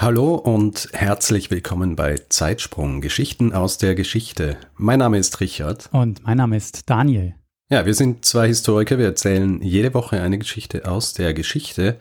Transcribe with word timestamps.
Hallo 0.00 0.36
und 0.36 0.90
herzlich 0.92 1.50
willkommen 1.50 1.96
bei 1.96 2.14
Zeitsprung 2.28 3.00
Geschichten 3.00 3.52
aus 3.52 3.78
der 3.78 3.96
Geschichte. 3.96 4.56
Mein 4.76 5.00
Name 5.00 5.18
ist 5.18 5.40
Richard. 5.40 5.88
Und 5.90 6.22
mein 6.22 6.36
Name 6.36 6.56
ist 6.56 6.88
Daniel. 6.88 7.34
Ja, 7.68 7.84
wir 7.84 7.94
sind 7.94 8.24
zwei 8.24 8.46
Historiker. 8.46 8.98
Wir 8.98 9.06
erzählen 9.06 9.60
jede 9.60 9.92
Woche 9.94 10.22
eine 10.22 10.38
Geschichte 10.38 10.88
aus 10.88 11.14
der 11.14 11.34
Geschichte. 11.34 11.96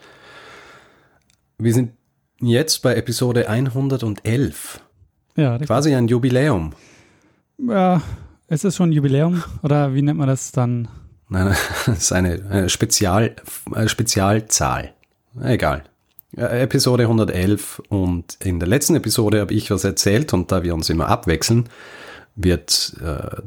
Wir 1.58 1.74
sind 1.74 1.94
jetzt 2.40 2.84
bei 2.84 2.94
Episode 2.94 3.50
111. 3.50 4.80
Ja, 5.36 5.54
richtig. 5.54 5.66
Quasi 5.66 5.96
ein 5.96 6.08
Jubiläum. 6.08 6.74
Ja, 7.58 8.04
ist 8.48 8.64
es 8.64 8.76
schon 8.76 8.90
ein 8.92 8.94
Jubiläum? 8.94 9.44
Oder 9.64 9.96
wie 9.96 10.04
nennt 10.04 10.20
man 10.20 10.28
das 10.28 10.52
dann? 10.52 10.88
Nein, 11.30 11.48
das 11.88 11.98
ist 11.98 12.12
eine, 12.12 12.46
eine 12.48 12.70
Spezial, 12.70 13.38
eine 13.72 13.90
Spezialzahl. 13.90 14.94
Egal. 15.42 15.84
Äh, 16.36 16.64
Episode 16.64 17.04
111 17.04 17.82
und 17.90 18.38
in 18.44 18.60
der 18.60 18.68
letzten 18.68 18.96
Episode 18.96 19.40
habe 19.42 19.54
ich 19.54 19.72
was 19.72 19.84
erzählt 19.84 20.34
und 20.34 20.52
da 20.52 20.64
wir 20.64 20.74
uns 20.74 20.90
immer 20.90 21.08
abwechseln, 21.08 21.70
wird, 22.36 22.96
äh, 23.02 23.42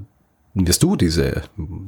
wirst 0.54 0.82
du 0.82 0.96
diese, 0.96 1.42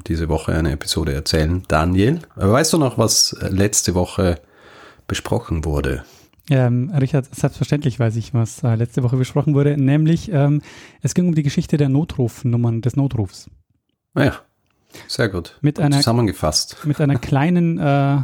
diese 0.07 0.29
Woche 0.29 0.55
eine 0.55 0.73
Episode 0.73 1.15
erzählen, 1.15 1.63
Daniel. 1.69 2.21
Aber 2.37 2.53
weißt 2.53 2.73
du 2.73 2.79
noch, 2.79 2.99
was 2.99 3.37
letzte 3.41 3.95
Woche 3.95 4.41
besprochen 5.07 5.65
wurde? 5.65 6.05
Ähm, 6.51 6.91
Richard, 6.91 7.33
selbstverständlich 7.35 7.99
weiß 7.99 8.17
ich, 8.17 8.35
was 8.35 8.63
äh, 8.63 8.75
letzte 8.75 9.03
Woche 9.03 9.17
besprochen 9.17 9.55
wurde, 9.55 9.77
nämlich 9.77 10.31
ähm, 10.33 10.61
es 11.01 11.15
ging 11.15 11.29
um 11.29 11.35
die 11.35 11.45
Geschichte 11.45 11.77
der 11.77 11.89
Notrufnummern 11.89 12.83
des 12.83 12.97
Notrufs. 12.97 13.49
Naja, 14.13 14.35
sehr 15.07 15.29
gut. 15.29 15.57
Mit 15.61 15.79
einer, 15.79 15.97
Zusammengefasst. 15.97 16.79
mit 16.85 17.01
einer 17.01 17.19
kleinen, 17.19 17.79
äh, 17.79 18.19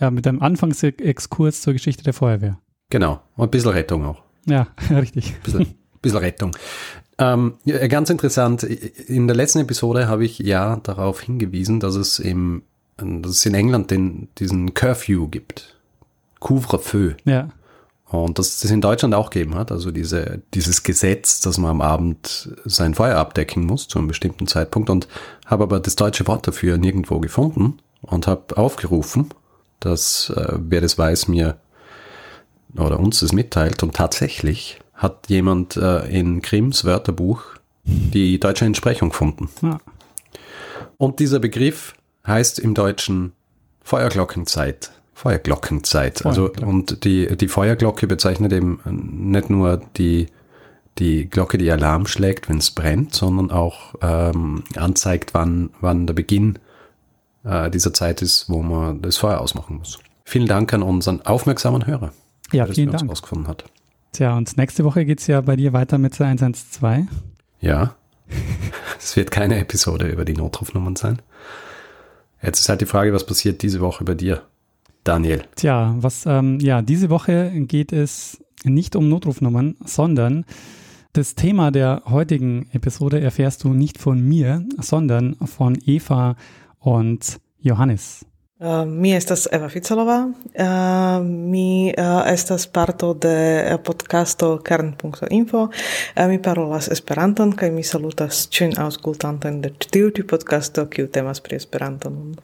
ja, 0.00 0.10
mit 0.10 0.26
einem 0.26 0.40
Anfangsexkurs 0.40 1.62
zur 1.62 1.72
Geschichte 1.72 2.04
der 2.04 2.12
Feuerwehr. 2.12 2.58
Genau. 2.90 3.20
Und 3.36 3.44
ein 3.44 3.50
bisschen 3.50 3.70
Rettung 3.70 4.04
auch. 4.04 4.22
Ja, 4.46 4.68
richtig. 4.90 5.34
Ein 5.34 5.42
bisschen, 5.42 5.74
bisschen 6.02 6.18
Rettung. 6.18 6.52
Ähm, 7.18 7.54
ja, 7.64 7.86
ganz 7.86 8.10
interessant, 8.10 8.62
in 8.62 9.26
der 9.26 9.36
letzten 9.36 9.60
Episode 9.60 10.08
habe 10.08 10.24
ich 10.24 10.38
ja 10.38 10.76
darauf 10.76 11.20
hingewiesen, 11.20 11.80
dass 11.80 11.94
es, 11.94 12.18
im, 12.18 12.62
dass 12.96 13.32
es 13.32 13.46
in 13.46 13.54
England 13.54 13.90
den, 13.90 14.28
diesen 14.38 14.74
Curfew 14.74 15.28
gibt. 15.28 15.76
Couvre-feu. 16.40 17.14
Ja. 17.24 17.48
Und 18.08 18.38
dass 18.38 18.48
es 18.48 18.60
das 18.60 18.70
in 18.70 18.80
Deutschland 18.80 19.14
auch 19.14 19.30
gegeben 19.30 19.56
hat, 19.56 19.72
also 19.72 19.90
diese, 19.90 20.40
dieses 20.54 20.84
Gesetz, 20.84 21.40
dass 21.40 21.58
man 21.58 21.72
am 21.72 21.80
Abend 21.80 22.50
sein 22.64 22.94
Feuer 22.94 23.16
abdecken 23.16 23.64
muss 23.64 23.88
zu 23.88 23.98
einem 23.98 24.06
bestimmten 24.06 24.46
Zeitpunkt 24.46 24.90
und 24.90 25.08
habe 25.44 25.64
aber 25.64 25.80
das 25.80 25.96
deutsche 25.96 26.26
Wort 26.28 26.46
dafür 26.46 26.78
nirgendwo 26.78 27.18
gefunden 27.18 27.78
und 28.02 28.28
habe 28.28 28.56
aufgerufen, 28.56 29.30
dass 29.80 30.30
äh, 30.30 30.58
wer 30.58 30.80
das 30.80 30.98
weiß 30.98 31.28
mir 31.28 31.58
oder 32.76 32.98
uns 32.98 33.20
das 33.20 33.32
mitteilt 33.32 33.82
und 33.82 33.94
tatsächlich 33.94 34.80
hat 34.94 35.28
jemand 35.28 35.76
äh, 35.76 36.06
in 36.06 36.40
Grimms 36.40 36.84
Wörterbuch 36.84 37.42
die 37.84 38.40
deutsche 38.40 38.64
Entsprechung 38.64 39.10
gefunden. 39.10 39.48
Ja. 39.62 39.78
Und 40.96 41.20
dieser 41.20 41.38
Begriff 41.38 41.94
heißt 42.26 42.58
im 42.58 42.74
Deutschen 42.74 43.32
Feuerglockenzeit. 43.82 44.90
Feuerglockenzeit. 45.14 46.26
Also, 46.26 46.50
und 46.62 47.04
die, 47.04 47.36
die 47.36 47.48
Feuerglocke 47.48 48.06
bezeichnet 48.06 48.52
eben 48.52 48.80
nicht 48.84 49.48
nur 49.48 49.80
die, 49.96 50.26
die 50.98 51.30
Glocke, 51.30 51.56
die 51.56 51.70
Alarm 51.70 52.06
schlägt, 52.06 52.48
wenn 52.48 52.58
es 52.58 52.70
brennt, 52.70 53.14
sondern 53.14 53.50
auch 53.50 53.94
ähm, 54.02 54.64
anzeigt, 54.76 55.32
wann, 55.34 55.70
wann 55.80 56.06
der 56.06 56.14
Beginn 56.14 56.58
äh, 57.46 57.70
dieser 57.70 57.92
Zeit 57.94 58.22
ist, 58.22 58.48
wo 58.50 58.62
man 58.62 59.00
das 59.02 59.16
Feuer 59.16 59.40
ausmachen 59.40 59.78
muss. 59.78 59.98
Vielen 60.24 60.46
Dank 60.46 60.72
an 60.74 60.82
unseren 60.82 61.22
aufmerksamen 61.22 61.86
Hörer, 61.86 62.12
Ja, 62.52 62.64
der 62.64 62.66
das 62.66 62.74
vielen 62.76 62.90
uns 62.90 62.98
Dank. 63.00 63.10
rausgefunden 63.10 63.48
hat. 63.48 63.64
Tja, 64.12 64.36
und 64.36 64.56
nächste 64.56 64.84
Woche 64.84 65.04
geht's 65.04 65.26
ja 65.26 65.40
bei 65.40 65.56
dir 65.56 65.72
weiter 65.72 65.98
mit 65.98 66.18
der 66.18 66.26
112. 66.26 67.06
Ja, 67.60 67.94
es 68.98 69.16
wird 69.16 69.30
keine 69.30 69.58
Episode 69.58 70.08
über 70.08 70.24
die 70.24 70.34
Notrufnummern 70.34 70.96
sein. 70.96 71.20
Jetzt 72.42 72.60
ist 72.60 72.68
halt 72.68 72.80
die 72.80 72.86
Frage, 72.86 73.12
was 73.12 73.24
passiert 73.24 73.62
diese 73.62 73.80
Woche 73.80 74.04
bei 74.04 74.14
dir, 74.14 74.42
Daniel? 75.04 75.44
Tja, 75.54 75.94
was, 75.98 76.26
ähm, 76.26 76.58
ja, 76.60 76.82
diese 76.82 77.08
Woche 77.10 77.50
geht 77.54 77.92
es 77.92 78.38
nicht 78.64 78.96
um 78.96 79.08
Notrufnummern, 79.08 79.76
sondern 79.84 80.44
das 81.12 81.34
Thema 81.34 81.70
der 81.70 82.02
heutigen 82.06 82.68
Episode 82.72 83.20
erfährst 83.20 83.64
du 83.64 83.68
nicht 83.72 83.98
von 83.98 84.20
mir, 84.20 84.64
sondern 84.78 85.36
von 85.46 85.78
Eva 85.86 86.36
und 86.86 87.38
Johannes. 87.60 88.24
Uh, 88.58 88.86
mi 88.88 89.12
estas 89.12 89.48
Eva 89.52 89.68
Ficelova, 89.68 90.30
uh, 90.32 91.24
mi 91.24 91.92
uh, 91.92 92.22
estas 92.32 92.66
parto 92.66 93.12
de 93.12 93.36
uh, 93.60 93.80
podcasto 93.84 94.62
kern.info, 94.64 95.66
uh, 95.66 96.24
mi 96.28 96.38
parolas 96.42 96.88
Esperanton, 96.88 97.52
kaj 97.52 97.70
mi 97.74 97.84
salutas 97.84 98.46
ĉiujn 98.48 98.78
aŭskultantojn 98.80 99.60
de 99.60 99.74
tiu 99.90 100.08
ĉi 100.08 100.24
podcasto, 100.30 100.86
kiu 100.88 101.10
temas 101.12 101.44
pri 101.44 101.60
Esperanton. 101.60 102.38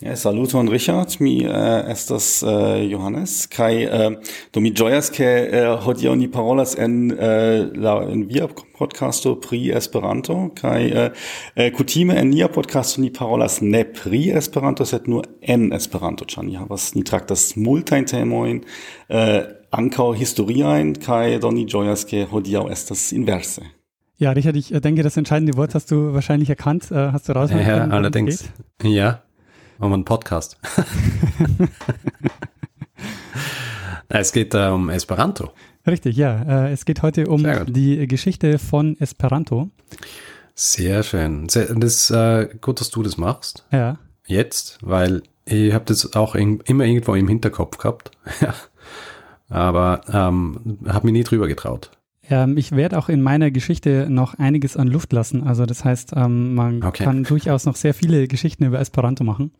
Ja, 0.00 0.16
saluton 0.16 0.68
Richard, 0.68 1.16
mi 1.18 1.46
uh, 1.46 1.54
estas 1.90 2.42
uh, 2.42 2.48
Johannes, 2.90 3.50
kai 3.52 3.84
uh, 3.84 4.14
do 4.48 4.62
mi 4.64 4.70
ĝojas 4.72 5.10
ke 5.12 5.28
uh, 5.28 5.74
hodiaŭ 5.84 6.14
ni 6.16 6.28
parolas 6.32 6.72
en 6.80 7.12
uh, 7.12 7.66
la 7.76 7.98
en 8.08 8.22
via 8.24 8.48
podcasto 8.78 9.34
pri 9.44 9.60
Esperanto 9.76 10.38
kaj 10.56 10.88
uh, 10.88 11.12
uh, 11.12 11.68
kutime 11.76 12.16
en 12.16 12.32
nia 12.32 12.48
podcasto 12.48 13.04
ni 13.04 13.12
parolas 13.12 13.60
ne 13.60 13.84
pri 13.84 14.22
Esperanto 14.40 14.88
sed 14.88 15.04
nur 15.04 15.28
en 15.42 15.68
Esperanto, 15.76 16.24
ĉar 16.24 16.48
ni 16.48 16.56
havas 16.56 16.94
ni 16.96 17.04
traktas 17.04 17.50
multajn 17.60 18.08
temojn 18.08 18.64
uh, 18.64 19.36
ankaŭ 19.68 20.14
historiajn 20.16 20.96
kaj 21.04 21.42
do 21.44 21.52
ni 21.52 21.68
ĝojas 21.68 22.08
ke 22.08 22.24
hodiaŭ 22.32 22.70
estas 22.72 23.10
inverse. 23.12 23.68
Ja, 24.16 24.32
Richard, 24.32 24.56
ich 24.56 24.72
äh, 24.72 24.80
denke, 24.80 25.02
das 25.02 25.16
entscheidende 25.16 25.56
Wort 25.56 25.74
hast 25.74 25.90
du 25.90 26.12
wahrscheinlich 26.12 26.48
erkannt. 26.48 26.90
Äh, 26.90 27.12
hast 27.12 27.28
du 27.28 27.32
raus? 27.32 27.50
Ja, 27.50 27.84
allerdings. 27.84 28.50
Ja, 28.82 29.22
um 29.80 29.92
einen 29.92 30.04
Podcast. 30.04 30.58
es 34.08 34.32
geht 34.32 34.54
äh, 34.54 34.68
um 34.68 34.90
Esperanto. 34.90 35.50
Richtig, 35.86 36.16
ja. 36.16 36.66
Äh, 36.66 36.72
es 36.72 36.84
geht 36.84 37.02
heute 37.02 37.26
um 37.26 37.46
die 37.66 38.06
Geschichte 38.06 38.58
von 38.58 38.96
Esperanto. 39.00 39.70
Sehr 40.54 41.02
schön. 41.02 41.48
Sehr, 41.48 41.74
das 41.74 41.94
ist 41.94 42.10
äh, 42.10 42.48
gut, 42.60 42.80
dass 42.80 42.90
du 42.90 43.02
das 43.02 43.16
machst. 43.16 43.64
Ja. 43.72 43.98
Jetzt, 44.26 44.78
weil 44.82 45.22
ich 45.46 45.72
habe 45.72 45.84
das 45.86 46.14
auch 46.14 46.34
in, 46.34 46.60
immer 46.60 46.84
irgendwo 46.84 47.14
im 47.14 47.28
Hinterkopf 47.28 47.78
gehabt. 47.78 48.10
Aber 49.48 50.02
ähm, 50.12 50.78
habe 50.86 51.06
mich 51.06 51.12
nie 51.12 51.24
drüber 51.24 51.48
getraut. 51.48 51.90
Ähm, 52.30 52.56
ich 52.56 52.72
werde 52.72 52.96
auch 52.98 53.08
in 53.08 53.20
meiner 53.20 53.50
Geschichte 53.50 54.06
noch 54.08 54.34
einiges 54.34 54.76
an 54.76 54.88
Luft 54.88 55.12
lassen. 55.12 55.42
Also 55.42 55.66
das 55.66 55.84
heißt, 55.84 56.12
ähm, 56.16 56.54
man 56.54 56.82
Okay. 56.82 57.04
kann 57.04 57.24
durchaus 57.24 57.66
noch 57.66 57.76
sehr 57.76 57.92
viele 57.92 58.28
Geschichten 58.28 58.64
über 58.64 58.80
Esperanto 58.80 59.24
machen. 59.24 59.50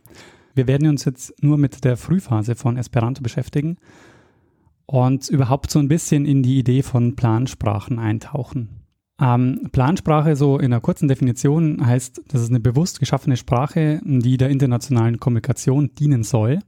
Wir 0.55 0.67
werden 0.67 0.89
uns 0.89 1.05
jetzt 1.05 1.43
nur 1.43 1.59
mit 1.59 1.85
der 1.85 1.97
Frühphase 1.97 2.55
von 2.55 2.77
Esperanto 2.77 3.23
beschäftigen 3.23 3.77
und 4.87 5.29
überhaupt 5.29 5.71
so 5.71 5.79
ein 5.79 5.89
bisschen 5.89 6.25
in 6.25 6.43
die 6.43 6.59
Idee 6.59 6.83
von 6.83 7.15
Plansprachen 7.17 7.99
eintauchen. 7.99 8.69
Ähm, 9.21 9.69
Plansprache, 9.71 10.35
so 10.35 10.59
in 10.59 10.67
einer 10.73 10.81
kurzen 10.81 11.07
Definition, 11.07 11.85
heißt, 11.85 12.23
das 12.29 12.41
ist 12.43 12.49
eine 12.51 12.59
bewusst 12.61 13.01
geschaffene 13.01 13.37
Sprache, 13.37 14.01
die 14.05 14.39
der 14.39 14.49
internationalen 14.49 15.21
Kommunikation 15.21 15.91
dienen 15.95 16.23
soll. 16.25 16.61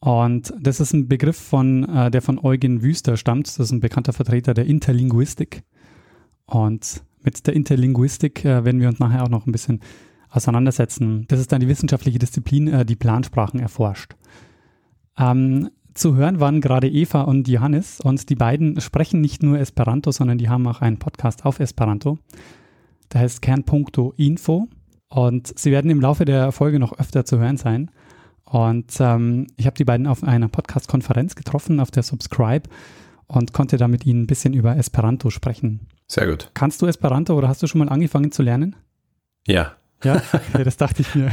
Und 0.00 0.54
das 0.60 0.80
ist 0.80 0.92
ein 0.92 1.08
Begriff 1.08 1.36
von, 1.36 1.84
äh, 1.88 2.10
der 2.10 2.22
von 2.22 2.38
Eugen 2.38 2.82
Wüster 2.82 3.16
stammt. 3.16 3.48
Das 3.48 3.58
ist 3.58 3.72
ein 3.72 3.80
bekannter 3.80 4.12
Vertreter 4.12 4.54
der 4.54 4.66
Interlinguistik. 4.66 5.62
Und 6.46 7.02
mit 7.22 7.46
der 7.46 7.54
Interlinguistik 7.54 8.44
äh, 8.44 8.64
werden 8.64 8.80
wir 8.80 8.88
uns 8.88 9.00
nachher 9.00 9.24
auch 9.24 9.28
noch 9.28 9.46
ein 9.46 9.52
bisschen 9.52 9.80
auseinandersetzen. 10.30 11.26
Das 11.28 11.40
ist 11.40 11.50
dann 11.52 11.60
die 11.60 11.68
wissenschaftliche 11.68 12.18
Disziplin, 12.18 12.68
äh, 12.68 12.84
die 12.84 12.96
Plansprachen 12.96 13.60
erforscht. 13.60 14.14
Ähm, 15.18 15.70
zu 15.94 16.14
hören 16.14 16.38
waren 16.38 16.60
gerade 16.60 16.88
Eva 16.88 17.22
und 17.22 17.48
Johannes 17.48 18.00
und 18.00 18.30
die 18.30 18.36
beiden 18.36 18.80
sprechen 18.80 19.20
nicht 19.20 19.42
nur 19.42 19.58
Esperanto, 19.58 20.12
sondern 20.12 20.38
die 20.38 20.48
haben 20.48 20.66
auch 20.68 20.80
einen 20.80 20.98
Podcast 20.98 21.44
auf 21.44 21.58
Esperanto. 21.58 22.18
Der 23.12 23.22
heißt 23.22 23.42
Kernpunkto 23.42 24.14
Info 24.16 24.68
und 25.08 25.58
sie 25.58 25.72
werden 25.72 25.90
im 25.90 26.00
Laufe 26.00 26.24
der 26.24 26.52
Folge 26.52 26.78
noch 26.78 26.96
öfter 26.98 27.24
zu 27.24 27.38
hören 27.38 27.56
sein. 27.56 27.90
Und 28.50 28.92
ähm, 28.98 29.46
ich 29.56 29.66
habe 29.66 29.76
die 29.76 29.84
beiden 29.84 30.06
auf 30.06 30.22
einer 30.24 30.48
Podcast-Konferenz 30.48 31.34
getroffen, 31.34 31.80
auf 31.80 31.90
der 31.90 32.02
Subscribe. 32.02 32.68
und 33.26 33.52
konnte 33.52 33.76
da 33.76 33.88
mit 33.88 34.06
ihnen 34.06 34.22
ein 34.22 34.26
bisschen 34.26 34.54
über 34.54 34.76
Esperanto 34.76 35.28
sprechen. 35.28 35.80
Sehr 36.06 36.26
gut. 36.26 36.50
Kannst 36.54 36.80
du 36.80 36.86
Esperanto 36.86 37.36
oder 37.36 37.48
hast 37.48 37.62
du 37.62 37.66
schon 37.66 37.80
mal 37.80 37.90
angefangen 37.90 38.32
zu 38.32 38.42
lernen? 38.42 38.74
Ja. 39.46 39.72
Ja, 40.02 40.22
okay, 40.32 40.64
das 40.64 40.78
dachte 40.78 41.02
ich 41.02 41.14
mir. 41.14 41.30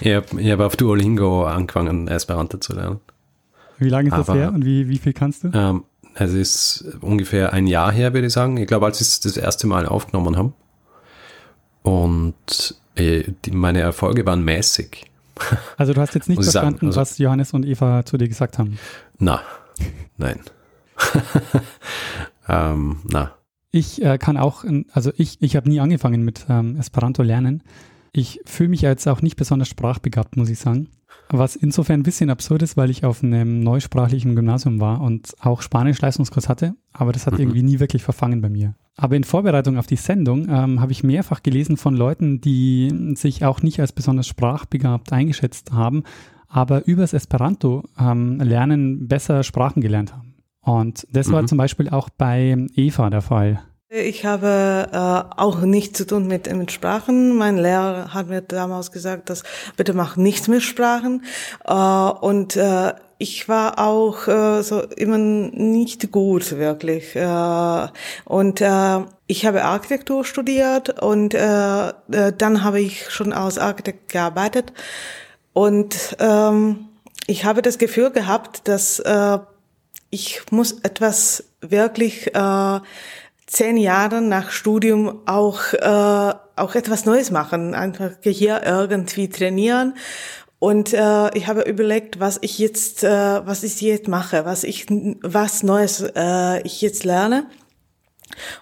ich 0.00 0.14
habe 0.14 0.50
hab 0.50 0.60
auf 0.60 0.76
Duolingo 0.76 1.44
angefangen, 1.44 2.08
Esperanto 2.08 2.56
zu 2.56 2.74
lernen. 2.74 3.00
Wie 3.78 3.90
lange 3.90 4.08
ist 4.08 4.16
das 4.16 4.30
Aber- 4.30 4.38
her 4.38 4.52
und 4.54 4.64
wie, 4.64 4.88
wie 4.88 4.96
viel 4.98 5.12
kannst 5.12 5.44
du? 5.44 5.50
Ähm, 5.52 5.84
es 6.14 6.32
ist 6.32 6.96
ungefähr 7.02 7.52
ein 7.52 7.66
Jahr 7.66 7.92
her, 7.92 8.14
würde 8.14 8.28
ich 8.28 8.32
sagen. 8.32 8.56
Ich 8.56 8.66
glaube, 8.66 8.86
als 8.86 9.02
ich 9.02 9.08
es 9.08 9.20
das 9.20 9.36
erste 9.36 9.66
Mal 9.66 9.84
aufgenommen 9.84 10.36
habe. 10.38 10.54
Und 11.82 12.80
die, 12.98 13.50
meine 13.50 13.80
Erfolge 13.80 14.24
waren 14.26 14.44
mäßig. 14.44 15.04
Also 15.76 15.92
du 15.92 16.00
hast 16.00 16.14
jetzt 16.14 16.28
nicht 16.30 16.38
ich 16.40 16.46
sagen, 16.46 16.68
verstanden, 16.78 16.86
also- 16.86 17.00
was 17.00 17.18
Johannes 17.18 17.52
und 17.52 17.66
Eva 17.66 18.04
zu 18.06 18.16
dir 18.16 18.26
gesagt 18.28 18.58
haben. 18.58 18.78
Na, 19.18 19.42
nein. 20.16 20.40
ähm, 22.48 22.98
na. 23.10 23.32
Ich 23.70 24.02
äh, 24.02 24.16
kann 24.18 24.36
auch, 24.38 24.64
also 24.92 25.12
ich, 25.16 25.36
ich 25.42 25.56
habe 25.56 25.68
nie 25.68 25.80
angefangen 25.80 26.22
mit 26.22 26.46
ähm, 26.48 26.76
Esperanto 26.78 27.22
lernen. 27.22 27.62
Ich 28.12 28.40
fühle 28.46 28.70
mich 28.70 28.80
jetzt 28.80 29.06
auch 29.08 29.20
nicht 29.20 29.36
besonders 29.36 29.68
sprachbegabt, 29.68 30.36
muss 30.36 30.48
ich 30.48 30.58
sagen. 30.58 30.88
Was 31.28 31.56
insofern 31.56 32.00
ein 32.00 32.04
bisschen 32.04 32.30
absurd 32.30 32.62
ist, 32.62 32.76
weil 32.78 32.88
ich 32.88 33.04
auf 33.04 33.22
einem 33.22 33.60
neusprachlichen 33.60 34.36
Gymnasium 34.36 34.80
war 34.80 35.02
und 35.02 35.34
auch 35.40 35.60
Spanisch-Leistungskurs 35.60 36.48
hatte, 36.48 36.74
aber 36.92 37.12
das 37.12 37.26
hat 37.26 37.34
Mhm. 37.34 37.40
irgendwie 37.40 37.62
nie 37.62 37.80
wirklich 37.80 38.02
verfangen 38.02 38.40
bei 38.40 38.48
mir. 38.48 38.74
Aber 38.98 39.14
in 39.16 39.24
Vorbereitung 39.24 39.76
auf 39.76 39.86
die 39.86 39.96
Sendung 39.96 40.48
ähm, 40.48 40.80
habe 40.80 40.92
ich 40.92 41.04
mehrfach 41.04 41.42
gelesen 41.42 41.76
von 41.76 41.94
Leuten, 41.94 42.40
die 42.40 43.12
sich 43.14 43.44
auch 43.44 43.62
nicht 43.62 43.78
als 43.80 43.92
besonders 43.92 44.26
sprachbegabt 44.26 45.12
eingeschätzt 45.12 45.72
haben, 45.72 46.04
aber 46.48 46.86
übers 46.86 47.12
Esperanto 47.12 47.84
ähm, 47.98 48.40
lernen 48.40 49.06
besser 49.06 49.42
Sprachen 49.42 49.82
gelernt 49.82 50.14
haben. 50.14 50.34
Und 50.62 51.06
das 51.12 51.30
war 51.30 51.42
Mhm. 51.42 51.46
zum 51.48 51.58
Beispiel 51.58 51.88
auch 51.90 52.08
bei 52.08 52.56
Eva 52.74 53.10
der 53.10 53.22
Fall. 53.22 53.60
Ich 53.88 54.24
habe 54.24 54.88
äh, 54.92 55.40
auch 55.40 55.60
nichts 55.60 55.98
zu 55.98 56.06
tun 56.08 56.26
mit, 56.26 56.52
mit 56.52 56.72
Sprachen. 56.72 57.36
Mein 57.36 57.56
Lehrer 57.56 58.12
hat 58.12 58.26
mir 58.26 58.42
damals 58.42 58.90
gesagt, 58.90 59.30
dass 59.30 59.44
bitte 59.76 59.94
mach 59.94 60.16
nichts 60.16 60.48
mit 60.48 60.62
Sprachen. 60.62 61.24
Äh, 61.64 61.72
und 61.72 62.56
äh, 62.56 62.94
ich 63.18 63.48
war 63.48 63.78
auch 63.78 64.26
äh, 64.26 64.62
so 64.62 64.80
immer 64.82 65.18
nicht 65.18 66.10
gut 66.10 66.58
wirklich. 66.58 67.14
Äh, 67.14 67.86
und 68.24 68.60
äh, 68.60 69.04
ich 69.28 69.46
habe 69.46 69.62
Architektur 69.62 70.24
studiert 70.24 71.00
und 71.00 71.34
äh, 71.34 71.88
äh, 71.88 72.32
dann 72.36 72.64
habe 72.64 72.80
ich 72.80 73.08
schon 73.10 73.32
als 73.32 73.56
Architekt 73.56 74.10
gearbeitet. 74.10 74.72
Und 75.52 76.16
ähm, 76.18 76.88
ich 77.28 77.44
habe 77.44 77.62
das 77.62 77.78
Gefühl 77.78 78.10
gehabt, 78.10 78.66
dass 78.66 78.98
äh, 78.98 79.38
ich 80.10 80.40
muss 80.50 80.80
etwas 80.80 81.44
wirklich 81.60 82.34
äh, 82.34 82.80
zehn 83.46 83.76
Jahre 83.76 84.20
nach 84.20 84.50
Studium 84.50 85.22
auch 85.26 85.72
äh, 85.72 86.34
auch 86.56 86.74
etwas 86.74 87.04
Neues 87.04 87.30
machen, 87.30 87.74
einfach 87.74 88.12
hier 88.22 88.62
irgendwie 88.64 89.28
trainieren. 89.28 89.94
Und 90.58 90.94
äh, 90.94 91.36
ich 91.36 91.48
habe 91.48 91.62
überlegt, 91.62 92.18
was 92.18 92.38
ich 92.40 92.58
jetzt, 92.58 93.04
äh, 93.04 93.46
was 93.46 93.62
ich 93.62 93.80
jetzt 93.82 94.08
mache, 94.08 94.46
was 94.46 94.64
ich, 94.64 94.86
was 94.88 95.62
Neues 95.62 96.00
äh, 96.16 96.62
ich 96.62 96.80
jetzt 96.80 97.04
lerne. 97.04 97.46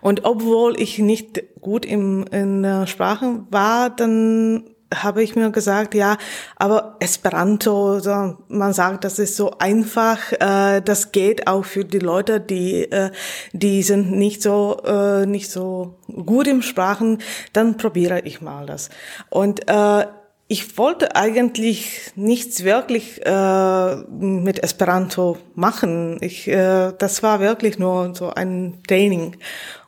Und 0.00 0.25
obwohl 0.25 0.78
ich 0.78 0.98
nicht 0.98 1.42
gut 1.60 1.86
im, 1.86 2.25
in 2.31 2.86
Sprachen 2.86 3.46
war, 3.50 3.90
dann 3.90 4.74
habe 4.92 5.22
ich 5.22 5.36
mir 5.36 5.50
gesagt, 5.50 5.94
ja, 5.94 6.16
aber 6.56 6.96
Esperanto, 7.00 8.00
so, 8.00 8.36
man 8.48 8.72
sagt, 8.72 9.04
das 9.04 9.19
ist 9.19 9.36
so 9.36 9.58
einfach, 9.58 10.32
äh, 10.32 10.81
das 10.81 11.12
geht 11.12 11.46
auch 11.46 11.64
für 11.64 11.84
die 11.84 11.98
Leute, 11.98 12.40
die, 12.40 12.90
äh, 12.90 13.10
die 13.52 13.82
sind 13.82 14.12
nicht 14.12 14.42
so, 14.42 14.81
äh, 14.84 15.26
nicht 15.26 15.50
so 15.50 15.98
gut 16.26 16.46
im 16.46 16.62
Sprachen, 16.62 17.19
dann 17.52 17.76
probiere 17.76 18.20
ich 18.20 18.40
mal 18.40 18.66
das. 18.66 18.90
Und 19.31 19.69
äh, 19.69 20.06
ich 20.46 20.76
wollte 20.76 21.16
eigentlich 21.16 22.12
nichts 22.16 22.64
wirklich 22.64 23.25
äh, 23.25 23.96
mit 24.10 24.62
Esperanto 24.62 25.38
machen. 25.54 26.19
Ich, 26.20 26.46
äh, 26.48 26.92
das 26.98 27.22
war 27.22 27.40
wirklich 27.40 27.78
nur 27.78 28.14
so 28.14 28.31
ein 28.31 28.82
Training. 28.86 29.36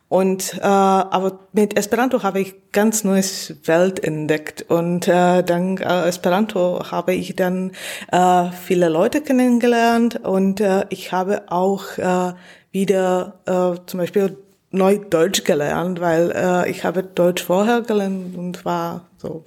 Und 0.09 0.53
äh, 0.53 0.61
aber 0.61 1.39
mit 1.51 1.77
Esperanto 1.77 2.23
habe 2.23 2.39
ich 2.39 2.55
ganz 2.71 3.03
neues 3.03 3.55
Welt 3.65 4.01
entdeckt. 4.01 4.65
Und 4.69 5.07
äh, 5.07 5.43
dank 5.43 5.81
äh, 5.81 6.07
Esperanto 6.07 6.91
habe 6.91 7.13
ich 7.13 7.35
dann 7.35 7.71
äh, 8.11 8.51
viele 8.51 8.87
Leute 8.87 9.21
kennengelernt. 9.21 10.21
Und 10.23 10.61
äh, 10.61 10.85
ich 10.89 11.11
habe 11.11 11.43
auch 11.51 11.97
äh, 11.97 12.33
wieder 12.71 13.39
äh, 13.45 13.79
zum 13.85 13.99
Beispiel 13.99 14.37
neu 14.71 14.97
Deutsch 14.97 15.43
gelernt, 15.43 15.99
weil 15.99 16.31
äh, 16.31 16.69
ich 16.69 16.85
habe 16.85 17.03
Deutsch 17.03 17.43
vorher 17.43 17.81
gelernt 17.81 18.37
und 18.37 18.63
war 18.63 19.05
so 19.17 19.43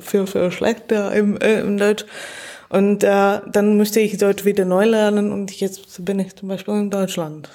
für 0.00 0.26
für 0.26 0.50
schlecht 0.50 0.92
äh, 0.92 1.18
im, 1.18 1.40
äh, 1.40 1.60
im 1.60 1.78
Deutsch. 1.78 2.04
Und 2.68 3.04
äh, 3.04 3.40
dann 3.50 3.78
musste 3.78 4.00
ich 4.00 4.18
Deutsch 4.18 4.44
wieder 4.44 4.66
neu 4.66 4.84
lernen 4.84 5.32
und 5.32 5.50
jetzt 5.58 6.04
bin 6.04 6.18
ich 6.18 6.36
zum 6.36 6.48
Beispiel 6.48 6.74
in 6.74 6.90
Deutschland 6.90 7.48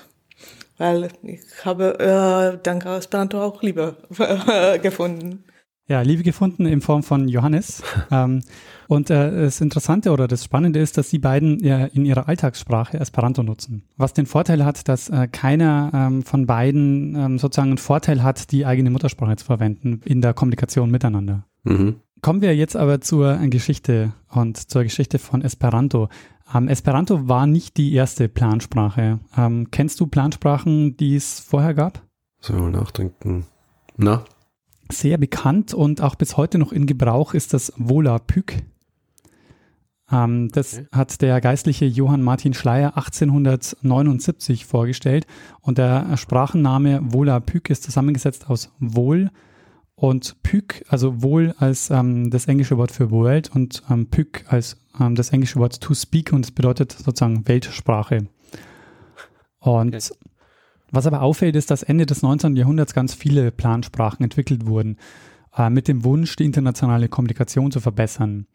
weil 0.77 1.09
ich 1.23 1.41
habe 1.63 1.99
äh, 1.99 2.57
dank 2.61 2.85
Esperanto 2.85 3.41
auch 3.41 3.61
Liebe 3.61 3.97
äh, 4.19 4.79
gefunden. 4.79 5.43
Ja, 5.87 6.01
Liebe 6.01 6.23
gefunden 6.23 6.65
in 6.65 6.79
Form 6.79 7.03
von 7.03 7.27
Johannes. 7.27 7.83
ähm, 8.11 8.41
und 8.87 9.09
äh, 9.09 9.43
das 9.43 9.59
Interessante 9.59 10.11
oder 10.11 10.27
das 10.27 10.45
Spannende 10.45 10.79
ist, 10.79 10.97
dass 10.97 11.09
die 11.09 11.19
beiden 11.19 11.61
äh, 11.63 11.87
in 11.93 12.05
ihrer 12.05 12.27
Alltagssprache 12.29 12.97
Esperanto 12.99 13.43
nutzen. 13.43 13.83
Was 13.97 14.13
den 14.13 14.25
Vorteil 14.25 14.63
hat, 14.63 14.87
dass 14.87 15.09
äh, 15.09 15.27
keiner 15.27 15.91
ähm, 15.93 16.23
von 16.23 16.45
beiden 16.45 17.15
ähm, 17.15 17.37
sozusagen 17.37 17.69
einen 17.69 17.77
Vorteil 17.77 18.23
hat, 18.23 18.51
die 18.51 18.65
eigene 18.65 18.91
Muttersprache 18.91 19.35
zu 19.35 19.45
verwenden 19.45 20.01
in 20.05 20.21
der 20.21 20.33
Kommunikation 20.33 20.89
miteinander. 20.89 21.45
Mhm. 21.63 21.97
Kommen 22.21 22.41
wir 22.41 22.55
jetzt 22.55 22.77
aber 22.77 23.01
zur 23.01 23.35
Geschichte 23.49 24.13
und 24.29 24.57
zur 24.57 24.83
Geschichte 24.83 25.19
von 25.19 25.41
Esperanto. 25.41 26.07
Ähm, 26.53 26.67
Esperanto 26.67 27.27
war 27.27 27.47
nicht 27.47 27.77
die 27.77 27.93
erste 27.93 28.29
Plansprache. 28.29 29.19
Ähm, 29.37 29.69
kennst 29.71 29.99
du 29.99 30.07
Plansprachen, 30.07 30.97
die 30.97 31.15
es 31.15 31.39
vorher 31.39 31.73
gab? 31.73 32.01
So, 32.39 32.53
mal 32.53 32.71
nachdenken. 32.71 33.45
Na, 33.97 34.23
Sehr 34.91 35.17
bekannt 35.17 35.73
und 35.73 36.01
auch 36.01 36.15
bis 36.15 36.35
heute 36.37 36.57
noch 36.57 36.71
in 36.71 36.85
Gebrauch 36.85 37.33
ist 37.33 37.53
das 37.53 37.71
Volapük. 37.77 38.55
Ähm, 40.11 40.49
das 40.51 40.73
Okay. 40.79 40.87
hat 40.91 41.21
der 41.21 41.39
geistliche 41.41 41.85
Johann 41.85 42.21
Martin 42.21 42.53
Schleyer 42.53 42.97
1879 42.97 44.65
vorgestellt 44.65 45.25
und 45.61 45.77
der 45.77 46.17
Sprachenname 46.17 46.99
Volapük 47.13 47.69
ist 47.69 47.83
zusammengesetzt 47.83 48.49
aus 48.49 48.71
Wohl 48.79 49.29
und 49.95 50.41
Pük, 50.43 50.83
also 50.89 51.21
Wohl 51.21 51.55
als 51.59 51.89
ähm, 51.89 52.29
das 52.29 52.47
englische 52.47 52.77
Wort 52.77 52.91
für 52.91 53.11
World 53.11 53.51
und 53.55 53.83
ähm, 53.89 54.07
Pük 54.07 54.43
als 54.47 54.77
ähm, 54.99 55.15
das 55.15 55.29
englische 55.31 55.59
Wort 55.59 55.79
to 55.81 55.93
speak 55.93 56.31
und 56.33 56.45
es 56.45 56.51
bedeutet 56.51 56.91
sozusagen 56.91 57.47
Weltsprache. 57.47 58.27
Und 59.59 59.95
Okay. 59.95 60.13
was 60.91 61.07
aber 61.07 61.21
auffällt, 61.21 61.55
ist, 61.55 61.71
dass 61.71 61.83
Ende 61.83 62.05
des 62.05 62.21
19. 62.21 62.55
Jahrhunderts 62.55 62.93
ganz 62.93 63.13
viele 63.13 63.51
Plansprachen 63.51 64.23
entwickelt 64.23 64.65
wurden, 64.65 64.97
äh, 65.57 65.69
mit 65.69 65.87
dem 65.87 66.03
Wunsch, 66.03 66.35
die 66.35 66.45
internationale 66.45 67.07
Kommunikation 67.09 67.71
zu 67.71 67.79
verbessern. 67.79 68.47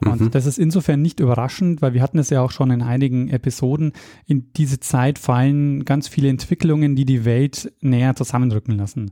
Und 0.00 0.20
Mhm. 0.20 0.30
das 0.30 0.46
ist 0.46 0.58
insofern 0.58 1.02
nicht 1.02 1.18
überraschend, 1.18 1.82
weil 1.82 1.92
wir 1.92 2.02
hatten 2.02 2.18
es 2.18 2.30
ja 2.30 2.40
auch 2.40 2.52
schon 2.52 2.70
in 2.70 2.82
einigen 2.82 3.28
Episoden. 3.30 3.92
In 4.26 4.52
diese 4.56 4.78
Zeit 4.78 5.18
fallen 5.18 5.84
ganz 5.84 6.06
viele 6.06 6.28
Entwicklungen, 6.28 6.94
die 6.94 7.04
die 7.04 7.24
Welt 7.24 7.72
näher 7.80 8.14
zusammenrücken 8.14 8.76
lassen. 8.76 9.10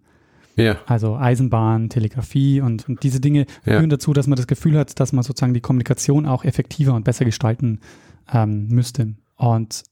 Ja, 0.56 0.76
Also 0.86 1.16
Eisenbahn, 1.16 1.88
Telegrafie 1.90 2.60
und, 2.60 2.88
und 2.88 3.02
diese 3.02 3.20
Dinge 3.20 3.46
Ja. 3.64 3.78
führen 3.78 3.90
dazu, 3.90 4.12
dass 4.12 4.26
man 4.26 4.36
das 4.36 4.46
Gefühl 4.46 4.76
hat, 4.78 4.98
dass 4.98 5.12
man 5.12 5.22
sozusagen 5.22 5.54
die 5.54 5.60
Kommunikation 5.60 6.26
auch 6.26 6.44
effektiver 6.44 6.94
und 6.94 7.04
besser 7.04 7.24
gestalten 7.24 7.80
ähm, 8.32 8.68
müsste. 8.68 9.14
Und 9.36 9.84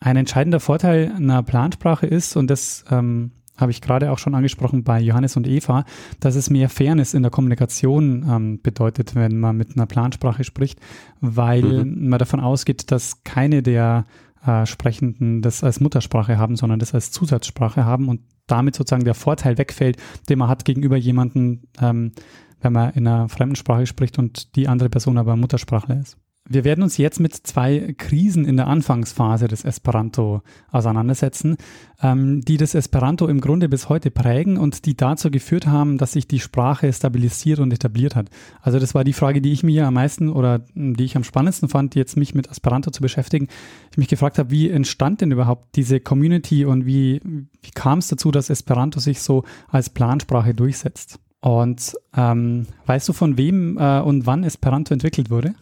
ein 0.00 0.16
entscheidender 0.16 0.60
Vorteil 0.60 1.12
einer 1.16 1.42
Plansprache 1.42 2.06
ist, 2.06 2.36
und 2.36 2.50
das 2.50 2.84
ähm, 2.90 3.30
habe 3.56 3.70
ich 3.70 3.80
gerade 3.80 4.10
auch 4.10 4.18
schon 4.18 4.34
angesprochen 4.34 4.84
bei 4.84 5.00
Johannes 5.00 5.36
und 5.36 5.46
Eva, 5.46 5.84
dass 6.20 6.34
es 6.34 6.50
mehr 6.50 6.68
Fairness 6.68 7.14
in 7.14 7.22
der 7.22 7.30
Kommunikation 7.30 8.26
ähm, 8.28 8.60
bedeutet, 8.62 9.14
wenn 9.14 9.38
man 9.38 9.56
mit 9.56 9.76
einer 9.76 9.86
Plansprache 9.86 10.44
spricht, 10.44 10.78
weil 11.20 11.62
man 11.86 12.18
davon 12.18 12.40
ausgeht, 12.40 12.90
dass 12.90 13.22
keine 13.24 13.62
der 13.62 14.04
äh, 14.44 14.66
Sprechenden 14.66 15.42
das 15.42 15.62
als 15.62 15.80
Muttersprache 15.80 16.38
haben, 16.38 16.56
sondern 16.56 16.78
das 16.78 16.94
als 16.94 17.10
Zusatzsprache 17.10 17.84
haben 17.84 18.08
und 18.08 18.20
damit 18.46 18.76
sozusagen 18.76 19.04
der 19.04 19.14
Vorteil 19.14 19.58
wegfällt, 19.58 19.96
den 20.28 20.38
man 20.38 20.48
hat 20.48 20.64
gegenüber 20.64 20.96
jemandem, 20.96 21.62
ähm, 21.80 22.12
wenn 22.60 22.72
man 22.72 22.90
in 22.94 23.06
einer 23.06 23.28
fremden 23.28 23.56
Sprache 23.56 23.86
spricht 23.86 24.18
und 24.18 24.56
die 24.56 24.68
andere 24.68 24.88
Person 24.88 25.18
aber 25.18 25.36
Muttersprachler 25.36 26.00
ist. 26.00 26.16
Wir 26.48 26.64
werden 26.64 26.82
uns 26.82 26.96
jetzt 26.96 27.20
mit 27.20 27.34
zwei 27.34 27.94
Krisen 27.98 28.44
in 28.44 28.56
der 28.56 28.68
Anfangsphase 28.68 29.48
des 29.48 29.64
Esperanto 29.64 30.42
auseinandersetzen, 30.70 31.56
ähm, 32.02 32.40
die 32.42 32.56
das 32.56 32.74
Esperanto 32.74 33.26
im 33.26 33.40
Grunde 33.40 33.68
bis 33.68 33.88
heute 33.88 34.10
prägen 34.10 34.56
und 34.56 34.86
die 34.86 34.96
dazu 34.96 35.30
geführt 35.30 35.66
haben, 35.66 35.98
dass 35.98 36.12
sich 36.12 36.28
die 36.28 36.40
Sprache 36.40 36.92
stabilisiert 36.92 37.58
und 37.58 37.72
etabliert 37.72 38.14
hat. 38.14 38.30
Also 38.62 38.78
das 38.78 38.94
war 38.94 39.04
die 39.04 39.12
Frage, 39.12 39.40
die 39.40 39.52
ich 39.52 39.62
mir 39.62 39.86
am 39.86 39.94
meisten 39.94 40.28
oder 40.28 40.60
die 40.74 41.04
ich 41.04 41.16
am 41.16 41.24
spannendsten 41.24 41.68
fand, 41.68 41.94
jetzt 41.94 42.16
mich 42.16 42.34
mit 42.34 42.48
Esperanto 42.48 42.90
zu 42.90 43.02
beschäftigen. 43.02 43.48
Ich 43.90 43.98
mich 43.98 44.08
gefragt 44.08 44.38
habe, 44.38 44.50
wie 44.50 44.70
entstand 44.70 45.20
denn 45.20 45.32
überhaupt 45.32 45.76
diese 45.76 46.00
Community 46.00 46.64
und 46.64 46.86
wie, 46.86 47.20
wie 47.24 47.70
kam 47.74 47.98
es 47.98 48.08
dazu, 48.08 48.30
dass 48.30 48.50
Esperanto 48.50 49.00
sich 49.00 49.20
so 49.20 49.44
als 49.68 49.90
Plansprache 49.90 50.54
durchsetzt? 50.54 51.18
Und 51.40 51.94
ähm, 52.16 52.66
weißt 52.86 53.08
du, 53.08 53.12
von 53.12 53.36
wem 53.36 53.78
äh, 53.78 54.00
und 54.00 54.26
wann 54.26 54.42
Esperanto 54.42 54.92
entwickelt 54.92 55.30
wurde? 55.30 55.54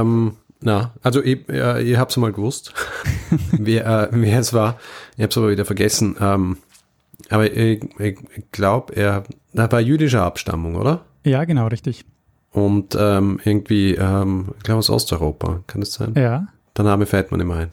Ähm, 0.00 0.32
na, 0.60 0.92
also 1.02 1.22
ich, 1.22 1.48
äh, 1.48 1.82
ich 1.82 1.96
habe 1.96 2.08
es 2.10 2.16
mal 2.16 2.32
gewusst, 2.32 2.72
wer, 3.52 3.86
äh, 3.86 4.08
wer 4.12 4.38
es 4.40 4.52
war. 4.52 4.78
Ich 5.16 5.22
habe 5.22 5.30
es 5.30 5.38
aber 5.38 5.50
wieder 5.50 5.64
vergessen. 5.64 6.16
Ähm, 6.20 6.56
aber 7.30 7.50
ich, 7.52 7.84
ich 7.98 8.18
glaube, 8.52 8.94
er, 8.94 9.24
er 9.54 9.72
war 9.72 9.80
jüdischer 9.80 10.22
Abstammung, 10.22 10.76
oder? 10.76 11.04
Ja, 11.24 11.44
genau, 11.44 11.66
richtig. 11.68 12.04
Und 12.50 12.96
ähm, 12.98 13.40
irgendwie, 13.44 13.94
ähm, 13.94 14.48
ich 14.58 14.62
glaube 14.64 14.78
aus 14.80 14.90
Osteuropa, 14.90 15.60
kann 15.66 15.80
das 15.80 15.94
sein? 15.94 16.12
Ja. 16.16 16.48
Der 16.76 16.84
Name 16.84 17.06
fällt 17.06 17.30
mir 17.32 17.38
nicht 17.38 17.46
mehr 17.46 17.56
ein. 17.56 17.70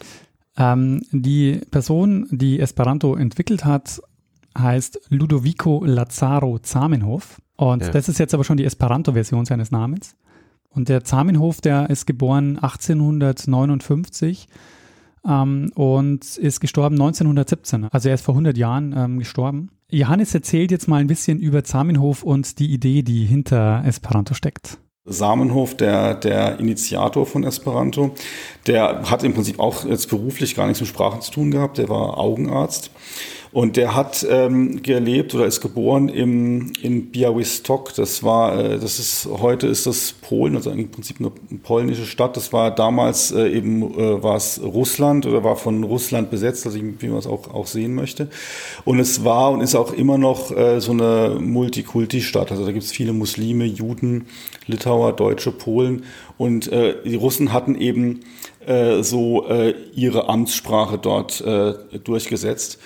Ähm, 0.58 1.02
die 1.12 1.62
Person, 1.72 2.28
die 2.32 2.60
Esperanto 2.60 3.16
entwickelt 3.16 3.66
hat, 3.66 4.02
heißt 4.58 5.00
Ludovico 5.10 5.84
Lazaro 5.86 6.60
Zamenhof. 6.60 7.42
Und 7.56 7.84
Ja. 7.84 7.90
das 7.90 8.08
ist 8.08 8.20
jetzt 8.20 8.34
aber 8.34 8.44
schon 8.46 8.58
die 8.58 8.66
Esperanto-Version 8.66 9.46
seines 9.46 9.72
Namens. 9.72 10.16
Und 10.70 10.90
der 10.90 11.04
Zamenhof, 11.04 11.62
der 11.62 11.90
ist 11.90 12.06
geboren 12.06 12.58
1859 12.58 14.48
ähm, 15.28 15.72
und 15.76 16.38
ist 16.38 16.60
gestorben 16.60 16.96
1917. 16.96 17.86
Also 17.86 18.10
er 18.10 18.16
ist 18.16 18.24
vor 18.24 18.36
100 18.36 18.58
Jahren 18.58 18.94
ähm, 18.96 19.20
gestorben. 19.20 19.72
Johannes 19.92 20.34
erzählt 20.36 20.72
jetzt 20.72 20.88
mal 20.88 20.98
ein 20.98 21.08
bisschen 21.08 21.40
über 21.40 21.64
Zamenhof 21.64 22.24
und 22.24 22.60
die 22.60 22.72
Idee, 22.72 23.02
die 23.02 23.26
hinter 23.26 23.84
Esperanto 23.86 24.36
steckt. 24.36 24.78
Samenhof, 25.10 25.76
der, 25.76 26.16
der 26.16 26.60
Initiator 26.60 27.26
von 27.26 27.44
Esperanto, 27.44 28.12
der 28.68 29.10
hat 29.10 29.24
im 29.24 29.34
Prinzip 29.34 29.60
auch 29.60 29.86
jetzt 29.86 30.10
beruflich 30.10 30.56
gar 30.56 30.68
nichts 30.68 30.80
mit 30.82 30.90
Sprachen 30.90 31.22
zu 31.22 31.32
tun 31.32 31.52
gehabt. 31.52 31.78
Der 31.78 31.90
war 31.90 32.18
Augenarzt. 32.18 32.92
Und 33.52 33.78
der 33.78 33.96
hat 33.96 34.26
ähm, 34.30 34.84
gelebt 34.84 35.34
oder 35.34 35.48
ist 35.48 35.60
geboren 35.60 36.08
im, 36.08 36.72
in 36.84 37.10
Białystok. 37.12 37.96
Das 37.96 38.22
war, 38.22 38.58
äh, 38.60 38.78
das 38.78 39.00
ist, 39.00 39.28
heute 39.42 39.66
ist 39.66 39.88
das 39.88 40.14
Polen, 40.14 40.56
also 40.56 40.70
im 40.70 40.90
Prinzip 40.92 41.18
eine 41.20 41.32
polnische 41.64 42.06
Stadt. 42.06 42.38
Das 42.38 42.54
war 42.54 42.70
damals 42.70 43.32
äh, 43.32 43.50
eben, 43.50 43.82
äh, 43.98 44.22
war 44.22 44.36
es 44.36 44.62
Russland 44.64 45.26
oder 45.26 45.44
war 45.44 45.56
von 45.56 45.84
Russland 45.84 46.30
besetzt, 46.30 46.68
also 46.68 46.80
wie 46.80 47.08
man 47.08 47.18
es 47.18 47.26
auch, 47.26 47.52
auch 47.52 47.66
sehen 47.66 47.96
möchte. 47.96 48.30
Und 48.86 49.00
es 49.00 49.24
war 49.24 49.52
und 49.52 49.62
ist 49.62 49.74
auch 49.74 49.94
immer 49.94 50.20
noch 50.20 50.56
äh, 50.56 50.80
so 50.80 50.92
eine 50.92 51.38
Multikulti-Stadt. 51.40 52.52
Also 52.52 52.66
da 52.66 52.72
gibt 52.72 52.84
es 52.84 52.92
viele 52.92 53.14
Muslime, 53.14 53.66
Juden, 53.66 54.28
Litauer, 54.70 55.14
Deutsche, 55.14 55.52
Polen. 55.52 56.04
Und 56.38 56.72
äh, 56.72 56.96
die 57.04 57.16
Russen 57.16 57.52
hatten 57.52 57.76
eben 57.76 58.22
äh, 58.66 59.02
so 59.04 59.48
äh, 59.48 59.74
ihre 59.94 60.30
Amtssprache 60.30 60.98
dort 60.98 61.42
äh, 61.42 61.74
durchgesetzt. 62.04 62.80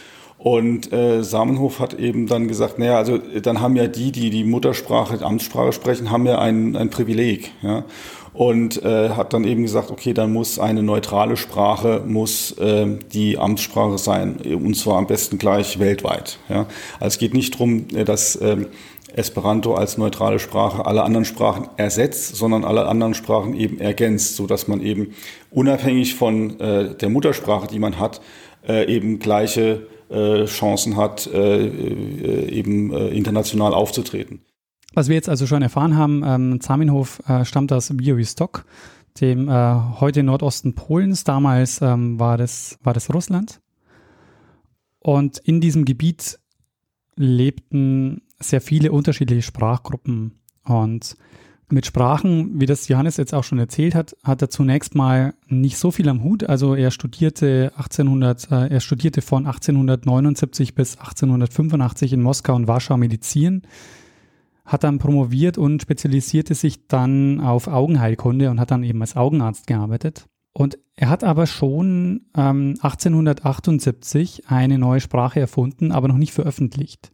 Und 0.44 0.92
äh, 0.92 1.24
Samenhof 1.24 1.80
hat 1.80 1.94
eben 1.94 2.28
dann 2.28 2.50
gesagt, 2.50 2.78
naja, 2.78 2.98
also 2.98 3.16
äh, 3.16 3.40
dann 3.42 3.62
haben 3.62 3.78
ja 3.78 3.88
die, 3.88 4.12
die 4.12 4.30
die 4.30 4.44
Muttersprache, 4.44 5.18
die 5.18 5.24
Amtssprache 5.24 5.72
sprechen, 5.72 6.12
haben 6.12 6.26
ja 6.26 6.40
ein, 6.40 6.76
ein 6.76 6.90
Privileg. 6.90 7.52
Ja? 7.62 7.86
Und 8.34 8.84
äh, 8.84 9.10
hat 9.10 9.32
dann 9.32 9.46
eben 9.46 9.62
gesagt, 9.62 9.92
okay, 9.92 10.14
dann 10.14 10.34
muss 10.34 10.60
eine 10.60 10.84
neutrale 10.84 11.38
Sprache, 11.38 12.04
muss 12.06 12.52
äh, 12.58 12.88
die 13.14 13.38
Amtssprache 13.38 13.98
sein. 13.98 14.38
Und 14.38 14.76
zwar 14.76 14.98
am 14.98 15.08
besten 15.08 15.38
gleich 15.38 15.80
weltweit. 15.80 16.40
Ja? 16.50 16.66
Also 17.00 17.14
es 17.14 17.18
geht 17.20 17.34
nicht 17.34 17.54
darum, 17.54 17.88
dass 17.90 18.38
ähm, 18.42 18.66
Esperanto 19.14 19.76
als 19.76 19.98
neutrale 19.98 20.40
Sprache 20.40 20.86
alle 20.86 21.04
anderen 21.04 21.26
Sprachen 21.26 21.70
ersetzt, 21.78 22.36
sondern 22.36 22.64
alle 22.66 22.88
anderen 22.88 23.14
Sprachen 23.14 23.54
eben 23.54 23.80
ergänzt, 23.80 24.36
so 24.36 24.48
dass 24.48 24.68
man 24.68 24.82
eben 24.82 25.14
unabhängig 25.52 26.16
von 26.16 26.60
äh, 26.60 26.96
der 26.96 27.10
Muttersprache, 27.10 27.68
die 27.68 27.80
man 27.80 28.00
hat, 28.00 28.22
äh, 28.68 28.86
eben 28.94 29.20
gleiche 29.20 29.88
äh, 30.10 30.46
Chancen 30.46 30.98
hat, 30.98 31.28
äh, 31.28 31.66
äh, 31.68 32.50
eben 32.50 32.94
äh, 32.94 33.10
international 33.10 33.74
aufzutreten. 33.74 34.42
Was 34.94 35.10
wir 35.10 35.16
jetzt 35.16 35.30
also 35.30 35.48
schon 35.48 35.62
erfahren 35.62 35.98
haben, 35.98 36.24
ähm, 36.26 36.62
Zamenhof 36.62 37.22
äh, 37.28 37.46
stammt 37.46 37.72
aus 37.74 37.90
Białystok, 37.94 38.66
dem 39.22 39.48
heute 40.00 40.24
Nordosten 40.24 40.74
Polens. 40.74 41.24
Damals 41.24 41.82
ähm, 41.84 42.20
war, 42.20 42.36
das, 42.38 42.80
war 42.82 42.94
das 42.94 43.14
Russland. 43.14 43.60
Und 45.00 45.38
in 45.38 45.62
diesem 45.62 45.86
Gebiet 45.86 46.40
lebten 47.16 48.24
sehr 48.44 48.62
viele 48.62 48.92
unterschiedliche 48.92 49.42
Sprachgruppen. 49.42 50.40
Und 50.64 51.16
mit 51.70 51.86
Sprachen, 51.86 52.60
wie 52.60 52.66
das 52.66 52.88
Johannes 52.88 53.18
jetzt 53.18 53.34
auch 53.34 53.44
schon 53.44 53.58
erzählt 53.58 53.96
hat, 53.96 54.16
hat 54.24 54.42
er 54.42 54.50
zunächst 54.50 54.96
mal 54.96 55.34
nicht 55.48 55.78
so 55.78 55.92
viel 55.92 56.08
am 56.10 56.24
Hut. 56.24 56.44
Also 56.44 56.76
er 56.76 56.92
studierte 56.92 57.72
1800, 57.76 58.52
äh, 58.52 58.68
er 58.68 58.80
studierte 58.80 59.22
von 59.22 59.46
1879 59.46 60.76
bis 60.76 60.98
1885 60.98 62.14
in 62.14 62.22
Moskau 62.22 62.56
und 62.56 62.68
Warschau 62.68 62.98
Medizin, 62.98 63.64
hat 64.66 64.84
dann 64.84 65.00
promoviert 65.00 65.58
und 65.58 65.82
spezialisierte 65.82 66.54
sich 66.54 66.88
dann 66.88 67.42
auf 67.42 67.68
Augenheilkunde 67.68 68.50
und 68.50 68.60
hat 68.60 68.72
dann 68.72 68.84
eben 68.84 69.02
als 69.02 69.16
Augenarzt 69.16 69.68
gearbeitet. 69.68 70.28
Und 70.54 70.78
er 70.96 71.10
hat 71.10 71.24
aber 71.24 71.48
schon 71.48 72.28
ähm, 72.38 72.76
1878 72.82 74.44
eine 74.48 74.78
neue 74.78 75.00
Sprache 75.00 75.40
erfunden, 75.40 75.92
aber 75.92 76.08
noch 76.08 76.18
nicht 76.18 76.34
veröffentlicht. 76.34 77.13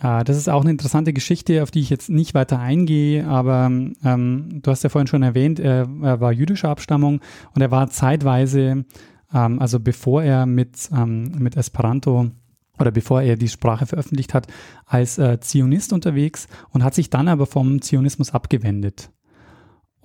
Äh, 0.00 0.24
das 0.24 0.36
ist 0.36 0.48
auch 0.48 0.62
eine 0.62 0.70
interessante 0.70 1.12
Geschichte, 1.12 1.62
auf 1.62 1.70
die 1.70 1.80
ich 1.80 1.90
jetzt 1.90 2.10
nicht 2.10 2.34
weiter 2.34 2.58
eingehe, 2.58 3.26
aber 3.26 3.66
ähm, 3.66 4.60
du 4.62 4.70
hast 4.70 4.84
ja 4.84 4.90
vorhin 4.90 5.06
schon 5.06 5.22
erwähnt, 5.22 5.58
er, 5.60 5.88
er 6.02 6.20
war 6.20 6.32
jüdischer 6.32 6.68
Abstammung 6.68 7.20
und 7.54 7.62
er 7.62 7.70
war 7.70 7.88
zeitweise, 7.90 8.84
ähm, 9.32 9.58
also 9.60 9.80
bevor 9.80 10.22
er 10.22 10.46
mit, 10.46 10.90
ähm, 10.92 11.32
mit 11.38 11.56
Esperanto 11.56 12.30
oder 12.78 12.90
bevor 12.90 13.22
er 13.22 13.36
die 13.36 13.48
Sprache 13.48 13.86
veröffentlicht 13.86 14.34
hat, 14.34 14.48
als 14.84 15.18
äh, 15.18 15.40
Zionist 15.40 15.92
unterwegs 15.92 16.46
und 16.70 16.84
hat 16.84 16.94
sich 16.94 17.10
dann 17.10 17.28
aber 17.28 17.46
vom 17.46 17.80
Zionismus 17.80 18.32
abgewendet. 18.32 19.10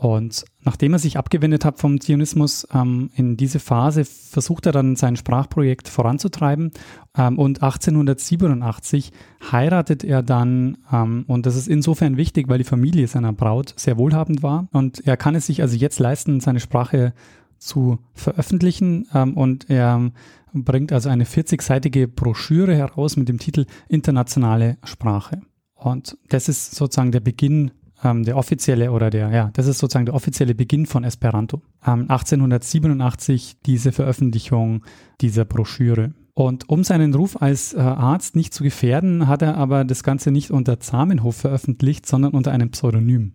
Und 0.01 0.45
nachdem 0.63 0.93
er 0.93 0.99
sich 0.99 1.19
abgewendet 1.19 1.63
hat 1.63 1.77
vom 1.77 2.01
Zionismus, 2.01 2.67
ähm, 2.73 3.11
in 3.13 3.37
diese 3.37 3.59
Phase 3.59 4.03
versucht 4.03 4.65
er 4.65 4.71
dann 4.71 4.95
sein 4.95 5.15
Sprachprojekt 5.15 5.87
voranzutreiben. 5.87 6.71
Ähm, 7.15 7.37
und 7.37 7.61
1887 7.61 9.11
heiratet 9.51 10.03
er 10.03 10.23
dann, 10.23 10.79
ähm, 10.91 11.23
und 11.27 11.45
das 11.45 11.55
ist 11.55 11.67
insofern 11.67 12.17
wichtig, 12.17 12.49
weil 12.49 12.57
die 12.57 12.63
Familie 12.63 13.07
seiner 13.07 13.31
Braut 13.31 13.75
sehr 13.77 13.99
wohlhabend 13.99 14.41
war. 14.41 14.67
Und 14.71 15.05
er 15.05 15.17
kann 15.17 15.35
es 15.35 15.45
sich 15.45 15.61
also 15.61 15.77
jetzt 15.77 15.99
leisten, 15.99 16.39
seine 16.39 16.61
Sprache 16.61 17.13
zu 17.59 17.99
veröffentlichen. 18.15 19.07
Ähm, 19.13 19.37
und 19.37 19.69
er 19.69 20.09
bringt 20.51 20.93
also 20.93 21.09
eine 21.09 21.25
40-seitige 21.25 22.07
Broschüre 22.07 22.75
heraus 22.75 23.17
mit 23.17 23.29
dem 23.29 23.37
Titel 23.37 23.67
Internationale 23.87 24.79
Sprache. 24.83 25.41
Und 25.75 26.17
das 26.29 26.49
ist 26.49 26.73
sozusagen 26.73 27.11
der 27.11 27.19
Beginn 27.19 27.69
ähm, 28.03 28.23
der 28.23 28.37
offizielle 28.37 28.91
oder 28.91 29.09
der, 29.09 29.29
ja, 29.29 29.49
das 29.53 29.67
ist 29.67 29.79
sozusagen 29.79 30.05
der 30.05 30.15
offizielle 30.15 30.55
Beginn 30.55 30.85
von 30.85 31.03
Esperanto. 31.03 31.61
Ähm, 31.85 32.05
1887 32.09 33.61
diese 33.65 33.91
Veröffentlichung 33.91 34.83
dieser 35.21 35.45
Broschüre. 35.45 36.13
Und 36.33 36.69
um 36.69 36.83
seinen 36.83 37.13
Ruf 37.13 37.41
als 37.41 37.73
äh, 37.73 37.79
Arzt 37.79 38.35
nicht 38.35 38.53
zu 38.53 38.63
gefährden, 38.63 39.27
hat 39.27 39.41
er 39.41 39.57
aber 39.57 39.83
das 39.83 40.03
Ganze 40.03 40.31
nicht 40.31 40.51
unter 40.51 40.79
Zamenhof 40.79 41.35
veröffentlicht, 41.35 42.05
sondern 42.05 42.31
unter 42.33 42.51
einem 42.51 42.71
Pseudonym. 42.71 43.33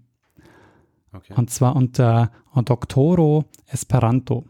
Okay. 1.13 1.35
Und 1.37 1.51
zwar 1.51 1.77
unter 1.77 2.31
Doctoro 2.55 3.45
Esperanto. 3.67 4.45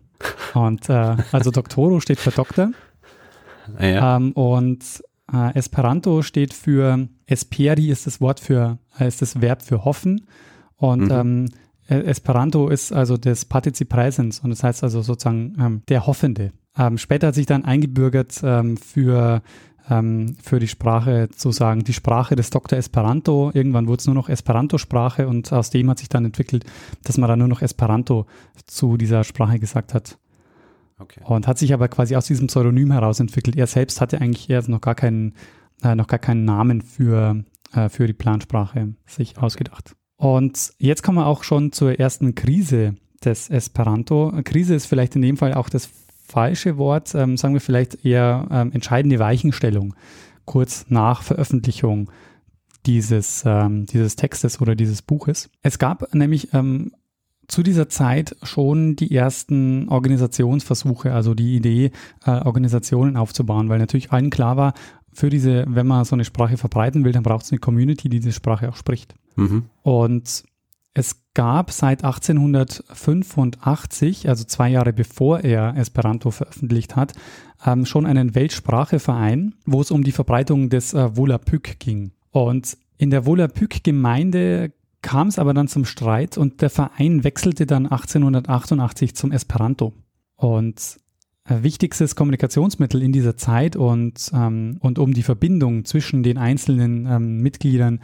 Und 0.54 0.88
äh, 0.88 1.16
also 1.32 1.50
Doctoro 1.50 2.00
steht 2.00 2.18
für 2.18 2.30
Doktor. 2.30 2.70
Ja. 3.80 4.16
Ähm, 4.16 4.30
und 4.30 5.02
äh, 5.36 5.58
Esperanto 5.58 6.22
steht 6.22 6.54
für 6.54 7.08
Esperi 7.26 7.90
ist 7.90 8.06
das 8.06 8.20
Wort 8.20 8.40
für, 8.40 8.78
äh, 8.98 9.08
ist 9.08 9.20
das 9.22 9.40
Verb 9.40 9.62
für 9.62 9.84
hoffen. 9.84 10.26
Und 10.76 11.04
Mhm. 11.06 11.10
ähm, 11.10 11.48
äh, 11.88 12.00
Esperanto 12.10 12.68
ist 12.68 12.92
also 12.92 13.16
das 13.16 13.44
Partizip 13.44 13.88
Praesens 13.88 14.40
und 14.40 14.50
das 14.50 14.62
heißt 14.62 14.82
also 14.82 15.02
sozusagen 15.02 15.54
ähm, 15.58 15.82
der 15.88 16.06
Hoffende. 16.06 16.52
Ähm, 16.78 16.98
später 16.98 17.28
hat 17.28 17.34
sich 17.34 17.46
dann 17.46 17.64
eingebürgert 17.64 18.40
ähm, 18.42 18.76
für, 18.76 19.40
ähm, 19.88 20.36
für 20.42 20.58
die 20.58 20.68
Sprache 20.68 21.28
zu 21.34 21.52
sagen, 21.52 21.84
die 21.84 21.94
Sprache 21.94 22.36
des 22.36 22.50
Dr. 22.50 22.78
Esperanto. 22.78 23.50
Irgendwann 23.54 23.86
wurde 23.86 24.00
es 24.00 24.06
nur 24.06 24.14
noch 24.14 24.28
Esperanto-Sprache 24.28 25.26
und 25.28 25.52
aus 25.52 25.70
dem 25.70 25.88
hat 25.88 25.98
sich 26.00 26.08
dann 26.08 26.24
entwickelt, 26.26 26.64
dass 27.04 27.16
man 27.16 27.28
dann 27.28 27.38
nur 27.38 27.48
noch 27.48 27.62
Esperanto 27.62 28.26
zu 28.66 28.96
dieser 28.96 29.24
Sprache 29.24 29.58
gesagt 29.58 29.94
hat. 29.94 30.18
Okay. 30.98 31.20
Und 31.24 31.46
hat 31.46 31.58
sich 31.58 31.74
aber 31.74 31.88
quasi 31.88 32.16
aus 32.16 32.26
diesem 32.26 32.46
Pseudonym 32.46 32.90
heraus 32.90 33.20
entwickelt. 33.20 33.56
Er 33.56 33.66
selbst 33.66 34.00
hatte 34.00 34.20
eigentlich 34.20 34.48
erst 34.48 34.68
noch 34.68 34.80
gar 34.80 34.94
keinen, 34.94 35.34
äh, 35.82 35.94
noch 35.94 36.06
gar 36.06 36.18
keinen 36.18 36.44
Namen 36.44 36.80
für, 36.80 37.44
äh, 37.72 37.88
für 37.88 38.06
die 38.06 38.14
Plansprache 38.14 38.94
sich 39.06 39.38
ausgedacht. 39.38 39.94
Und 40.16 40.72
jetzt 40.78 41.02
kommen 41.02 41.18
wir 41.18 41.26
auch 41.26 41.44
schon 41.44 41.72
zur 41.72 41.98
ersten 41.98 42.34
Krise 42.34 42.94
des 43.24 43.50
Esperanto. 43.50 44.32
Krise 44.44 44.74
ist 44.74 44.86
vielleicht 44.86 45.16
in 45.16 45.22
dem 45.22 45.36
Fall 45.36 45.52
auch 45.54 45.68
das 45.68 45.90
falsche 46.26 46.78
Wort, 46.78 47.14
ähm, 47.14 47.36
sagen 47.36 47.54
wir 47.54 47.60
vielleicht 47.60 48.04
eher 48.04 48.48
ähm, 48.50 48.72
entscheidende 48.72 49.18
Weichenstellung 49.18 49.94
kurz 50.44 50.86
nach 50.88 51.22
Veröffentlichung 51.22 52.10
dieses, 52.86 53.42
ähm, 53.44 53.84
dieses 53.86 54.16
Textes 54.16 54.60
oder 54.60 54.74
dieses 54.74 55.02
Buches. 55.02 55.50
Es 55.62 55.78
gab 55.78 56.14
nämlich 56.14 56.54
ähm, 56.54 56.92
zu 57.48 57.62
dieser 57.62 57.88
Zeit 57.88 58.36
schon 58.42 58.96
die 58.96 59.14
ersten 59.14 59.88
Organisationsversuche, 59.88 61.12
also 61.12 61.34
die 61.34 61.56
Idee, 61.56 61.90
äh, 62.24 62.30
Organisationen 62.30 63.16
aufzubauen, 63.16 63.68
weil 63.68 63.78
natürlich 63.78 64.12
allen 64.12 64.30
klar 64.30 64.56
war, 64.56 64.74
für 65.12 65.30
diese, 65.30 65.64
wenn 65.68 65.86
man 65.86 66.04
so 66.04 66.14
eine 66.14 66.24
Sprache 66.24 66.56
verbreiten 66.56 67.04
will, 67.04 67.12
dann 67.12 67.22
braucht 67.22 67.44
es 67.44 67.52
eine 67.52 67.58
Community, 67.58 68.08
die 68.08 68.20
diese 68.20 68.32
Sprache 68.32 68.68
auch 68.68 68.76
spricht. 68.76 69.14
Mhm. 69.36 69.64
Und 69.82 70.44
es 70.92 71.22
gab 71.34 71.70
seit 71.70 72.04
1885, 72.04 74.28
also 74.28 74.44
zwei 74.44 74.70
Jahre 74.70 74.92
bevor 74.92 75.40
er 75.40 75.76
Esperanto 75.76 76.30
veröffentlicht 76.30 76.96
hat, 76.96 77.12
ähm, 77.64 77.86
schon 77.86 78.06
einen 78.06 78.34
Weltspracheverein, 78.34 79.54
wo 79.64 79.80
es 79.80 79.90
um 79.90 80.04
die 80.04 80.12
Verbreitung 80.12 80.70
des 80.70 80.94
äh, 80.94 81.16
Volapük 81.16 81.78
ging. 81.78 82.12
Und 82.30 82.76
in 82.98 83.10
der 83.10 83.26
Volapük-Gemeinde 83.26 84.72
kam 85.06 85.28
es 85.28 85.38
aber 85.38 85.54
dann 85.54 85.68
zum 85.68 85.84
Streit 85.84 86.36
und 86.36 86.62
der 86.62 86.68
Verein 86.68 87.22
wechselte 87.22 87.64
dann 87.64 87.86
1888 87.86 89.14
zum 89.14 89.30
Esperanto. 89.30 89.92
Und 90.34 90.98
äh, 91.44 91.62
wichtigstes 91.62 92.16
Kommunikationsmittel 92.16 93.00
in 93.00 93.12
dieser 93.12 93.36
Zeit 93.36 93.76
und, 93.76 94.32
ähm, 94.34 94.78
und 94.80 94.98
um 94.98 95.14
die 95.14 95.22
Verbindung 95.22 95.84
zwischen 95.84 96.24
den 96.24 96.38
einzelnen 96.38 97.06
ähm, 97.06 97.38
Mitgliedern 97.38 98.00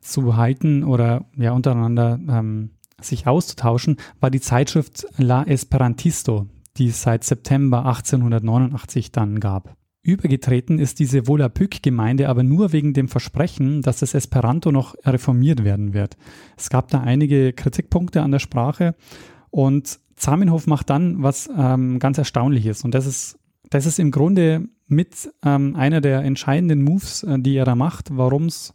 zu 0.00 0.36
halten 0.36 0.82
oder 0.82 1.26
ja 1.36 1.52
untereinander 1.52 2.18
ähm, 2.28 2.70
sich 3.00 3.28
auszutauschen, 3.28 3.96
war 4.18 4.32
die 4.32 4.40
Zeitschrift 4.40 5.06
La 5.18 5.44
Esperantisto, 5.44 6.48
die 6.78 6.88
es 6.88 7.00
seit 7.00 7.22
September 7.22 7.86
1889 7.86 9.12
dann 9.12 9.38
gab. 9.38 9.76
Übergetreten 10.02 10.78
ist 10.78 10.98
diese 10.98 11.26
Volapük-Gemeinde 11.26 12.28
aber 12.28 12.42
nur 12.42 12.72
wegen 12.72 12.94
dem 12.94 13.08
Versprechen, 13.08 13.82
dass 13.82 14.00
das 14.00 14.14
Esperanto 14.14 14.72
noch 14.72 14.94
reformiert 15.04 15.62
werden 15.62 15.92
wird. 15.92 16.16
Es 16.56 16.70
gab 16.70 16.88
da 16.88 17.00
einige 17.00 17.52
Kritikpunkte 17.52 18.22
an 18.22 18.30
der 18.30 18.38
Sprache 18.38 18.94
und 19.50 20.00
Zamenhof 20.16 20.66
macht 20.66 20.90
dann 20.90 21.22
was 21.22 21.50
ähm, 21.56 21.98
ganz 21.98 22.16
Erstaunliches 22.18 22.84
und 22.84 22.94
das 22.94 23.06
ist, 23.06 23.38
das 23.68 23.86
ist 23.86 23.98
im 23.98 24.10
Grunde 24.10 24.68
mit 24.86 25.30
ähm, 25.44 25.76
einer 25.76 26.00
der 26.00 26.22
entscheidenden 26.22 26.82
Moves, 26.82 27.22
äh, 27.22 27.38
die 27.38 27.56
er 27.56 27.64
da 27.64 27.74
macht, 27.74 28.08
warum 28.16 28.46
es 28.46 28.72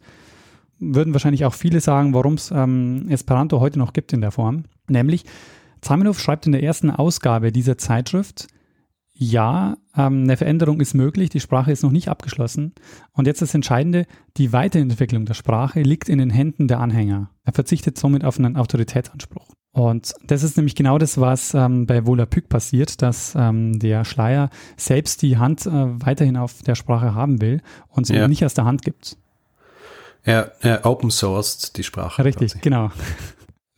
würden 0.78 1.12
wahrscheinlich 1.12 1.44
auch 1.44 1.54
viele 1.54 1.80
sagen, 1.80 2.14
warum 2.14 2.34
es 2.34 2.50
ähm, 2.50 3.06
Esperanto 3.08 3.60
heute 3.60 3.78
noch 3.78 3.92
gibt 3.92 4.12
in 4.12 4.20
der 4.20 4.30
Form. 4.30 4.64
Nämlich, 4.88 5.24
Zamenhof 5.80 6.20
schreibt 6.20 6.46
in 6.46 6.52
der 6.52 6.62
ersten 6.62 6.90
Ausgabe 6.90 7.52
dieser 7.52 7.78
Zeitschrift, 7.78 8.48
ja, 9.18 9.78
ähm, 9.96 10.24
eine 10.24 10.36
Veränderung 10.36 10.80
ist 10.80 10.94
möglich, 10.94 11.30
die 11.30 11.40
Sprache 11.40 11.72
ist 11.72 11.82
noch 11.82 11.90
nicht 11.90 12.08
abgeschlossen. 12.08 12.74
Und 13.12 13.26
jetzt 13.26 13.40
das 13.40 13.54
Entscheidende, 13.54 14.06
die 14.36 14.52
Weiterentwicklung 14.52 15.24
der 15.24 15.34
Sprache 15.34 15.80
liegt 15.80 16.10
in 16.10 16.18
den 16.18 16.30
Händen 16.30 16.68
der 16.68 16.80
Anhänger. 16.80 17.30
Er 17.44 17.52
verzichtet 17.54 17.96
somit 17.96 18.24
auf 18.24 18.38
einen 18.38 18.56
Autoritätsanspruch. 18.56 19.48
Und 19.72 20.14
das 20.26 20.42
ist 20.42 20.56
nämlich 20.56 20.74
genau 20.74 20.98
das, 20.98 21.18
was 21.18 21.54
ähm, 21.54 21.86
bei 21.86 22.06
Volapük 22.06 22.48
passiert, 22.48 23.00
dass 23.02 23.34
ähm, 23.36 23.78
der 23.78 24.04
Schleier 24.04 24.50
selbst 24.76 25.22
die 25.22 25.38
Hand 25.38 25.66
äh, 25.66 25.70
weiterhin 25.70 26.36
auf 26.36 26.62
der 26.62 26.74
Sprache 26.74 27.14
haben 27.14 27.40
will 27.40 27.62
und 27.88 28.06
sie 28.06 28.16
ja. 28.16 28.28
nicht 28.28 28.44
aus 28.44 28.54
der 28.54 28.64
Hand 28.64 28.82
gibt. 28.82 29.16
Er, 30.22 30.52
er 30.60 30.84
open 30.84 31.10
sourced 31.10 31.76
die 31.76 31.84
Sprache. 31.84 32.24
Richtig, 32.24 32.52
quasi. 32.52 32.60
genau. 32.62 32.90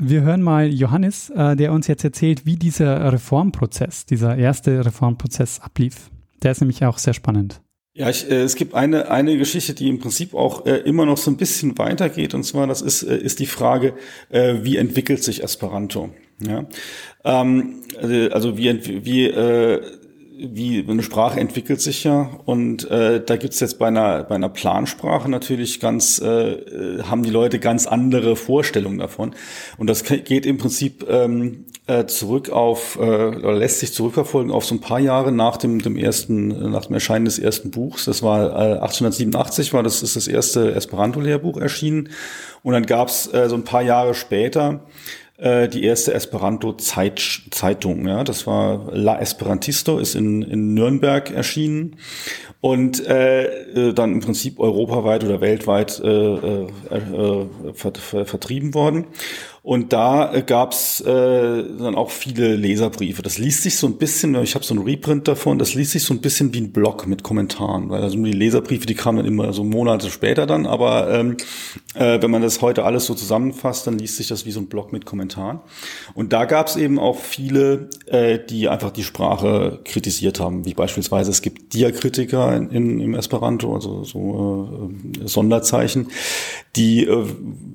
Wir 0.01 0.21
hören 0.23 0.43
mal 0.43 0.73
Johannes, 0.73 1.31
äh, 1.31 1.57
der 1.57 1.73
uns 1.73 1.89
jetzt 1.89 2.05
erzählt, 2.05 2.47
wie 2.47 2.55
dieser 2.55 3.13
Reformprozess, 3.13 4.07
dieser 4.07 4.37
erste 4.37 4.85
Reformprozess 4.87 5.59
ablief. 5.61 6.11
Der 6.41 6.53
ist 6.53 6.61
nämlich 6.61 6.85
auch 6.85 6.99
sehr 6.99 7.15
spannend. 7.15 7.61
Ja, 7.95 8.09
ich, 8.09 8.31
äh, 8.31 8.43
es 8.43 8.55
gibt 8.55 8.75
eine, 8.75 9.11
eine 9.11 9.37
Geschichte, 9.37 9.75
die 9.75 9.89
im 9.89 9.99
Prinzip 9.99 10.35
auch 10.35 10.67
äh, 10.67 10.77
immer 10.83 11.05
noch 11.05 11.17
so 11.17 11.33
ein 11.33 11.37
bisschen 11.37 11.77
weitergeht, 11.79 12.33
und 12.33 12.45
zwar 12.45 12.69
das 12.69 12.81
ist, 12.81 13.03
äh, 13.03 13.19
ist 13.19 13.41
die 13.41 13.47
Frage, 13.47 13.95
äh, 14.29 14.59
wie 14.63 14.77
entwickelt 14.77 15.25
sich 15.25 15.43
Esperanto? 15.43 16.11
Ja? 16.47 16.67
Ähm, 17.25 17.83
also 18.31 18.57
wie, 18.57 19.05
wie 19.05 19.25
äh, 19.25 19.83
wie 20.39 20.85
eine 20.89 21.03
Sprache 21.03 21.41
entwickelt 21.41 21.81
sich 21.81 22.05
ja. 22.05 22.31
Und 22.45 22.91
äh, 22.91 23.23
da 23.25 23.37
gibt's 23.37 23.61
jetzt 23.61 23.79
bei 23.79 23.89
einer 23.89 24.25
bei 24.25 24.35
einer 24.35 24.49
Plansprache 24.49 25.31
natürlich 25.31 25.81
ganz 25.81 26.21
äh, 26.21 27.03
haben 27.03 27.23
die 27.23 27.31
Leute 27.31 27.59
ganz 27.59 27.87
andere 27.87 28.37
Vorstellungen 28.37 28.99
davon. 28.99 29.35
Und 29.77 29.89
das 29.89 30.05
geht 30.05 30.47
im 30.47 30.59
Prinzip 30.59 31.07
ähm, 31.09 31.67
äh, 31.87 32.07
zurück 32.07 32.51
auf 32.51 32.97
äh, 32.97 33.01
oder 33.01 33.55
lässt 33.55 33.81
sich 33.81 33.93
zurückverfolgen 33.93 34.53
auf 34.53 34.65
so 34.65 34.75
ein 34.75 34.81
paar 34.81 35.01
Jahre 35.01 35.33
nach 35.33 35.57
dem 35.57 35.83
dem 35.83 35.97
ersten 35.97 36.71
nach 36.71 36.87
dem 36.87 36.95
Erscheinen 36.95 37.25
des 37.25 37.39
ersten 37.39 37.71
Buchs. 37.71 38.05
Das 38.05 38.23
war 38.23 38.51
äh, 38.51 38.79
1887 38.79 39.73
war 39.73 39.83
das 39.83 40.03
ist 40.03 40.17
das 40.17 40.29
erste 40.29 40.73
Esperanto-Lehrbuch 40.75 41.59
erschienen. 41.59 42.11
Und 42.63 42.73
dann 42.73 42.87
gab's 42.87 43.33
äh, 43.33 43.49
so 43.49 43.55
ein 43.57 43.65
paar 43.65 43.83
Jahre 43.83 44.15
später 44.15 44.81
äh, 45.39 45.69
die 45.69 45.85
erste 45.85 46.13
Esperanto-Zeitung. 46.15 48.07
Ja, 48.07 48.25
das 48.25 48.47
war 48.47 48.91
La 48.93 49.21
Esperantisto, 49.21 49.99
ist 49.99 50.15
in, 50.15 50.43
in 50.43 50.75
Nürnberg 50.75 51.31
erschienen 51.31 51.97
und 52.61 53.07
äh, 53.07 53.45
äh 53.45 53.93
dann 53.93 54.13
im 54.15 54.21
Prinzip 54.21 54.59
europaweit 54.59 55.25
oder 55.25 55.41
weltweit 55.41 56.01
äh, 56.01 56.09
äh, 56.09 56.67
äh, 56.91 58.25
vertrieben 58.25 58.75
worden. 58.75 59.07
Und 59.63 59.93
da 59.93 60.33
äh, 60.33 60.43
gab's 60.43 61.01
äh, 61.01 61.07
dann 61.07 61.95
auch 61.95 62.11
viele 62.11 62.57
Leserbriefe. 62.57 63.23
Das 63.23 63.39
liest 63.39 63.63
sich 63.63 63.77
so 63.77 63.87
ein 63.87 63.99
bisschen, 63.99 64.35
ich 64.43 64.55
habe 64.55 64.65
so 64.65 64.75
einen 64.75 64.85
Reprint 64.85 65.29
davon, 65.29 65.59
das 65.59 65.75
liest 65.75 65.93
sich 65.93 66.05
so 66.05 66.15
ein 66.15 66.21
bisschen 66.21 66.55
wie 66.55 66.61
ein 66.61 66.73
Blog 66.73 67.07
mit 67.07 67.23
Kommentaren, 67.23 67.91
weil 67.91 68.03
also 68.03 68.17
die 68.17 68.33
Leserbriefe, 68.33 68.87
die 68.87 68.95
kamen 68.95 69.19
dann 69.19 69.27
immer 69.27 69.53
so 69.53 69.65
Monate 69.65 70.11
später 70.11 70.47
dann, 70.47 70.67
aber 70.67 71.11
ähm, 71.13 71.37
äh, 71.95 72.23
wenn 72.23 72.31
man 72.31 72.43
das 72.43 72.63
heute 72.63 72.85
alles 72.85 73.07
so 73.07 73.15
zusammenfasst, 73.15 73.87
dann 73.87 73.99
liest 73.99 74.17
sich 74.17 74.29
das 74.29 74.47
wie 74.47 74.53
so 74.53 74.61
ein 74.61 74.69
Blog 74.69 74.93
mit 74.93 75.05
Kommentaren. 75.05 75.61
Und 76.15 76.33
da 76.33 76.45
gab's 76.45 76.77
eben 76.77 76.99
auch 76.99 77.19
viele, 77.19 77.91
äh, 78.07 78.39
die 78.39 78.69
einfach 78.69 78.91
die 78.91 79.05
Sprache 79.05 79.81
kritisiert 79.85 80.41
haben, 80.41 80.65
wie 80.65 80.75
beispielsweise 80.75 81.31
es 81.31 81.43
gibt 81.43 81.75
Diakritiker 81.75 82.57
in, 82.57 82.71
in, 82.71 83.01
im 83.01 83.15
Esperanto, 83.15 83.75
also 83.75 84.05
so 84.05 84.91
äh, 85.23 85.27
Sonderzeichen, 85.27 86.09
die 86.77 87.05
äh, 87.05 87.25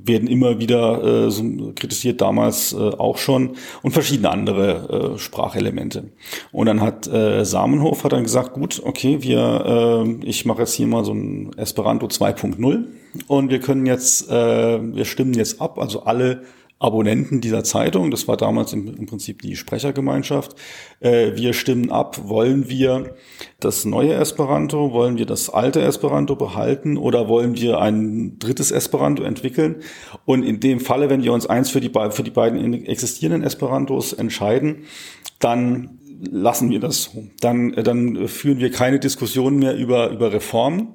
werden 0.05 0.27
immer 0.27 0.59
wieder 0.59 1.03
äh, 1.27 1.31
so 1.31 1.72
kritisiert 1.75 2.21
damals 2.21 2.73
äh, 2.73 2.77
auch 2.77 3.17
schon 3.17 3.55
und 3.81 3.91
verschiedene 3.91 4.29
andere 4.31 5.13
äh, 5.15 5.17
Sprachelemente. 5.17 6.11
Und 6.51 6.67
dann 6.67 6.81
hat 6.81 7.07
äh, 7.07 7.43
Samenhof 7.43 8.03
hat 8.03 8.13
dann 8.13 8.23
gesagt, 8.23 8.53
gut, 8.53 8.81
okay, 8.83 9.21
wir, 9.21 10.05
äh, 10.05 10.25
ich 10.25 10.45
mache 10.45 10.59
jetzt 10.59 10.73
hier 10.73 10.87
mal 10.87 11.03
so 11.03 11.13
ein 11.13 11.51
Esperanto 11.57 12.07
2.0 12.07 12.85
und 13.27 13.49
wir 13.49 13.59
können 13.59 13.85
jetzt, 13.85 14.29
äh, 14.29 14.79
wir 14.81 15.05
stimmen 15.05 15.33
jetzt 15.33 15.61
ab, 15.61 15.79
also 15.79 16.03
alle 16.03 16.43
Abonnenten 16.83 17.39
dieser 17.39 17.63
Zeitung, 17.63 18.11
das 18.11 18.27
war 18.27 18.35
damals 18.35 18.73
im, 18.73 18.93
im 18.93 19.05
Prinzip 19.05 19.41
die 19.41 19.55
Sprechergemeinschaft, 19.55 20.55
äh, 20.99 21.31
wir 21.35 21.53
stimmen 21.53 21.91
ab, 21.91 22.27
wollen 22.27 22.69
wir 22.69 23.15
das 23.61 23.85
neue 23.85 24.15
Esperanto, 24.15 24.91
wollen 24.91 25.17
wir 25.17 25.25
das 25.25 25.49
alte 25.49 25.81
Esperanto 25.81 26.35
behalten 26.35 26.97
oder 26.97 27.29
wollen 27.29 27.55
wir 27.55 27.79
ein 27.79 28.37
drittes 28.37 28.71
Esperanto 28.71 29.23
entwickeln? 29.23 29.77
Und 30.25 30.43
in 30.43 30.59
dem 30.59 30.81
Falle, 30.81 31.09
wenn 31.09 31.23
wir 31.23 31.31
uns 31.31 31.47
eins 31.47 31.69
für 31.69 31.79
die, 31.79 31.91
für 32.11 32.23
die 32.23 32.31
beiden 32.31 32.85
existierenden 32.85 33.43
Esperantos 33.43 34.11
entscheiden, 34.11 34.83
dann 35.39 35.99
lassen 36.19 36.69
wir 36.69 36.81
das. 36.81 37.11
Dann, 37.39 37.71
dann 37.71 38.27
führen 38.27 38.59
wir 38.59 38.71
keine 38.71 38.99
Diskussion 38.99 39.57
mehr 39.57 39.75
über, 39.75 40.09
über 40.09 40.33
Reformen, 40.33 40.89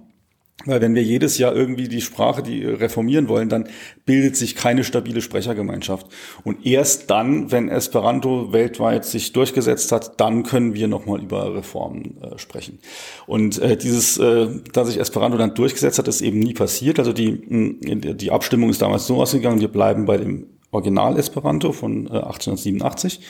weil 0.65 0.81
wenn 0.81 0.97
wir 0.97 1.05
jedes 1.05 1.39
Jahr 1.39 1.55
irgendwie 1.55 1.87
die 1.87 2.01
Sprache 2.01 2.43
die 2.43 2.65
reformieren 2.65 3.29
wollen, 3.29 3.49
dann 3.49 3.69
bildet 4.05 4.37
sich 4.37 4.57
keine 4.57 4.83
stabile 4.83 5.21
Sprechergemeinschaft. 5.21 6.07
Und 6.43 6.67
erst 6.67 7.11
dann, 7.11 7.53
wenn 7.53 7.69
Esperanto 7.69 8.53
weltweit 8.53 9.05
sich 9.05 9.33
durchgesetzt 9.33 9.93
hat, 9.93 10.21
dann 10.21 10.43
können 10.43 10.75
wir 10.75 10.89
nochmal 10.89 11.23
über 11.23 11.55
Reformen 11.55 12.21
äh, 12.23 12.39
sprechen. 12.39 12.81
Und 13.27 13.59
äh, 13.61 13.77
dieses, 13.77 14.19
äh, 14.19 14.49
dass 14.73 14.89
sich 14.89 14.99
Esperanto 14.99 15.39
dann 15.39 15.55
durchgesetzt 15.55 15.99
hat, 15.99 16.09
ist 16.09 16.23
eben 16.23 16.41
nie 16.41 16.55
passiert. 16.55 16.99
Also 16.99 17.13
die, 17.13 17.41
die 18.17 18.31
Abstimmung 18.33 18.71
ist 18.71 18.83
damals 18.83 19.07
so 19.07 19.23
ausgegangen, 19.23 19.61
wir 19.61 19.69
bleiben 19.69 20.07
bei 20.07 20.17
dem 20.17 20.47
Original 20.73 21.17
Esperanto 21.19 21.73
von 21.73 22.07
äh, 22.07 22.15
1887. 22.15 23.21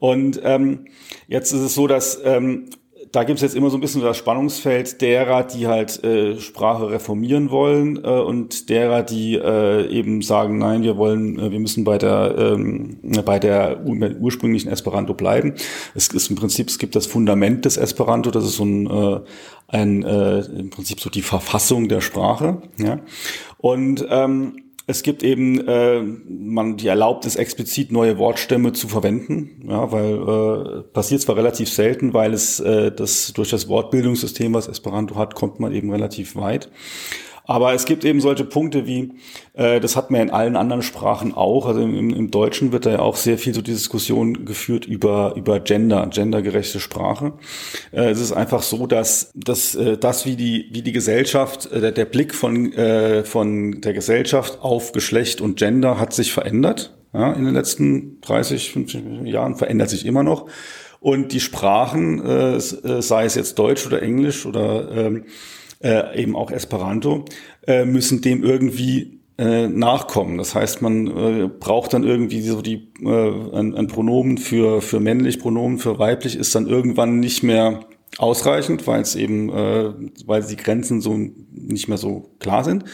Und 0.00 0.40
ähm, 0.42 0.86
jetzt 1.28 1.52
ist 1.52 1.60
es 1.60 1.74
so, 1.74 1.86
dass 1.86 2.20
ähm, 2.24 2.68
da 3.14 3.22
gibt 3.22 3.36
es 3.36 3.42
jetzt 3.42 3.54
immer 3.54 3.70
so 3.70 3.76
ein 3.76 3.80
bisschen 3.80 4.02
das 4.02 4.16
Spannungsfeld 4.16 5.00
derer, 5.00 5.44
die 5.44 5.68
halt 5.68 6.02
äh, 6.02 6.40
Sprache 6.40 6.90
reformieren 6.90 7.50
wollen 7.50 8.02
äh, 8.02 8.08
und 8.08 8.68
derer, 8.68 9.04
die 9.04 9.36
äh, 9.36 9.86
eben 9.86 10.20
sagen, 10.20 10.58
nein, 10.58 10.82
wir 10.82 10.96
wollen, 10.96 11.38
äh, 11.38 11.52
wir 11.52 11.60
müssen 11.60 11.84
bei 11.84 11.96
der 11.96 12.34
ähm, 12.36 12.98
bei 13.24 13.38
der 13.38 13.84
ursprünglichen 13.84 14.68
Esperanto 14.68 15.14
bleiben. 15.14 15.54
Es 15.94 16.08
ist 16.08 16.28
im 16.28 16.36
Prinzip, 16.36 16.68
es 16.68 16.78
gibt 16.78 16.96
das 16.96 17.06
Fundament 17.06 17.64
des 17.64 17.76
Esperanto, 17.76 18.32
das 18.32 18.44
ist 18.44 18.56
so 18.56 18.64
ein, 18.64 18.86
äh, 18.86 19.20
ein 19.68 20.02
äh, 20.02 20.40
im 20.40 20.70
Prinzip 20.70 20.98
so 20.98 21.08
die 21.08 21.22
Verfassung 21.22 21.88
der 21.88 22.00
Sprache, 22.00 22.62
ja. 22.78 22.98
Und 23.58 24.04
ähm, 24.10 24.63
es 24.86 25.02
gibt 25.02 25.22
eben, 25.22 25.66
äh, 25.66 26.02
man 26.02 26.76
die 26.76 26.88
erlaubt 26.88 27.24
es 27.24 27.36
explizit 27.36 27.90
neue 27.90 28.18
Wortstämme 28.18 28.72
zu 28.72 28.86
verwenden, 28.86 29.62
ja, 29.66 29.90
weil 29.90 30.14
äh, 30.14 30.82
passiert 30.82 31.22
zwar 31.22 31.36
relativ 31.36 31.70
selten, 31.70 32.12
weil 32.12 32.34
es 32.34 32.60
äh, 32.60 32.92
das 32.92 33.32
durch 33.32 33.50
das 33.50 33.68
Wortbildungssystem, 33.68 34.52
was 34.52 34.68
Esperanto 34.68 35.16
hat, 35.16 35.34
kommt 35.34 35.58
man 35.58 35.72
eben 35.72 35.90
relativ 35.90 36.36
weit. 36.36 36.70
Aber 37.46 37.74
es 37.74 37.84
gibt 37.84 38.04
eben 38.04 38.20
solche 38.20 38.44
Punkte 38.44 38.86
wie, 38.86 39.12
äh, 39.52 39.78
das 39.78 39.96
hat 39.96 40.10
man 40.10 40.22
in 40.22 40.30
allen 40.30 40.56
anderen 40.56 40.82
Sprachen 40.82 41.34
auch, 41.34 41.66
also 41.66 41.80
im, 41.80 42.10
im 42.10 42.30
Deutschen 42.30 42.72
wird 42.72 42.86
da 42.86 42.90
ja 42.90 42.98
auch 43.00 43.16
sehr 43.16 43.36
viel 43.36 43.54
so 43.54 43.60
die 43.60 43.72
Diskussion 43.72 44.46
geführt 44.46 44.86
über, 44.86 45.34
über 45.36 45.60
Gender, 45.60 46.06
gendergerechte 46.06 46.80
Sprache. 46.80 47.34
Äh, 47.92 48.10
es 48.10 48.20
ist 48.20 48.32
einfach 48.32 48.62
so, 48.62 48.86
dass, 48.86 49.30
dass 49.34 49.74
äh, 49.74 49.98
das, 49.98 50.24
wie 50.24 50.36
die, 50.36 50.68
wie 50.72 50.80
die 50.80 50.92
Gesellschaft, 50.92 51.70
äh, 51.70 51.92
der 51.92 52.06
Blick 52.06 52.34
von, 52.34 52.72
äh, 52.72 53.24
von 53.24 53.82
der 53.82 53.92
Gesellschaft 53.92 54.60
auf 54.62 54.92
Geschlecht 54.92 55.42
und 55.42 55.58
Gender 55.58 56.00
hat 56.00 56.14
sich 56.14 56.32
verändert. 56.32 56.96
Ja, 57.12 57.32
in 57.32 57.44
den 57.44 57.54
letzten 57.54 58.20
30, 58.22 58.72
50 58.72 59.02
Jahren 59.26 59.54
verändert 59.54 59.90
sich 59.90 60.04
immer 60.06 60.22
noch. 60.22 60.46
Und 60.98 61.32
die 61.32 61.40
Sprachen, 61.40 62.24
äh, 62.24 62.56
äh 62.56 62.60
sei 63.02 63.26
es 63.26 63.34
jetzt 63.34 63.58
Deutsch 63.58 63.86
oder 63.86 64.02
Englisch 64.02 64.46
oder 64.46 64.90
ähm, 64.90 65.24
äh, 65.84 66.20
eben 66.20 66.34
auch 66.34 66.50
Esperanto, 66.50 67.26
äh, 67.66 67.84
müssen 67.84 68.22
dem 68.22 68.42
irgendwie 68.42 69.20
äh, 69.36 69.68
nachkommen. 69.68 70.38
Das 70.38 70.54
heißt, 70.54 70.80
man 70.82 71.06
äh, 71.06 71.48
braucht 71.48 71.92
dann 71.92 72.04
irgendwie 72.04 72.40
so 72.40 72.62
die 72.62 72.88
äh, 73.02 73.56
ein, 73.56 73.74
ein 73.74 73.86
Pronomen 73.86 74.38
für 74.38 74.80
für 74.80 75.00
männlich, 75.00 75.38
Pronomen 75.38 75.78
für 75.78 75.98
weiblich 75.98 76.36
ist 76.36 76.54
dann 76.54 76.66
irgendwann 76.66 77.20
nicht 77.20 77.42
mehr 77.42 77.80
ausreichend, 78.18 78.86
weil 78.86 79.02
es 79.02 79.16
eben, 79.16 79.50
äh, 79.50 79.92
weil 80.26 80.42
die 80.44 80.56
Grenzen 80.56 81.00
so 81.00 81.18
nicht 81.52 81.88
mehr 81.88 81.98
so 81.98 82.30
klar 82.38 82.64
sind. 82.64 82.84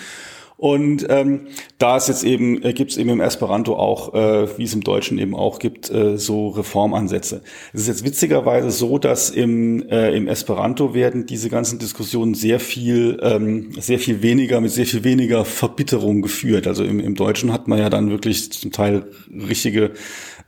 Und 0.61 1.07
ähm, 1.09 1.46
da 1.79 1.96
ist 1.96 2.09
jetzt 2.09 2.23
eben, 2.23 2.62
äh, 2.62 2.75
gibt 2.75 2.90
es 2.90 2.99
eben 2.99 3.09
im 3.09 3.23
Esperanto 3.23 3.77
auch, 3.77 4.12
äh, 4.12 4.59
wie 4.59 4.64
es 4.64 4.75
im 4.75 4.83
Deutschen 4.83 5.16
eben 5.16 5.35
auch 5.35 5.59
gibt, 5.59 5.90
äh, 5.90 6.18
so 6.18 6.49
Reformansätze. 6.49 7.40
Es 7.73 7.81
ist 7.81 7.88
jetzt 7.88 8.05
witzigerweise 8.05 8.70
so, 8.70 8.99
dass 8.99 9.31
im, 9.31 9.88
äh, 9.88 10.14
im 10.14 10.29
Esperanto 10.29 10.92
werden 10.92 11.25
diese 11.25 11.49
ganzen 11.49 11.79
Diskussionen 11.79 12.35
sehr 12.35 12.61
viel, 12.61 13.18
ähm, 13.23 13.73
sehr 13.79 13.99
viel 13.99 14.20
weniger, 14.20 14.61
mit 14.61 14.70
sehr 14.70 14.85
viel 14.85 15.03
weniger 15.03 15.46
Verbitterung 15.46 16.20
geführt. 16.20 16.66
Also 16.66 16.85
im, 16.85 17.01
im 17.01 17.14
Deutschen 17.14 17.55
hat 17.55 17.66
man 17.66 17.79
ja 17.79 17.88
dann 17.88 18.11
wirklich 18.11 18.53
zum 18.53 18.70
Teil 18.70 19.07
richtige 19.33 19.92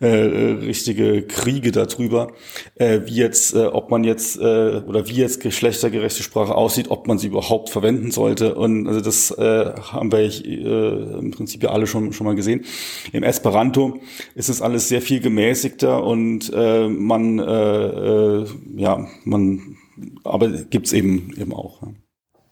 äh, 0.02 0.56
richtige 0.64 1.22
Kriege 1.22 1.70
darüber, 1.70 2.32
äh, 2.74 3.00
wie 3.04 3.14
jetzt, 3.14 3.54
äh, 3.54 3.66
ob 3.66 3.90
man 3.90 4.02
jetzt 4.02 4.36
äh, 4.36 4.82
oder 4.86 5.08
wie 5.08 5.14
jetzt 5.14 5.40
geschlechtergerechte 5.40 6.22
Sprache 6.22 6.54
aussieht, 6.54 6.90
ob 6.90 7.06
man 7.06 7.18
sie 7.18 7.28
überhaupt 7.28 7.70
verwenden 7.70 8.10
sollte. 8.10 8.56
Und 8.56 8.88
also 8.88 9.00
das 9.00 9.30
äh, 9.30 9.72
haben 9.92 10.10
wir 10.10 10.18
äh, 10.18 11.18
im 11.18 11.30
Prinzip 11.30 11.62
ja 11.62 11.70
alle 11.70 11.86
schon 11.86 12.12
schon 12.12 12.26
mal 12.26 12.34
gesehen. 12.34 12.64
Im 13.12 13.22
Esperanto 13.22 14.00
ist 14.34 14.48
es 14.48 14.60
alles 14.60 14.88
sehr 14.88 15.02
viel 15.02 15.20
gemäßigter 15.20 16.02
und 16.02 16.52
äh, 16.52 16.88
man 16.88 17.38
äh, 17.38 18.42
äh, 18.42 18.46
ja 18.76 19.06
man 19.24 19.76
aber 20.24 20.48
gibt's 20.48 20.92
eben 20.92 21.32
eben 21.38 21.52
auch. 21.52 21.82
Ja. 21.82 21.88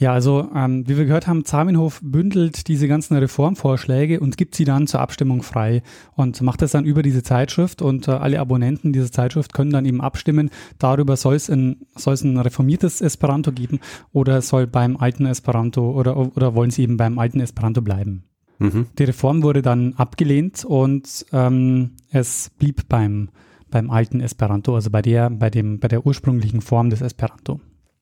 Ja, 0.00 0.14
also 0.14 0.48
ähm, 0.56 0.88
wie 0.88 0.96
wir 0.96 1.04
gehört 1.04 1.26
haben, 1.26 1.44
Zamenhof 1.44 2.00
bündelt 2.02 2.68
diese 2.68 2.88
ganzen 2.88 3.18
Reformvorschläge 3.18 4.18
und 4.18 4.38
gibt 4.38 4.54
sie 4.54 4.64
dann 4.64 4.86
zur 4.86 5.00
Abstimmung 5.00 5.42
frei 5.42 5.82
und 6.16 6.40
macht 6.40 6.62
das 6.62 6.72
dann 6.72 6.86
über 6.86 7.02
diese 7.02 7.22
Zeitschrift 7.22 7.82
und 7.82 8.08
äh, 8.08 8.12
alle 8.12 8.40
Abonnenten 8.40 8.94
dieser 8.94 9.12
Zeitschrift 9.12 9.52
können 9.52 9.70
dann 9.70 9.84
eben 9.84 10.00
abstimmen, 10.00 10.48
darüber 10.78 11.18
soll 11.18 11.34
es 11.34 11.50
ein, 11.50 11.82
soll 11.96 12.14
es 12.14 12.24
ein 12.24 12.38
reformiertes 12.38 13.02
Esperanto 13.02 13.52
geben 13.52 13.78
oder 14.10 14.40
soll 14.40 14.66
beim 14.66 14.96
alten 14.96 15.26
Esperanto 15.26 15.90
oder, 15.90 16.16
oder 16.16 16.54
wollen 16.54 16.70
sie 16.70 16.82
eben 16.82 16.96
beim 16.96 17.18
alten 17.18 17.40
Esperanto 17.40 17.82
bleiben. 17.82 18.24
Mhm. 18.58 18.86
Die 18.98 19.04
Reform 19.04 19.42
wurde 19.42 19.60
dann 19.60 19.92
abgelehnt 19.98 20.64
und 20.64 21.26
ähm, 21.34 21.90
es 22.10 22.50
blieb 22.58 22.88
beim, 22.88 23.28
beim 23.70 23.90
alten 23.90 24.20
Esperanto, 24.20 24.74
also 24.74 24.88
bei 24.88 25.02
der, 25.02 25.28
bei 25.28 25.50
dem, 25.50 25.78
bei 25.78 25.88
der 25.88 26.06
ursprünglichen 26.06 26.62
Form 26.62 26.88
des 26.88 27.02
Esperanto. 27.02 27.60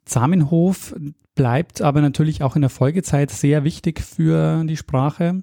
Zamenhof 0.09 0.95
bleibt 1.35 1.83
aber 1.83 2.01
natürlich 2.01 2.43
auch 2.43 2.57
in 2.57 2.63
der 2.63 2.71
Folgezeit 2.71 3.31
sehr 3.31 3.65
wichtig 3.65 4.01
für 4.01 4.65
die 4.65 4.77
Sprache. 4.77 5.43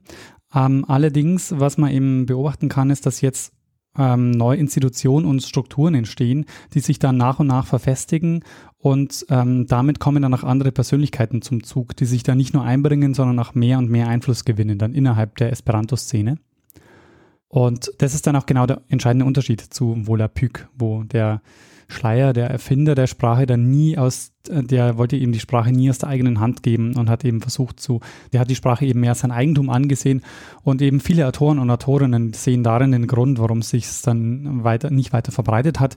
Ähm, 0.53 0.85
allerdings, 0.87 1.53
was 1.57 1.77
man 1.77 1.91
eben 1.91 2.25
beobachten 2.25 2.69
kann, 2.69 2.89
ist, 2.89 3.05
dass 3.05 3.21
jetzt 3.21 3.53
ähm, 3.97 4.31
neue 4.31 4.57
Institutionen 4.57 5.25
und 5.25 5.41
Strukturen 5.41 5.95
entstehen, 5.95 6.45
die 6.73 6.81
sich 6.81 6.99
dann 6.99 7.17
nach 7.17 7.39
und 7.39 7.47
nach 7.47 7.65
verfestigen 7.65 8.43
und 8.77 9.25
ähm, 9.29 9.65
damit 9.67 9.99
kommen 9.99 10.21
dann 10.21 10.33
auch 10.33 10.43
andere 10.43 10.71
Persönlichkeiten 10.71 11.41
zum 11.41 11.63
Zug, 11.63 11.95
die 11.95 12.05
sich 12.05 12.21
dann 12.21 12.37
nicht 12.37 12.53
nur 12.53 12.63
einbringen, 12.63 13.13
sondern 13.13 13.39
auch 13.39 13.55
mehr 13.55 13.79
und 13.79 13.89
mehr 13.89 14.07
Einfluss 14.07 14.45
gewinnen 14.45 14.77
dann 14.77 14.93
innerhalb 14.93 15.37
der 15.37 15.51
Esperanto-Szene. 15.51 16.37
Und 17.47 17.91
das 17.99 18.13
ist 18.13 18.27
dann 18.27 18.35
auch 18.35 18.45
genau 18.45 18.65
der 18.65 18.81
entscheidende 18.89 19.25
Unterschied 19.25 19.61
zu 19.61 19.95
Volapük, 20.05 20.69
wo 20.77 21.03
der 21.03 21.41
Schleier, 21.87 22.33
der 22.33 22.49
Erfinder 22.49 22.95
der 22.95 23.07
Sprache, 23.07 23.45
dann 23.45 23.69
nie 23.69 23.97
aus, 23.97 24.31
äh, 24.49 24.63
der 24.63 24.97
wollte 24.97 25.15
ihm 25.15 25.31
die 25.31 25.39
Sprache 25.39 25.71
nie 25.71 25.89
aus 25.89 25.99
der 25.99 26.09
eigenen 26.09 26.39
Hand 26.39 26.63
geben 26.63 26.95
und 26.95 27.09
hat 27.09 27.23
eben 27.25 27.41
versucht 27.41 27.79
zu, 27.79 27.99
der 28.33 28.39
hat 28.39 28.49
die 28.49 28.55
Sprache 28.55 28.85
eben 28.85 28.99
mehr 28.99 29.11
als 29.11 29.19
sein 29.19 29.31
Eigentum 29.31 29.69
angesehen 29.69 30.21
und 30.63 30.81
eben 30.81 30.99
viele 30.99 31.27
Autoren 31.27 31.59
und 31.59 31.69
Autorinnen 31.69 32.33
sehen 32.33 32.63
darin 32.63 32.91
den 32.91 33.07
Grund, 33.07 33.39
warum 33.39 33.59
es 33.59 33.69
sich 33.69 33.85
dann 34.01 34.63
weiter, 34.63 34.89
nicht 34.89 35.13
weiter 35.13 35.31
verbreitet 35.31 35.79
hat. 35.79 35.95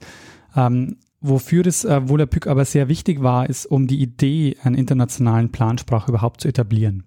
Ähm, 0.55 0.97
wofür 1.21 1.63
das 1.63 1.85
äh, 1.85 2.07
Volapük 2.07 2.47
aber 2.47 2.65
sehr 2.65 2.87
wichtig 2.87 3.21
war, 3.21 3.49
ist, 3.49 3.65
um 3.65 3.87
die 3.87 4.01
Idee 4.01 4.57
einer 4.63 4.77
internationalen 4.77 5.51
Plansprache 5.51 6.09
überhaupt 6.09 6.41
zu 6.41 6.47
etablieren. 6.47 7.03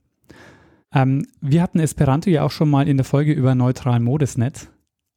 Ähm, 0.94 1.26
wir 1.40 1.62
hatten 1.62 1.80
Esperanto 1.80 2.30
ja 2.30 2.42
auch 2.42 2.50
schon 2.50 2.68
mal 2.68 2.88
in 2.88 2.98
der 2.98 3.04
Folge 3.04 3.32
über 3.32 3.54
neutralen 3.54 4.02
Modesnet 4.02 4.68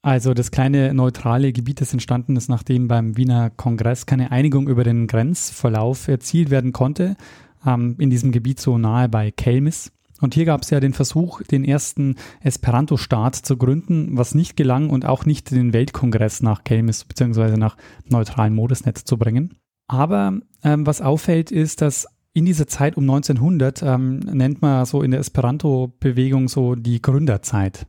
also 0.06 0.36
das 0.36 0.52
kleine 0.52 0.94
neutrale 0.94 1.52
Gebiet, 1.52 1.82
das 1.82 1.92
entstanden 1.92 2.36
ist, 2.36 2.48
nachdem 2.48 2.88
beim 2.88 3.18
Wiener 3.18 3.50
Kongress 3.50 4.06
keine 4.06 4.32
Einigung 4.32 4.68
über 4.68 4.84
den 4.84 5.08
Grenzverlauf 5.08 6.08
erzielt 6.08 6.52
werden 6.52 6.74
konnte, 6.74 7.18
ähm, 7.66 7.96
in 7.98 8.12
diesem 8.12 8.32
Gebiet 8.32 8.60
so 8.60 8.78
nahe 8.78 9.10
bei 9.10 9.32
Kelmis. 9.32 9.92
Und 10.22 10.36
hier 10.36 10.46
gab 10.46 10.62
es 10.62 10.70
ja 10.70 10.80
den 10.80 10.94
Versuch, 10.94 11.42
den 11.42 11.66
ersten 11.66 12.18
Esperanto-Staat 12.42 13.34
zu 13.34 13.58
gründen, 13.58 14.16
was 14.16 14.36
nicht 14.36 14.56
gelang 14.56 14.92
und 14.92 15.06
auch 15.06 15.26
nicht 15.26 15.50
den 15.50 15.74
Weltkongress 15.74 16.44
nach 16.44 16.64
Kelmis 16.64 17.04
bzw. 17.04 17.58
nach 17.58 17.76
neutralen 18.08 18.54
Modesnetz 18.54 19.06
zu 19.06 19.18
bringen. 19.18 19.56
Aber 19.88 20.38
ähm, 20.64 20.86
was 20.86 21.02
auffällt, 21.02 21.52
ist, 21.52 21.82
dass 21.82 22.06
in 22.32 22.46
dieser 22.46 22.68
Zeit 22.68 22.96
um 22.96 23.06
1900 23.06 23.82
ähm, 23.82 24.20
nennt 24.20 24.62
man 24.62 24.86
so 24.86 25.02
in 25.02 25.10
der 25.10 25.20
Esperanto-Bewegung 25.22 26.48
so 26.48 26.76
die 26.76 27.02
Gründerzeit. 27.02 27.88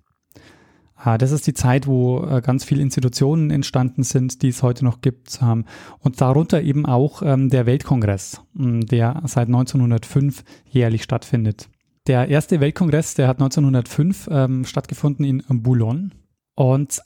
Ah, 1.07 1.19
das 1.19 1.31
ist 1.31 1.47
die 1.47 1.55
Zeit, 1.55 1.87
wo 1.87 2.25
äh, 2.25 2.41
ganz 2.41 2.65
viele 2.65 2.83
Institutionen 2.83 3.53
entstanden 3.53 4.03
sind, 4.03 4.43
die 4.43 4.49
es 4.49 4.65
heute 4.65 4.85
noch 4.85 5.03
gibt. 5.03 5.39
Ähm, 5.41 5.65
und 6.01 6.21
darunter 6.21 6.63
eben 6.63 6.85
auch 6.85 7.23
ähm, 7.23 7.49
der 7.49 7.65
Weltkongress, 7.65 8.43
ähm, 8.59 8.85
der 8.85 9.23
seit 9.27 9.47
1905 9.47 10.43
jährlich 10.69 11.05
stattfindet. 11.05 11.69
Der 12.09 12.27
erste 12.27 12.59
Weltkongress, 12.59 13.15
der 13.15 13.29
hat 13.29 13.41
1905 13.41 14.29
stattgefunden 14.69 15.25
in 15.25 15.43
Boulogne. 15.63 16.11
Und 16.57 17.01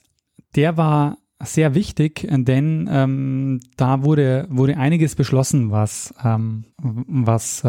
der 0.55 0.77
war 0.77 1.17
sehr 1.43 1.73
wichtig, 1.73 2.27
denn 2.29 3.59
da 3.77 4.03
wurde, 4.03 4.45
wurde 4.51 4.77
einiges 4.77 5.15
beschlossen, 5.15 5.71
was, 5.71 6.13
was 6.23 7.63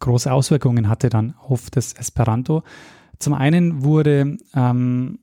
große 0.00 0.30
Auswirkungen 0.30 0.90
hatte 0.90 1.08
dann 1.08 1.34
auf 1.38 1.70
das 1.70 1.94
Esperanto. 1.94 2.62
Zum 3.18 3.32
einen 3.32 3.82
wurde 3.82 4.36
ähm, 4.54 5.18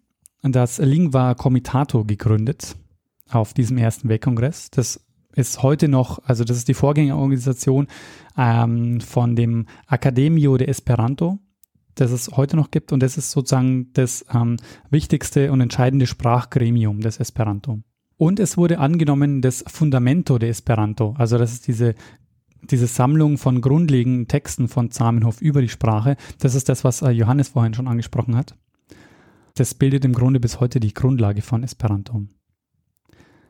das 0.51 0.77
Lingua 0.77 1.35
Comitato 1.35 2.03
gegründet 2.03 2.75
auf 3.29 3.53
diesem 3.53 3.77
ersten 3.77 4.09
Weltkongress. 4.09 4.69
Das 4.71 4.99
ist 5.35 5.63
heute 5.63 5.87
noch, 5.87 6.19
also 6.25 6.43
das 6.43 6.57
ist 6.57 6.67
die 6.67 6.73
Vorgängerorganisation 6.73 7.87
ähm, 8.37 9.01
von 9.01 9.35
dem 9.35 9.65
Academio 9.89 10.57
de 10.57 10.67
Esperanto, 10.67 11.39
das 11.95 12.11
es 12.11 12.29
heute 12.35 12.55
noch 12.55 12.71
gibt 12.71 12.91
und 12.91 13.01
das 13.01 13.17
ist 13.17 13.31
sozusagen 13.31 13.91
das 13.93 14.25
ähm, 14.33 14.57
wichtigste 14.89 15.51
und 15.51 15.61
entscheidende 15.61 16.07
Sprachgremium 16.07 17.01
des 17.01 17.19
Esperanto. 17.19 17.79
Und 18.17 18.39
es 18.39 18.57
wurde 18.57 18.79
angenommen 18.79 19.41
das 19.41 19.63
Fundamento 19.67 20.37
de 20.37 20.49
Esperanto, 20.49 21.15
also 21.17 21.37
das 21.37 21.53
ist 21.53 21.67
diese 21.67 21.95
diese 22.69 22.87
Sammlung 22.87 23.37
von 23.37 23.59
grundlegenden 23.59 24.29
Texten 24.29 24.69
von 24.69 24.89
Zamenhof 24.89 25.41
über 25.41 25.61
die 25.61 25.67
Sprache. 25.67 26.15
Das 26.39 26.55
ist 26.55 26.69
das, 26.69 26.85
was 26.85 27.01
äh, 27.01 27.09
Johannes 27.09 27.49
vorhin 27.49 27.73
schon 27.73 27.89
angesprochen 27.89 28.37
hat. 28.37 28.55
Das 29.55 29.73
bildet 29.73 30.05
im 30.05 30.13
Grunde 30.13 30.39
bis 30.39 30.59
heute 30.59 30.79
die 30.79 30.93
Grundlage 30.93 31.41
von 31.41 31.63
Esperanto. 31.63 32.25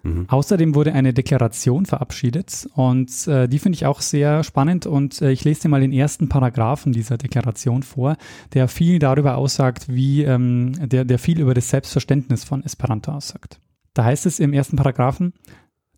Mhm. 0.04 0.26
Außerdem 0.28 0.76
wurde 0.76 0.94
eine 0.94 1.14
Deklaration 1.14 1.86
verabschiedet 1.86 2.68
und 2.76 3.28
äh, 3.28 3.48
die 3.48 3.60
finde 3.60 3.78
ich 3.78 3.86
auch 3.86 4.02
sehr 4.02 4.44
spannend 4.44 4.86
und 4.86 5.22
äh, 5.22 5.32
ich 5.32 5.46
lese 5.46 5.62
dir 5.62 5.70
mal 5.70 5.80
den 5.80 5.94
ersten 5.94 6.28
Paragraphen 6.28 6.92
dieser 6.92 7.18
Deklaration 7.18 7.84
vor, 7.84 8.18
der 8.54 8.68
viel 8.68 9.00
darüber 9.00 9.38
aussagt, 9.38 9.86
wie 9.88 10.24
ähm, 10.24 10.74
der, 10.90 11.06
der 11.06 11.20
viel 11.20 11.40
über 11.40 11.54
das 11.54 11.70
Selbstverständnis 11.70 12.44
von 12.44 12.64
Esperanto 12.64 13.14
aussagt. 13.14 13.62
Da 13.94 14.04
heißt 14.04 14.26
es 14.26 14.40
im 14.40 14.54
ersten 14.54 14.76
Paragraphen, 14.76 15.34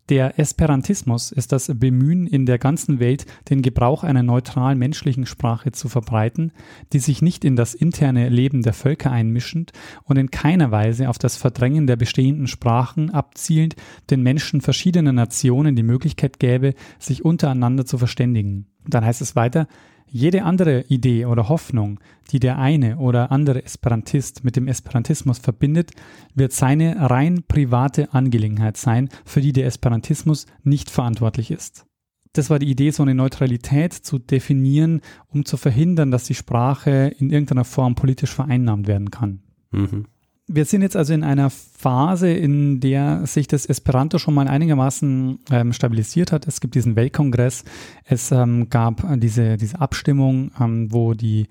Der 0.08 0.38
Esperantismus 0.38 1.32
ist 1.32 1.50
das 1.50 1.68
Bemühen 1.74 2.28
in 2.28 2.46
der 2.46 2.58
ganzen 2.58 3.00
Welt, 3.00 3.26
den 3.50 3.60
Gebrauch 3.60 4.04
einer 4.04 4.22
neutralen 4.22 4.78
menschlichen 4.78 5.26
Sprache 5.26 5.72
zu 5.72 5.88
verbreiten, 5.88 6.52
die 6.92 7.00
sich 7.00 7.22
nicht 7.22 7.44
in 7.44 7.56
das 7.56 7.74
interne 7.74 8.28
Leben 8.28 8.62
der 8.62 8.72
Völker 8.72 9.10
einmischend 9.10 9.72
und 10.04 10.16
in 10.16 10.30
keiner 10.30 10.70
Weise 10.70 11.08
auf 11.08 11.18
das 11.18 11.36
Verdrängen 11.36 11.88
der 11.88 11.96
bestehenden 11.96 12.46
Sprachen 12.46 13.10
abzielend 13.10 13.74
den 14.08 14.22
Menschen 14.22 14.60
verschiedener 14.60 15.12
Nationen 15.12 15.74
die 15.74 15.82
Möglichkeit 15.82 16.38
gäbe, 16.38 16.74
sich 17.00 17.24
untereinander 17.24 17.84
zu 17.84 17.98
verständigen. 17.98 18.66
Dann 18.86 19.04
heißt 19.04 19.22
es 19.22 19.34
weiter, 19.34 19.66
jede 20.08 20.44
andere 20.44 20.84
Idee 20.88 21.26
oder 21.26 21.48
Hoffnung, 21.48 22.00
die 22.30 22.40
der 22.40 22.58
eine 22.58 22.98
oder 22.98 23.30
andere 23.30 23.64
Esperantist 23.64 24.44
mit 24.44 24.56
dem 24.56 24.68
Esperantismus 24.68 25.38
verbindet, 25.38 25.92
wird 26.34 26.52
seine 26.52 27.10
rein 27.10 27.44
private 27.46 28.12
Angelegenheit 28.12 28.76
sein, 28.76 29.08
für 29.24 29.40
die 29.40 29.52
der 29.52 29.66
Esperantismus 29.66 30.46
nicht 30.62 30.90
verantwortlich 30.90 31.50
ist. 31.50 31.86
Das 32.32 32.50
war 32.50 32.58
die 32.58 32.70
Idee, 32.70 32.90
so 32.90 33.02
eine 33.02 33.14
Neutralität 33.14 33.92
zu 33.94 34.18
definieren, 34.18 35.00
um 35.28 35.44
zu 35.44 35.56
verhindern, 35.56 36.10
dass 36.10 36.24
die 36.24 36.34
Sprache 36.34 37.14
in 37.18 37.30
irgendeiner 37.30 37.64
Form 37.64 37.94
politisch 37.94 38.34
vereinnahmt 38.34 38.86
werden 38.86 39.10
kann. 39.10 39.40
Mhm. 39.70 40.06
Wir 40.48 40.64
sind 40.64 40.82
jetzt 40.82 40.96
also 40.96 41.12
in 41.12 41.24
einer 41.24 41.50
Phase, 41.50 42.30
in 42.30 42.78
der 42.78 43.26
sich 43.26 43.48
das 43.48 43.66
Esperanto 43.66 44.18
schon 44.18 44.34
mal 44.34 44.46
einigermaßen 44.46 45.40
ähm, 45.50 45.72
stabilisiert 45.72 46.30
hat. 46.30 46.46
Es 46.46 46.60
gibt 46.60 46.76
diesen 46.76 46.94
Weltkongress, 46.94 47.64
es 48.04 48.30
ähm, 48.30 48.70
gab 48.70 49.04
diese, 49.18 49.56
diese 49.56 49.80
Abstimmung, 49.80 50.52
ähm, 50.60 50.92
wo 50.92 51.14
die, 51.14 51.48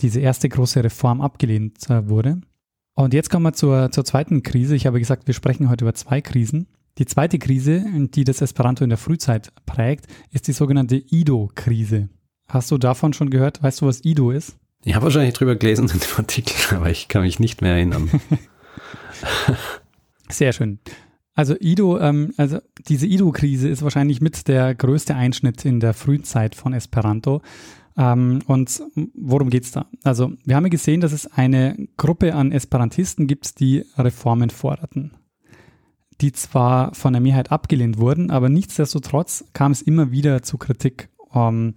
diese 0.00 0.20
erste 0.20 0.50
große 0.50 0.84
Reform 0.84 1.22
abgelehnt 1.22 1.88
äh, 1.88 2.06
wurde. 2.06 2.42
Und 2.94 3.14
jetzt 3.14 3.30
kommen 3.30 3.46
wir 3.46 3.54
zur, 3.54 3.90
zur 3.90 4.04
zweiten 4.04 4.42
Krise. 4.42 4.76
Ich 4.76 4.86
habe 4.86 4.98
gesagt, 4.98 5.26
wir 5.26 5.34
sprechen 5.34 5.70
heute 5.70 5.84
über 5.84 5.94
zwei 5.94 6.20
Krisen. 6.20 6.66
Die 6.98 7.06
zweite 7.06 7.38
Krise, 7.38 7.84
die 8.14 8.24
das 8.24 8.40
Esperanto 8.40 8.84
in 8.84 8.90
der 8.90 8.98
Frühzeit 8.98 9.52
prägt, 9.66 10.06
ist 10.30 10.46
die 10.46 10.52
sogenannte 10.52 10.96
Ido-Krise. 10.96 12.08
Hast 12.46 12.70
du 12.70 12.78
davon 12.78 13.14
schon 13.14 13.30
gehört? 13.30 13.62
Weißt 13.62 13.80
du, 13.80 13.86
was 13.86 14.04
Ido 14.04 14.30
ist? 14.30 14.56
Ich 14.84 14.94
habe 14.94 15.04
wahrscheinlich 15.04 15.34
drüber 15.34 15.56
gelesen 15.56 15.88
in 15.88 15.98
dem 15.98 16.16
Artikel, 16.16 16.54
aber 16.76 16.90
ich 16.90 17.08
kann 17.08 17.22
mich 17.22 17.40
nicht 17.40 17.62
mehr 17.62 17.72
erinnern. 17.74 18.10
Sehr 20.28 20.52
schön. 20.52 20.78
Also 21.34 21.56
Ido, 21.58 21.98
ähm, 21.98 22.32
also 22.36 22.58
diese 22.86 23.06
Ido-Krise 23.06 23.68
ist 23.68 23.82
wahrscheinlich 23.82 24.20
mit 24.20 24.46
der 24.46 24.74
größte 24.74 25.14
Einschnitt 25.14 25.64
in 25.64 25.80
der 25.80 25.94
Frühzeit 25.94 26.54
von 26.54 26.72
Esperanto. 26.72 27.42
Ähm, 27.96 28.40
und 28.46 28.82
worum 29.14 29.50
geht's 29.50 29.72
da? 29.72 29.86
Also 30.04 30.32
wir 30.44 30.54
haben 30.54 30.64
ja 30.64 30.70
gesehen, 30.70 31.00
dass 31.00 31.12
es 31.12 31.26
eine 31.32 31.88
Gruppe 31.96 32.34
an 32.34 32.52
Esperantisten 32.52 33.26
gibt, 33.26 33.58
die 33.60 33.84
Reformen 33.96 34.50
forderten, 34.50 35.12
die 36.20 36.32
zwar 36.32 36.94
von 36.94 37.12
der 37.12 37.22
Mehrheit 37.22 37.50
abgelehnt 37.50 37.98
wurden, 37.98 38.30
aber 38.30 38.48
nichtsdestotrotz 38.48 39.44
kam 39.52 39.72
es 39.72 39.82
immer 39.82 40.12
wieder 40.12 40.42
zu 40.42 40.58
Kritik. 40.58 41.08
Ähm, 41.34 41.74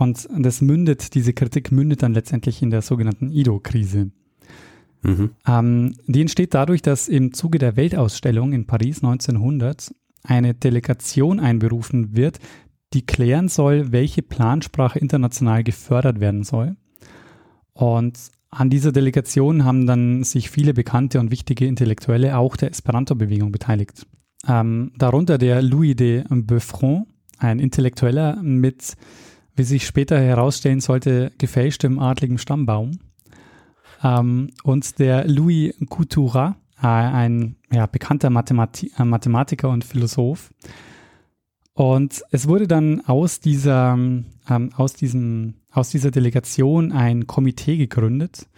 und 0.00 0.26
das 0.34 0.62
mündet, 0.62 1.14
diese 1.14 1.34
Kritik 1.34 1.70
mündet 1.72 2.02
dann 2.02 2.14
letztendlich 2.14 2.62
in 2.62 2.70
der 2.70 2.80
sogenannten 2.80 3.30
Ido-Krise. 3.30 4.10
Mhm. 5.02 5.30
Ähm, 5.46 5.94
die 6.06 6.22
entsteht 6.22 6.54
dadurch, 6.54 6.80
dass 6.80 7.06
im 7.06 7.34
Zuge 7.34 7.58
der 7.58 7.76
Weltausstellung 7.76 8.54
in 8.54 8.66
Paris 8.66 9.04
1900 9.04 9.94
eine 10.24 10.54
Delegation 10.54 11.38
einberufen 11.38 12.16
wird, 12.16 12.38
die 12.94 13.04
klären 13.04 13.48
soll, 13.48 13.92
welche 13.92 14.22
Plansprache 14.22 14.98
international 14.98 15.64
gefördert 15.64 16.18
werden 16.18 16.44
soll. 16.44 16.76
Und 17.74 18.18
an 18.48 18.70
dieser 18.70 18.92
Delegation 18.92 19.64
haben 19.66 19.86
dann 19.86 20.24
sich 20.24 20.48
viele 20.48 20.72
bekannte 20.72 21.20
und 21.20 21.30
wichtige 21.30 21.66
Intellektuelle 21.66 22.38
auch 22.38 22.56
der 22.56 22.70
Esperanto-Bewegung 22.70 23.52
beteiligt. 23.52 24.06
Ähm, 24.48 24.92
darunter 24.96 25.36
der 25.36 25.60
Louis 25.60 25.94
de 25.94 26.24
Beaufront, 26.30 27.06
ein 27.36 27.58
Intellektueller 27.58 28.42
mit 28.42 28.96
wie 29.60 29.64
sich 29.64 29.86
später 29.86 30.18
herausstellen 30.18 30.80
sollte, 30.80 31.32
gefälschtem 31.36 31.98
adligen 31.98 32.38
Stammbaum. 32.38 32.98
Ähm, 34.02 34.52
und 34.62 34.98
der 34.98 35.28
Louis 35.28 35.74
Coutura, 35.90 36.56
äh, 36.82 36.86
ein 36.86 37.56
ja, 37.70 37.84
bekannter 37.84 38.30
Mathemati 38.30 38.90
äh, 38.98 39.04
Mathematiker 39.04 39.68
und 39.68 39.84
Philosoph. 39.84 40.50
Und 41.74 42.22
es 42.30 42.48
wurde 42.48 42.66
dann 42.66 43.02
aus 43.02 43.40
dieser, 43.40 43.92
ähm, 43.92 44.24
aus, 44.74 44.94
diesem, 44.94 45.56
aus 45.70 45.90
dieser 45.90 46.10
Delegation 46.10 46.92
ein 46.92 47.26
Komitee 47.26 47.76
gegründet. 47.76 48.48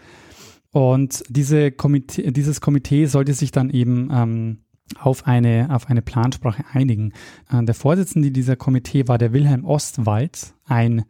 Und 0.71 1.25
diese 1.29 1.73
Komitee, 1.73 2.31
dieses 2.31 2.61
Komitee 2.61 3.07
sollte 3.07 3.35
sich 3.35 3.51
dann 3.51 3.71
eben 3.71 4.09
ähm, 4.13 4.59
auf 4.99 5.27
eine, 5.27 5.69
auf 5.71 5.89
eine 5.89 6.03
Plansprache 6.03 6.65
einigen. 6.73 7.13
Äh, 7.51 7.65
der 7.65 7.75
Vorsitzende 7.75 8.31
dieser 8.31 8.57
Komitee 8.57 9.09
war 9.09 9.19
der 9.19 9.33
Wilhelm 9.33 9.65
Ostwald, 9.65 10.55
ein 10.65 11.05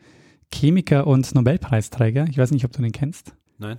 Chemiker 0.52 1.06
und 1.06 1.34
Nobelpreisträger. 1.34 2.26
Ich 2.28 2.38
weiß 2.38 2.50
nicht, 2.50 2.64
ob 2.64 2.72
du 2.72 2.82
den 2.82 2.92
kennst. 2.92 3.34
Nein. 3.58 3.78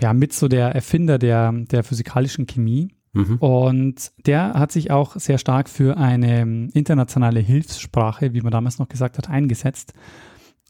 Ja, 0.00 0.12
mit 0.12 0.32
so 0.32 0.48
der 0.48 0.74
Erfinder 0.74 1.18
der, 1.18 1.52
der 1.52 1.84
physikalischen 1.84 2.46
Chemie. 2.46 2.88
Mhm. 3.12 3.36
Und 3.36 4.12
der 4.26 4.54
hat 4.54 4.72
sich 4.72 4.90
auch 4.90 5.16
sehr 5.16 5.38
stark 5.38 5.68
für 5.68 5.96
eine 5.96 6.68
internationale 6.72 7.40
Hilfssprache, 7.40 8.34
wie 8.34 8.40
man 8.40 8.50
damals 8.50 8.78
noch 8.78 8.88
gesagt 8.88 9.18
hat, 9.18 9.30
eingesetzt. 9.30 9.92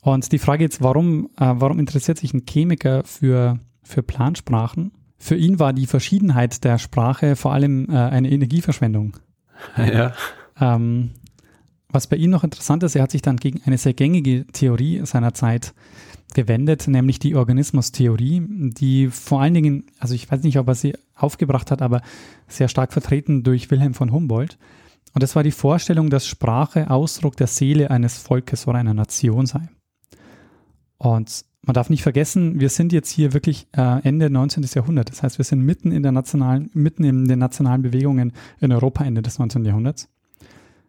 Und 0.03 0.31
die 0.33 0.39
Frage 0.39 0.65
jetzt, 0.65 0.83
warum, 0.83 1.31
äh, 1.39 1.55
warum 1.57 1.79
interessiert 1.79 2.19
sich 2.19 2.35
ein 2.35 2.45
Chemiker 2.47 3.03
für, 3.05 3.59
für 3.83 4.03
Plansprachen? 4.03 4.93
Für 5.25 5.37
ihn 5.37 5.59
war 5.59 5.73
die 5.73 5.87
Verschiedenheit 5.87 6.65
der 6.65 6.77
Sprache 6.77 7.35
vor 7.35 7.55
allem 7.55 7.89
äh, 7.89 7.97
eine 7.97 8.31
Energieverschwendung. 8.31 9.17
Ja. 9.79 10.13
Ähm, 10.61 11.13
was 11.89 12.09
bei 12.09 12.17
ihm 12.17 12.29
noch 12.29 12.45
interessant 12.45 12.83
ist, 12.83 12.95
er 12.95 13.05
hat 13.05 13.11
sich 13.11 13.23
dann 13.23 13.39
gegen 13.39 13.63
eine 13.65 13.79
sehr 13.79 13.95
gängige 13.95 14.47
Theorie 14.49 15.01
seiner 15.07 15.33
Zeit 15.33 15.73
gewendet, 16.35 16.89
nämlich 16.89 17.21
die 17.21 17.37
Organismustheorie, 17.37 18.43
die 18.47 19.09
vor 19.09 19.41
allen 19.41 19.55
Dingen, 19.55 19.87
also 19.99 20.15
ich 20.15 20.31
weiß 20.31 20.43
nicht, 20.43 20.59
ob 20.59 20.69
er 20.69 20.75
sie 20.75 20.95
aufgebracht 21.15 21.71
hat, 21.71 21.81
aber 21.81 22.03
sehr 22.47 22.69
stark 22.69 22.93
vertreten 22.93 23.45
durch 23.45 23.71
Wilhelm 23.71 23.95
von 23.95 24.13
Humboldt. 24.13 24.59
Und 25.15 25.23
das 25.23 25.35
war 25.35 25.43
die 25.43 25.53
Vorstellung, 25.53 26.11
dass 26.11 26.27
Sprache 26.27 26.91
Ausdruck 26.91 27.39
der 27.39 27.47
Seele 27.47 27.91
eines 27.91 28.19
Volkes 28.19 28.67
oder 28.69 28.79
einer 28.79 28.93
Nation 28.93 29.47
sei. 29.47 29.71
Und 31.05 31.45
man 31.61 31.75
darf 31.75 31.90
nicht 31.90 32.03
vergessen, 32.03 32.61
wir 32.61 32.71
sind 32.71 32.93
jetzt 32.93 33.11
hier 33.11 33.35
wirklich 33.35 33.67
äh, 33.77 34.01
Ende 34.03 34.31
19. 34.31 34.64
Jahrhundert. 34.75 35.11
Das 35.11 35.23
heißt, 35.23 35.37
wir 35.37 35.45
sind 35.45 35.61
mitten 35.61 35.93
in 35.93 36.03
der 36.03 36.12
nationalen, 36.12 36.71
mitten 36.73 37.05
in 37.05 37.29
den 37.29 37.38
nationalen 37.38 37.83
Bewegungen 37.83 38.33
in 38.61 38.73
Europa 38.73 39.05
Ende 39.05 39.21
des 39.21 39.38
19. 39.38 39.67
Jahrhunderts. 39.67 40.09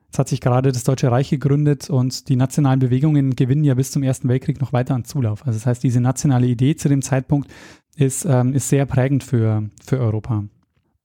Jetzt 0.05 0.19
hat 0.19 0.29
sich 0.29 0.39
gerade 0.39 0.71
das 0.71 0.85
Deutsche 0.85 1.11
Reich 1.11 1.29
gegründet 1.29 1.89
und 1.89 2.29
die 2.29 2.37
nationalen 2.37 2.79
Bewegungen 2.79 3.35
gewinnen 3.35 3.65
ja 3.65 3.73
bis 3.73 3.91
zum 3.91 4.03
Ersten 4.03 4.29
Weltkrieg 4.29 4.61
noch 4.61 4.71
weiter 4.71 4.95
an 4.95 5.03
Zulauf. 5.03 5.45
Also 5.45 5.59
das 5.59 5.65
heißt, 5.65 5.83
diese 5.83 5.99
nationale 5.99 6.47
Idee 6.47 6.77
zu 6.77 6.87
dem 6.87 7.01
Zeitpunkt 7.01 7.51
ist, 7.97 8.23
ähm, 8.23 8.53
ist 8.53 8.69
sehr 8.69 8.85
prägend 8.85 9.21
für, 9.25 9.69
für 9.85 9.99
Europa. 9.99 10.45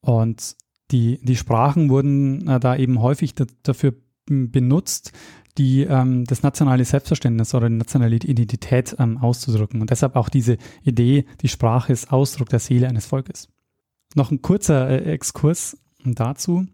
Und 0.02 0.54
die, 0.92 1.18
die 1.22 1.36
Sprachen 1.36 1.90
wurden 1.90 2.46
äh, 2.46 2.60
da 2.60 2.76
eben 2.76 3.00
häufig 3.00 3.34
dafür 3.64 3.94
benutzt, 4.26 5.12
die, 5.60 5.82
ähm, 5.82 6.24
das 6.24 6.42
nationale 6.42 6.86
Selbstverständnis 6.86 7.54
oder 7.54 7.68
die 7.68 7.76
nationale 7.76 8.16
Identität 8.16 8.96
ähm, 8.98 9.18
auszudrücken. 9.18 9.82
Und 9.82 9.90
deshalb 9.90 10.16
auch 10.16 10.30
diese 10.30 10.56
Idee, 10.82 11.26
die 11.42 11.48
Sprache 11.48 11.92
ist 11.92 12.10
Ausdruck 12.10 12.48
der 12.48 12.60
Seele 12.60 12.88
eines 12.88 13.04
Volkes. 13.04 13.50
Noch 14.14 14.30
ein 14.30 14.40
kurzer 14.40 14.88
äh, 14.88 15.12
Exkurs 15.12 15.76
dazu. 16.02 16.66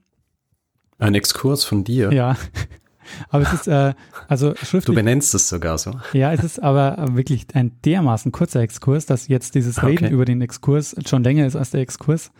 Ein 0.98 1.16
Exkurs 1.16 1.64
von 1.64 1.82
dir? 1.82 2.12
Ja. 2.12 2.36
Aber 3.28 3.42
es 3.42 3.52
ist, 3.52 3.66
äh, 3.66 3.94
also 4.28 4.54
schriftlich. 4.54 4.84
Du 4.84 4.94
benennst 4.94 5.34
es 5.34 5.48
sogar 5.48 5.78
so. 5.78 5.92
Ja, 6.12 6.32
es 6.32 6.42
ist 6.42 6.60
aber 6.60 6.96
wirklich 7.12 7.46
ein 7.54 7.80
dermaßen 7.84 8.32
kurzer 8.32 8.60
Exkurs, 8.60 9.06
dass 9.06 9.28
jetzt 9.28 9.54
dieses 9.54 9.80
Reden 9.84 10.06
okay. 10.06 10.14
über 10.14 10.24
den 10.24 10.40
Exkurs 10.40 10.96
schon 11.06 11.22
länger 11.22 11.46
ist 11.46 11.54
als 11.54 11.70
der 11.70 11.82
Exkurs. 11.82 12.32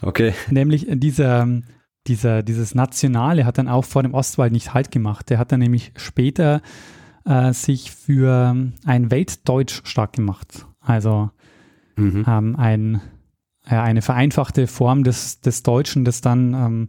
Okay. 0.00 0.32
Nämlich 0.48 0.86
dieser, 0.88 1.46
dieser, 2.06 2.42
dieses 2.42 2.74
Nationale 2.74 3.44
hat 3.44 3.58
dann 3.58 3.68
auch 3.68 3.84
vor 3.84 4.02
dem 4.02 4.14
Ostwald 4.14 4.52
nicht 4.52 4.74
Halt 4.74 4.90
gemacht. 4.90 5.30
Der 5.30 5.38
hat 5.38 5.52
dann 5.52 5.60
nämlich 5.60 5.92
später 5.96 6.62
äh, 7.24 7.52
sich 7.52 7.90
für 7.90 8.54
ein 8.84 9.10
Weltdeutsch 9.10 9.82
stark 9.84 10.14
gemacht. 10.14 10.66
Also 10.80 11.30
mhm. 11.96 12.24
ähm, 12.26 12.56
ein, 12.56 13.00
äh, 13.66 13.74
eine 13.74 14.02
vereinfachte 14.02 14.66
Form 14.66 15.04
des, 15.04 15.40
des 15.40 15.62
Deutschen, 15.62 16.04
das 16.04 16.20
dann 16.20 16.54
ähm, 16.54 16.88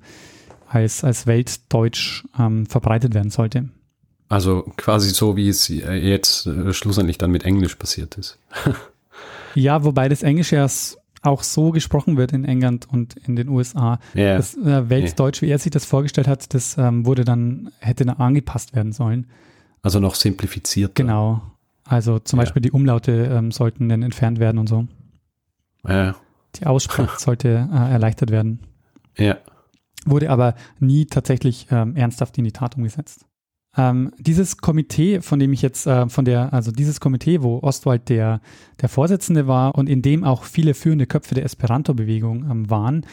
als, 0.67 1.03
als 1.03 1.27
Weltdeutsch 1.27 2.23
ähm, 2.39 2.65
verbreitet 2.65 3.13
werden 3.13 3.31
sollte. 3.31 3.69
Also 4.29 4.63
quasi 4.77 5.09
so, 5.09 5.35
wie 5.35 5.49
es 5.49 5.67
jetzt 5.67 6.47
äh, 6.47 6.71
schlussendlich 6.71 7.17
dann 7.17 7.31
mit 7.31 7.43
Englisch 7.43 7.75
passiert 7.75 8.15
ist. 8.15 8.39
ja, 9.55 9.83
wobei 9.83 10.07
das 10.07 10.23
Englisch 10.23 10.53
erst 10.53 11.00
auch 11.21 11.43
so 11.43 11.71
gesprochen 11.71 12.17
wird 12.17 12.33
in 12.33 12.45
England 12.45 12.87
und 12.89 13.15
in 13.15 13.35
den 13.35 13.47
USA. 13.49 13.99
Yeah. 14.15 14.37
Das 14.37 14.57
äh, 14.57 14.89
Weltdeutsch, 14.89 15.41
yeah. 15.41 15.47
wie 15.47 15.51
er 15.53 15.59
sich 15.59 15.71
das 15.71 15.85
vorgestellt 15.85 16.27
hat, 16.27 16.53
das 16.53 16.77
ähm, 16.77 17.05
wurde 17.05 17.25
dann, 17.25 17.71
hätte 17.79 18.05
dann 18.05 18.17
angepasst 18.17 18.75
werden 18.75 18.91
sollen. 18.91 19.27
Also 19.83 19.99
noch 19.99 20.15
simplifiziert. 20.15 20.95
Genau. 20.95 21.41
Also 21.83 22.19
zum 22.19 22.39
ja. 22.39 22.43
Beispiel 22.43 22.61
die 22.61 22.71
Umlaute 22.71 23.11
ähm, 23.11 23.51
sollten 23.51 23.89
dann 23.89 24.01
entfernt 24.01 24.39
werden 24.39 24.57
und 24.57 24.67
so. 24.67 24.87
Ja. 25.87 26.15
Die 26.55 26.65
Aussprache 26.65 27.19
sollte 27.19 27.69
äh, 27.71 27.91
erleichtert 27.91 28.31
werden. 28.31 28.59
Ja. 29.17 29.37
wurde 30.05 30.29
aber 30.29 30.55
nie 30.79 31.05
tatsächlich 31.05 31.67
ähm, 31.69 31.95
ernsthaft 31.95 32.37
in 32.37 32.45
die 32.45 32.53
Tat 32.53 32.77
umgesetzt. 32.77 33.25
Ähm, 33.77 34.11
dieses 34.17 34.57
Komitee, 34.57 35.21
von 35.21 35.39
dem 35.39 35.53
ich 35.53 35.61
jetzt, 35.61 35.87
äh, 35.87 36.09
von 36.09 36.25
der, 36.25 36.53
also 36.53 36.71
dieses 36.71 36.99
Komitee, 36.99 37.41
wo 37.41 37.59
Ostwald 37.59 38.09
der, 38.09 38.41
der 38.81 38.89
Vorsitzende 38.89 39.47
war 39.47 39.75
und 39.75 39.87
in 39.87 40.01
dem 40.01 40.23
auch 40.23 40.43
viele 40.43 40.73
führende 40.73 41.07
Köpfe 41.07 41.35
der 41.35 41.45
Esperanto-Bewegung 41.45 42.49
ähm, 42.49 42.69
waren, 42.69 43.05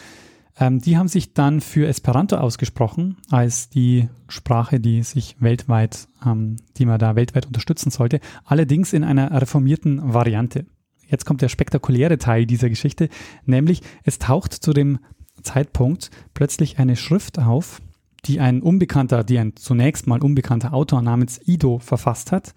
ähm, 0.59 0.81
die 0.81 0.97
haben 0.97 1.09
sich 1.09 1.35
dann 1.35 1.61
für 1.61 1.87
Esperanto 1.87 2.37
ausgesprochen, 2.37 3.17
als 3.31 3.69
die 3.71 4.09
Sprache, 4.29 4.81
die 4.81 5.03
sich 5.03 5.37
weltweit, 5.39 6.09
ähm, 6.27 6.57
die 6.77 6.87
man 6.87 6.99
da 6.99 7.15
weltweit 7.15 7.47
unterstützen 7.47 7.91
sollte, 7.91 8.21
allerdings 8.45 8.93
in 8.93 9.05
einer 9.05 9.41
reformierten 9.41 10.13
Variante. 10.13 10.67
Jetzt 11.07 11.25
kommt 11.25 11.41
der 11.41 11.49
spektakuläre 11.49 12.19
Teil 12.19 12.47
dieser 12.47 12.69
Geschichte, 12.69 13.09
nämlich 13.47 13.83
es 14.03 14.19
taucht 14.19 14.53
zu 14.53 14.73
dem 14.73 14.99
Zeitpunkt 15.43 16.11
plötzlich 16.35 16.79
eine 16.79 16.97
Schrift 16.97 17.39
auf, 17.39 17.81
die 18.25 18.41
ein 18.41 18.63
unbekannter, 18.63 19.25
die 19.25 19.39
ein 19.39 19.57
zunächst 19.57 20.07
mal 20.07 20.23
unbekannter 20.23 20.73
Autor 20.73 21.03
namens 21.03 21.41
Ido 21.47 21.79
verfasst 21.79 22.33
hat. 22.33 22.55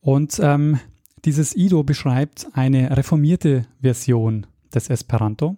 Und 0.00 0.40
ähm, 0.42 0.78
dieses 1.24 1.54
Ido 1.54 1.82
beschreibt 1.82 2.48
eine 2.52 2.96
reformierte 2.96 3.66
Version 3.80 4.46
des 4.74 4.88
Esperanto. 4.90 5.56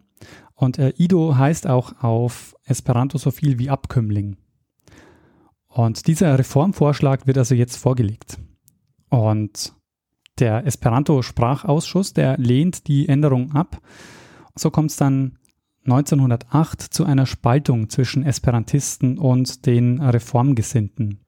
Und 0.54 0.78
äh, 0.78 0.92
Ido 0.96 1.36
heißt 1.36 1.66
auch 1.66 2.02
auf 2.02 2.54
Esperanto 2.64 3.18
so 3.18 3.30
viel 3.30 3.58
wie 3.58 3.70
Abkömmling. 3.70 4.36
Und 5.68 6.06
dieser 6.06 6.38
Reformvorschlag 6.38 7.26
wird 7.26 7.38
also 7.38 7.54
jetzt 7.54 7.76
vorgelegt. 7.76 8.38
Und 9.08 9.74
der 10.38 10.66
Esperanto-Sprachausschuss, 10.66 12.12
der 12.12 12.38
lehnt 12.38 12.86
die 12.86 13.08
Änderung 13.08 13.52
ab. 13.52 13.80
So 14.56 14.70
kommt 14.70 14.90
es 14.90 14.96
dann 14.96 15.38
1908 15.84 16.80
zu 16.80 17.04
einer 17.04 17.26
Spaltung 17.26 17.88
zwischen 17.90 18.24
Esperantisten 18.24 19.18
und 19.18 19.66
den 19.66 20.00
Reformgesinnten. 20.00 21.20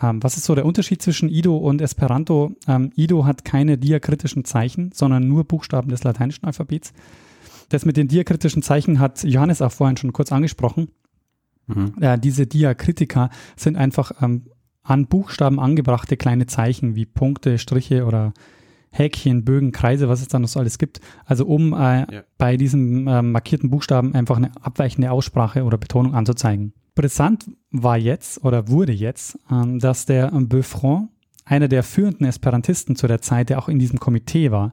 Ähm, 0.00 0.22
was 0.22 0.36
ist 0.36 0.44
so 0.44 0.54
der 0.54 0.66
Unterschied 0.66 1.02
zwischen 1.02 1.28
Ido 1.28 1.56
und 1.56 1.80
Esperanto? 1.80 2.52
Ähm, 2.66 2.90
Ido 2.96 3.24
hat 3.24 3.44
keine 3.44 3.78
diakritischen 3.78 4.44
Zeichen, 4.44 4.90
sondern 4.92 5.28
nur 5.28 5.44
Buchstaben 5.44 5.90
des 5.90 6.02
lateinischen 6.04 6.46
Alphabets. 6.46 6.92
Das 7.68 7.84
mit 7.84 7.96
den 7.96 8.08
diakritischen 8.08 8.62
Zeichen 8.62 8.98
hat 8.98 9.22
Johannes 9.24 9.62
auch 9.62 9.72
vorhin 9.72 9.96
schon 9.96 10.12
kurz 10.12 10.32
angesprochen. 10.32 10.88
Mhm. 11.66 11.94
Äh, 12.00 12.18
diese 12.18 12.46
Diakritika 12.46 13.30
sind 13.56 13.76
einfach 13.76 14.12
ähm, 14.22 14.46
an 14.82 15.06
Buchstaben 15.06 15.60
angebrachte 15.60 16.16
kleine 16.16 16.46
Zeichen 16.46 16.94
wie 16.94 17.06
Punkte, 17.06 17.58
Striche 17.58 18.04
oder 18.04 18.34
Häkchen, 18.94 19.44
Bögen, 19.44 19.72
Kreise, 19.72 20.08
was 20.08 20.20
es 20.20 20.28
da 20.28 20.38
noch 20.38 20.48
so 20.48 20.60
alles 20.60 20.78
gibt. 20.78 21.00
Also 21.26 21.46
um 21.46 21.72
äh, 21.72 21.76
ja. 22.14 22.24
bei 22.38 22.56
diesen 22.56 23.08
äh, 23.08 23.22
markierten 23.22 23.68
Buchstaben 23.68 24.14
einfach 24.14 24.36
eine 24.36 24.52
abweichende 24.62 25.10
Aussprache 25.10 25.64
oder 25.64 25.78
Betonung 25.78 26.14
anzuzeigen. 26.14 26.72
Brisant 26.94 27.50
war 27.72 27.98
jetzt 27.98 28.44
oder 28.44 28.68
wurde 28.68 28.92
jetzt, 28.92 29.38
ähm, 29.50 29.80
dass 29.80 30.06
der 30.06 30.30
Beaufront, 30.30 31.08
einer 31.44 31.68
der 31.68 31.82
führenden 31.82 32.26
Esperantisten 32.26 32.96
zu 32.96 33.06
der 33.06 33.20
Zeit, 33.20 33.50
der 33.50 33.58
auch 33.58 33.68
in 33.68 33.78
diesem 33.78 33.98
Komitee 33.98 34.50
war, 34.50 34.72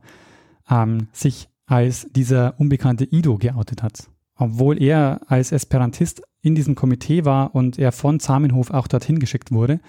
ähm, 0.69 1.07
sich 1.11 1.49
als 1.65 2.07
dieser 2.11 2.59
unbekannte 2.59 3.05
Ido 3.05 3.37
geoutet 3.37 3.81
hat. 3.81 4.07
Obwohl 4.35 4.81
er 4.81 5.21
als 5.27 5.51
Esperantist 5.51 6.21
in 6.41 6.53
diesem 6.53 6.75
Komitee 6.75 7.25
war 7.25 7.55
und 7.55 7.79
er 7.79 7.91
von 7.91 8.19
Zamenhof 8.19 8.71
auch 8.71 8.87
dorthin 8.87 9.19
geschickt 9.19 9.51
wurde. 9.51 9.79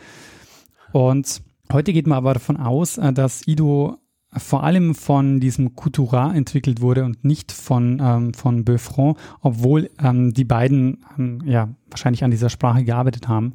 Und 0.92 1.42
heute 1.70 1.92
geht 1.92 2.06
man 2.06 2.18
aber 2.18 2.34
davon 2.34 2.56
aus, 2.56 2.96
äh, 2.96 3.12
dass 3.12 3.46
Ido 3.46 3.98
vor 4.36 4.64
allem 4.64 4.94
von 4.94 5.40
diesem 5.40 5.76
Couturat 5.76 6.34
entwickelt 6.34 6.80
wurde 6.80 7.04
und 7.04 7.24
nicht 7.24 7.52
von, 7.52 8.00
ähm, 8.02 8.34
von 8.34 8.64
Beaufront, 8.64 9.18
obwohl 9.40 9.90
ähm, 10.02 10.32
die 10.32 10.44
beiden 10.44 11.04
ähm, 11.18 11.42
ja 11.44 11.68
wahrscheinlich 11.90 12.24
an 12.24 12.30
dieser 12.30 12.48
Sprache 12.48 12.84
gearbeitet 12.84 13.28
haben. 13.28 13.54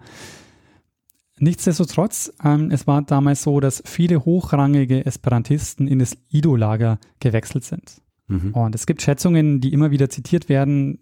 Nichtsdestotrotz, 1.40 2.32
ähm, 2.44 2.72
es 2.72 2.88
war 2.88 3.02
damals 3.02 3.44
so, 3.44 3.60
dass 3.60 3.84
viele 3.86 4.26
hochrangige 4.26 5.06
Esperantisten 5.06 5.88
in 5.88 6.00
das 6.00 6.18
Ido-Lager 6.30 7.00
gewechselt 7.20 7.64
sind. 7.64 8.02
Mhm. 8.28 8.54
Und 8.54 8.76
es 8.76 8.86
gibt 8.86 9.02
Schätzungen, 9.02 9.62
die 9.62 9.74
immer 9.74 9.92
wieder 9.92 10.10
zitiert 10.10 10.50
werden. 10.50 11.00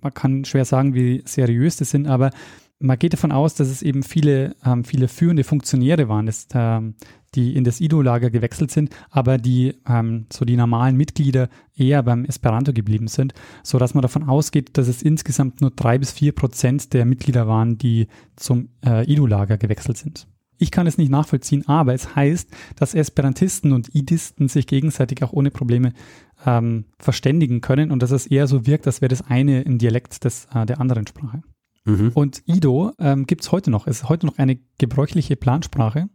Man 0.00 0.14
kann 0.14 0.44
schwer 0.44 0.64
sagen, 0.64 0.94
wie 0.94 1.22
seriös 1.24 1.76
das 1.76 1.90
sind, 1.90 2.06
aber 2.06 2.30
man 2.78 2.98
geht 2.98 3.12
davon 3.12 3.32
aus, 3.32 3.54
dass 3.54 3.68
es 3.68 3.82
eben 3.82 4.02
viele, 4.02 4.56
ähm, 4.64 4.84
viele 4.84 5.08
führende 5.08 5.44
Funktionäre 5.44 6.08
waren, 6.08 6.26
das, 6.26 6.48
ähm, 6.54 6.94
die 7.34 7.56
in 7.56 7.64
das 7.64 7.80
Ido-Lager 7.80 8.30
gewechselt 8.30 8.70
sind, 8.70 8.90
aber 9.10 9.38
die 9.38 9.74
ähm, 9.86 10.26
so 10.32 10.44
die 10.44 10.56
normalen 10.56 10.96
Mitglieder 10.96 11.48
eher 11.74 12.02
beim 12.02 12.24
Esperanto 12.24 12.72
geblieben 12.72 13.08
sind, 13.08 13.34
so 13.62 13.78
dass 13.78 13.94
man 13.94 14.02
davon 14.02 14.24
ausgeht, 14.24 14.76
dass 14.76 14.88
es 14.88 15.02
insgesamt 15.02 15.60
nur 15.60 15.70
drei 15.70 15.98
bis 15.98 16.12
vier 16.12 16.32
Prozent 16.32 16.92
der 16.92 17.04
Mitglieder 17.04 17.46
waren, 17.48 17.78
die 17.78 18.08
zum 18.36 18.68
äh, 18.84 19.10
Ido-Lager 19.10 19.58
gewechselt 19.58 19.96
sind. 19.96 20.26
Ich 20.58 20.70
kann 20.70 20.86
es 20.86 20.96
nicht 20.96 21.10
nachvollziehen, 21.10 21.66
aber 21.66 21.92
es 21.92 22.14
heißt, 22.14 22.48
dass 22.76 22.94
Esperantisten 22.94 23.72
und 23.72 23.94
Idisten 23.96 24.46
sich 24.46 24.68
gegenseitig 24.68 25.24
auch 25.24 25.32
ohne 25.32 25.50
Probleme 25.50 25.92
ähm, 26.46 26.84
verständigen 26.98 27.60
können 27.60 27.90
und 27.90 28.00
dass 28.00 28.12
es 28.12 28.26
eher 28.26 28.46
so 28.46 28.64
wirkt, 28.64 28.86
als 28.86 29.00
wäre 29.00 29.08
das 29.08 29.22
eine 29.22 29.64
ein 29.66 29.78
Dialekt 29.78 30.24
des, 30.24 30.46
äh, 30.54 30.64
der 30.64 30.80
anderen 30.80 31.06
Sprache. 31.06 31.42
Mhm. 31.84 32.12
Und 32.14 32.42
Ido 32.46 32.92
ähm, 33.00 33.26
gibt 33.26 33.42
es 33.42 33.50
heute 33.50 33.72
noch. 33.72 33.88
Es 33.88 34.02
ist 34.02 34.08
heute 34.08 34.26
noch 34.26 34.38
eine 34.38 34.58
gebräuchliche 34.78 35.34
Plansprache 35.34 36.08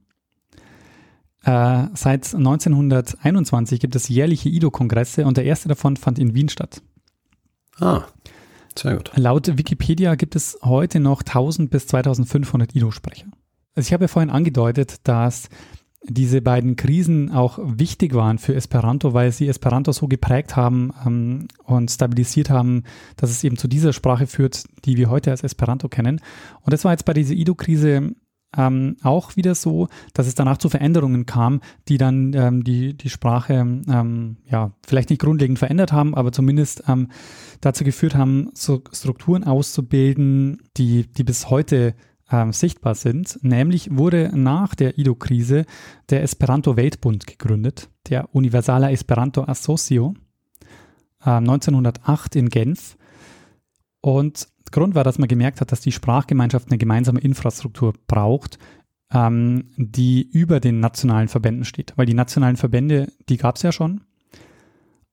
äh, 1.44 1.88
seit 1.94 2.34
1921 2.34 3.80
gibt 3.80 3.96
es 3.96 4.10
jährliche 4.10 4.50
IDO-Kongresse 4.50 5.26
und 5.26 5.38
der 5.38 5.46
erste 5.46 5.70
davon 5.70 5.98
fand 5.98 6.20
in 6.20 6.34
Wien 6.34 6.50
statt. 6.50 6.82
Ah, 7.80 8.04
sehr 8.78 8.96
gut. 8.96 9.12
Laut 9.16 9.58
Wikipedia 9.58 10.16
gibt 10.16 10.36
es 10.36 10.58
heute 10.64 11.00
noch 11.00 11.22
1000 11.22 11.70
bis 11.70 11.88
2500 11.88 12.76
IDO-Sprecher. 12.76 13.28
Also 13.76 13.88
ich 13.88 13.94
habe 13.94 14.06
ja 14.06 14.08
vorhin 14.08 14.30
angedeutet, 14.30 14.96
dass 15.04 15.50
diese 16.04 16.42
beiden 16.42 16.76
Krisen 16.76 17.32
auch 17.32 17.60
wichtig 17.62 18.14
waren 18.14 18.38
für 18.38 18.56
Esperanto, 18.56 19.14
weil 19.14 19.32
sie 19.32 19.48
Esperanto 19.48 19.92
so 19.92 20.08
geprägt 20.08 20.56
haben 20.56 20.94
ähm, 21.06 21.48
und 21.64 21.92
stabilisiert 21.92 22.50
haben, 22.50 22.84
dass 23.18 23.30
es 23.30 23.44
eben 23.44 23.58
zu 23.58 23.68
dieser 23.68 23.94
Sprache 23.94 24.28
führt, 24.28 24.64
die 24.86 24.96
wir 24.98 25.10
heute 25.10 25.32
als 25.32 25.44
Esperanto 25.44 25.90
kennen. 25.90 26.22
Und 26.62 26.74
das 26.74 26.86
war 26.86 26.92
jetzt 26.92 27.06
bei 27.06 27.14
dieser 27.14 27.34
Ido-Krise 27.34 28.16
ähm, 28.56 28.96
auch 29.04 29.36
wieder 29.36 29.56
so, 29.56 29.88
dass 30.14 30.28
es 30.28 30.36
danach 30.36 30.58
zu 30.58 30.70
Veränderungen 30.70 31.26
kam, 31.26 31.62
die 31.88 31.98
dann 31.98 32.34
ähm, 32.34 32.64
die, 32.64 32.96
die 32.96 33.10
Sprache 33.10 33.54
ähm, 33.54 34.38
ja 34.50 34.72
vielleicht 34.86 35.10
nicht 35.10 35.22
grundlegend 35.22 35.60
verändert 35.60 35.92
haben, 35.92 36.16
aber 36.16 36.32
zumindest 36.32 36.84
ähm, 36.88 37.10
dazu 37.62 37.84
geführt 37.84 38.16
haben, 38.16 38.50
so 38.54 38.84
Strukturen 38.92 39.44
auszubilden, 39.44 40.62
die, 40.78 41.08
die 41.12 41.24
bis 41.24 41.50
heute 41.50 41.96
ähm, 42.32 42.54
sichtbar 42.54 42.96
sind. 42.96 43.40
Nämlich 43.42 43.96
wurde 43.96 44.32
nach 44.34 44.76
der 44.76 44.98
Ido-Krise 44.98 45.66
der 46.10 46.24
Esperanto-Weltbund 46.24 47.28
gegründet, 47.28 47.90
der 48.10 48.34
Universala 48.34 48.92
Esperanto 48.92 49.44
Associo, 49.44 50.14
äh, 51.22 51.32
1908 51.32 52.36
in 52.36 52.50
Genf. 52.50 52.98
Und 54.02 54.48
Grund 54.72 54.96
war, 54.96 55.04
dass 55.04 55.20
man 55.20 55.28
gemerkt 55.28 55.62
hat, 55.62 55.72
dass 55.72 55.82
die 55.82 55.92
Sprachgemeinschaft 55.92 56.70
eine 56.70 56.78
gemeinsame 56.78 57.20
Infrastruktur 57.20 57.94
braucht, 58.08 58.58
ähm, 59.14 59.66
die 59.78 60.28
über 60.30 60.60
den 60.60 60.80
nationalen 60.80 61.28
Verbänden 61.28 61.66
steht. 61.66 61.94
Weil 61.96 62.06
die 62.06 62.14
nationalen 62.14 62.58
Verbände, 62.58 63.12
die 63.30 63.38
gab 63.38 63.56
es 63.56 63.62
ja 63.62 63.72
schon, 63.72 64.02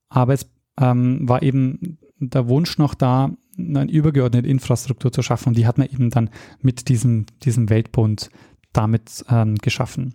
aber 0.08 0.34
es 0.34 0.50
ähm, 0.80 1.28
war 1.28 1.42
eben 1.42 1.98
der 2.18 2.48
Wunsch 2.48 2.78
noch 2.78 2.94
da, 2.94 3.30
eine 3.56 3.90
übergeordnete 3.90 4.48
Infrastruktur 4.48 5.12
zu 5.12 5.22
schaffen 5.22 5.50
und 5.50 5.58
die 5.58 5.66
hat 5.66 5.78
man 5.78 5.88
eben 5.88 6.10
dann 6.10 6.30
mit 6.60 6.88
diesem, 6.88 7.26
diesem 7.44 7.70
Weltbund 7.70 8.30
damit 8.72 9.24
ähm, 9.28 9.56
geschaffen. 9.56 10.14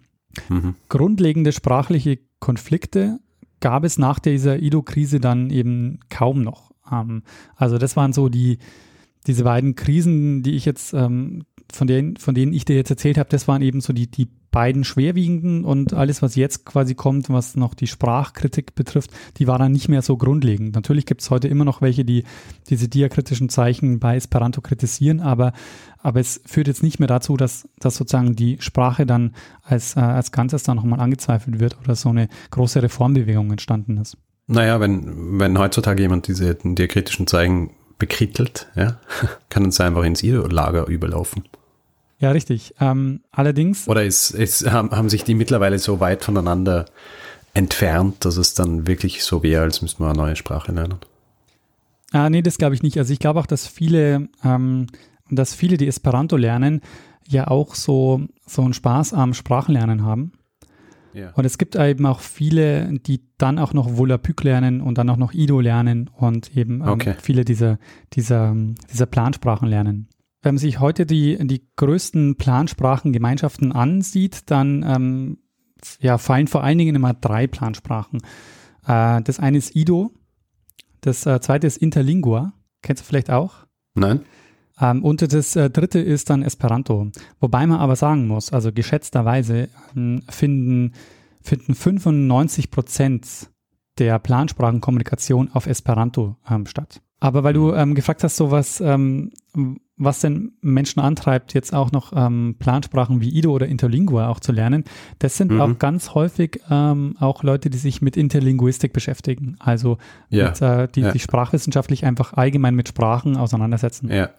Mhm. 0.50 0.76
Grundlegende 0.90 1.52
sprachliche 1.52 2.20
Konflikte 2.40 3.20
gab 3.60 3.84
es 3.84 3.98
nach 3.98 4.20
dieser 4.20 4.60
Ido-Krise 4.60 5.20
dann 5.20 5.50
eben 5.50 6.00
kaum 6.10 6.44
noch. 6.44 6.72
Ähm, 6.92 7.24
also 7.56 7.78
das 7.78 7.96
waren 7.96 8.14
so 8.14 8.30
die, 8.30 8.60
diese 9.28 9.44
beiden 9.44 9.76
Krisen, 9.76 10.44
die 10.44 10.56
ich 10.56 10.66
jetzt, 10.66 10.94
ähm, 10.94 11.44
von, 11.72 11.88
denen, 11.88 12.18
von 12.18 12.34
denen 12.36 12.54
ich 12.54 12.66
dir 12.66 12.76
jetzt 12.76 12.90
erzählt 12.90 13.18
habe, 13.18 13.30
das 13.30 13.48
waren 13.48 13.62
eben 13.62 13.82
so 13.82 13.94
die, 13.94 14.10
die 14.10 14.28
beiden 14.52 14.84
schwerwiegenden 14.84 15.64
und 15.64 15.94
alles, 15.94 16.22
was 16.22 16.36
jetzt 16.36 16.66
quasi 16.66 16.96
kommt, 16.96 17.30
was 17.30 17.56
noch 17.56 17.76
die 17.76 17.88
Sprachkritik 17.88 18.74
betrifft, 18.74 19.12
die 19.38 19.48
war 19.48 19.60
dann 19.60 19.72
nicht 19.72 19.90
mehr 19.90 20.02
so 20.02 20.18
grundlegend. 20.18 20.74
Natürlich 20.76 21.06
gibt 21.06 21.22
es 21.22 21.30
heute 21.30 21.48
immer 21.48 21.66
noch 21.66 21.82
welche, 21.82 22.04
die 22.04 22.24
diese 22.70 22.88
diakritischen 22.88 23.50
Zeichen 23.50 24.00
bei 24.00 24.16
Esperanto 24.16 24.62
kritisieren, 24.62 25.20
aber, 25.20 25.54
aber 26.00 26.20
es 26.20 26.42
führt 26.46 26.68
jetzt 26.68 26.82
nicht 26.82 27.00
mehr 27.00 27.08
dazu, 27.08 27.38
dass, 27.38 27.70
dass 27.80 27.96
sozusagen 27.96 28.36
die 28.36 28.58
Sprache 28.60 29.06
dann 29.06 29.36
als, 29.62 29.96
äh, 29.96 30.00
als 30.00 30.32
Ganzes 30.32 30.64
dann 30.64 30.78
nochmal 30.78 31.00
angezweifelt 31.00 31.60
wird 31.60 31.78
oder 31.84 31.96
so 31.96 32.10
eine 32.10 32.28
große 32.50 32.82
Reformbewegung 32.82 33.52
entstanden 33.52 33.98
ist. 33.98 34.18
Naja, 34.48 34.80
wenn, 34.80 35.40
wenn 35.40 35.60
heutzutage 35.60 36.02
jemand 36.02 36.28
diese 36.28 36.56
diakritischen 36.56 37.28
Zeichen 37.28 37.70
bekrittelt, 38.00 38.68
ja, 38.76 38.98
kann 39.50 39.64
uns 39.64 39.80
einfach 39.80 40.04
ins 40.04 40.24
Lager 40.24 40.88
überlaufen. 40.88 41.44
Ja, 42.20 42.32
richtig. 42.32 42.74
Ähm, 42.82 43.22
allerdings. 43.32 43.88
Oder 43.88 44.04
ist, 44.04 44.32
ist, 44.32 44.70
haben, 44.70 44.92
haben 44.92 45.10
sich 45.10 45.24
die 45.24 45.36
mittlerweile 45.36 45.80
so 45.80 46.00
weit 46.00 46.24
voneinander 46.24 46.86
entfernt, 47.54 48.26
dass 48.26 48.38
es 48.38 48.54
dann 48.54 48.88
wirklich 48.88 49.24
so 49.24 49.42
wäre, 49.44 49.64
als 49.64 49.82
müssten 49.82 50.04
wir 50.04 50.10
eine 50.10 50.18
neue 50.18 50.36
Sprache 50.36 50.72
lernen? 50.72 51.00
Ah, 52.12 52.30
nee, 52.30 52.42
das 52.42 52.58
glaube 52.58 52.76
ich 52.76 52.84
nicht. 52.84 52.98
Also 52.98 53.14
ich 53.14 53.20
glaube 53.20 53.40
auch, 53.40 53.46
dass 53.46 53.68
viele, 53.68 54.28
ähm, 54.44 54.88
dass 55.30 55.54
viele, 55.54 55.78
die 55.78 55.88
Esperanto 55.88 56.36
lernen, 56.36 56.82
ja 57.28 57.48
auch 57.48 57.76
so, 57.76 58.22
so 58.46 58.64
einen 58.64 58.74
Spaß 58.74 59.14
am 59.14 59.34
Sprachenlernen 59.34 60.04
haben. 60.04 60.34
Ja. 61.20 61.32
Und 61.34 61.46
es 61.46 61.58
gibt 61.58 61.76
eben 61.76 62.06
auch 62.06 62.20
viele, 62.20 63.00
die 63.00 63.22
dann 63.38 63.60
auch 63.60 63.74
noch 63.74 63.98
Volapük 63.98 64.44
lernen 64.44 64.82
und 64.82 64.98
dann 64.98 65.10
auch 65.10 65.18
noch 65.18 65.34
Ido 65.34 65.60
lernen 65.60 66.10
und 66.16 66.56
eben 66.56 66.82
ähm, 66.82 66.88
okay. 66.88 67.16
viele 67.22 67.46
dieser, 67.46 67.78
dieser, 68.14 68.56
dieser 68.92 69.06
Plansprachen 69.06 69.68
lernen. 69.68 70.08
Wenn 70.42 70.56
man 70.56 70.60
sich 70.60 70.80
heute 70.80 71.06
die, 71.06 71.38
die 71.46 71.68
größten 71.76 72.38
Plansprachengemeinschaften 72.38 73.72
ansieht, 73.72 74.50
dann 74.50 74.86
ähm, 74.88 75.38
ja, 76.00 76.18
fallen 76.18 76.48
vor 76.48 76.64
allen 76.64 76.78
Dingen 76.78 76.96
immer 76.96 77.14
drei 77.14 77.48
Plansprachen. 77.48 78.22
Äh, 78.88 79.22
das 79.22 79.40
eine 79.40 79.58
ist 79.58 79.76
Ido, 79.76 80.12
das 81.02 81.26
äh, 81.26 81.42
zweite 81.42 81.68
ist 81.68 81.78
Interlingua, 81.78 82.54
kennst 82.82 83.04
du 83.04 83.08
vielleicht 83.08 83.30
auch? 83.30 83.66
Nein. 83.96 84.22
Ähm, 84.80 85.04
und 85.04 85.22
das 85.34 85.56
äh, 85.56 85.70
dritte 85.70 86.00
ist 86.00 86.30
dann 86.30 86.44
Esperanto. 86.44 87.12
Wobei 87.40 87.68
man 87.68 87.80
aber 87.80 87.96
sagen 87.96 88.28
muss, 88.28 88.54
also 88.54 88.72
geschätzterweise 88.72 89.70
ähm, 89.96 90.24
finden, 90.30 90.94
finden 91.42 91.76
95 91.76 92.72
Prozent 92.72 93.50
der 93.98 94.18
Plansprachenkommunikation 94.20 95.52
auf 95.54 95.68
Esperanto 95.68 96.38
ähm, 96.50 96.66
statt. 96.66 97.02
Aber 97.20 97.44
weil 97.44 97.54
du 97.54 97.74
ähm, 97.74 97.96
gefragt 97.96 98.24
hast, 98.24 98.38
so 98.38 98.50
was, 98.50 98.80
ähm, 98.80 99.32
was 99.98 100.22
denn 100.22 100.54
Menschen 100.62 101.02
antreibt, 101.02 101.54
jetzt 101.54 101.74
auch 101.74 101.92
noch 101.92 102.14
ähm, 102.16 102.56
Plansprachen 102.60 103.20
wie 103.20 103.30
Ido 103.30 103.52
oder 103.52 103.68
Interlingua 103.68 104.30
auch 104.30 104.40
zu 104.40 104.54
lernen, 104.54 104.86
das 105.20 105.36
sind 105.36 105.52
mhm. 105.52 105.60
auch 105.60 105.78
ganz 105.80 106.14
häufig 106.14 106.62
ähm, 106.70 107.18
auch 107.20 107.44
Leute, 107.44 107.70
die 107.70 107.78
sich 107.78 108.02
mit 108.02 108.16
Interlinguistik 108.16 108.94
beschäftigen. 108.94 109.58
Also 109.60 109.98
ja. 110.30 110.48
mit, 110.48 110.62
äh, 110.62 110.88
die 110.88 111.02
ja. 111.02 111.12
sich 111.12 111.24
sprachwissenschaftlich 111.24 112.06
einfach 112.06 112.34
allgemein 112.34 112.76
mit 112.76 112.88
Sprachen 112.88 113.36
auseinandersetzen. 113.36 114.10
Ja. 114.10 114.30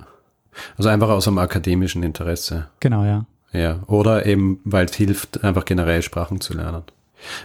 Also 0.77 0.89
einfach 0.89 1.09
aus 1.09 1.29
einem 1.29 1.39
akademischen 1.39 2.03
Interesse. 2.03 2.69
Genau, 2.81 3.05
ja. 3.05 3.27
Ja. 3.53 3.81
Oder 3.87 4.27
eben, 4.27 4.61
weil 4.65 4.87
es 4.87 4.95
hilft, 4.95 5.43
einfach 5.45 5.65
generell 5.65 6.03
Sprachen 6.03 6.41
zu 6.41 6.55
lernen. 6.55 6.83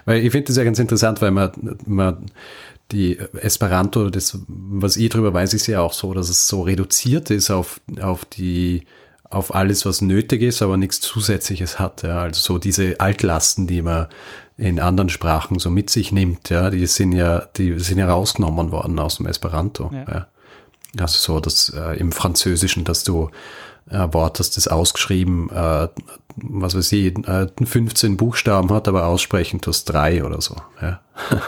Weil 0.05 0.23
ich 0.23 0.31
finde 0.31 0.47
das 0.47 0.57
ja 0.57 0.63
ganz 0.63 0.79
interessant, 0.79 1.21
weil 1.21 1.31
man, 1.31 1.51
man 1.85 2.25
die 2.91 3.17
Esperanto, 3.41 4.09
das, 4.09 4.39
was 4.47 4.97
ich 4.97 5.09
drüber 5.09 5.33
weiß, 5.33 5.53
ist 5.53 5.67
ja 5.67 5.81
auch 5.81 5.93
so, 5.93 6.13
dass 6.13 6.29
es 6.29 6.47
so 6.47 6.61
reduziert 6.61 7.31
ist 7.31 7.49
auf, 7.49 7.81
auf 7.99 8.25
die, 8.25 8.83
auf 9.29 9.53
alles, 9.55 9.85
was 9.85 10.01
nötig 10.01 10.41
ist, 10.41 10.61
aber 10.61 10.77
nichts 10.77 11.01
Zusätzliches 11.01 11.79
hat. 11.79 12.03
Ja. 12.03 12.21
Also 12.21 12.41
so 12.41 12.57
diese 12.59 12.99
Altlasten, 12.99 13.67
die 13.67 13.81
man 13.81 14.07
in 14.57 14.79
anderen 14.79 15.09
Sprachen 15.09 15.59
so 15.59 15.69
mit 15.69 15.89
sich 15.89 16.11
nimmt, 16.11 16.49
ja, 16.49 16.69
die 16.69 16.85
sind 16.85 17.11
ja, 17.11 17.47
die 17.57 17.77
sind 17.79 17.97
ja 17.97 18.07
rausgenommen 18.07 18.71
worden 18.71 18.99
aus 18.99 19.17
dem 19.17 19.25
Esperanto. 19.25 19.89
Ja. 19.91 20.05
ja. 20.07 20.27
Also 20.99 21.17
so, 21.17 21.39
dass 21.39 21.69
äh, 21.69 21.97
im 21.97 22.11
Französischen, 22.11 22.83
dass 22.83 23.03
du 23.03 23.29
ein 23.89 24.13
Wort, 24.13 24.39
dass 24.39 24.51
das 24.51 24.67
ausgeschrieben, 24.67 25.49
äh, 25.49 25.87
was 26.37 26.75
weiß 26.75 26.91
ich, 26.93 27.17
äh, 27.27 27.47
15 27.63 28.17
Buchstaben 28.17 28.71
hat, 28.71 28.87
aber 28.87 29.05
aussprechen 29.05 29.61
tust 29.61 29.91
drei 29.91 30.23
oder 30.23 30.41
so. 30.41 30.55
Ja. 30.81 31.01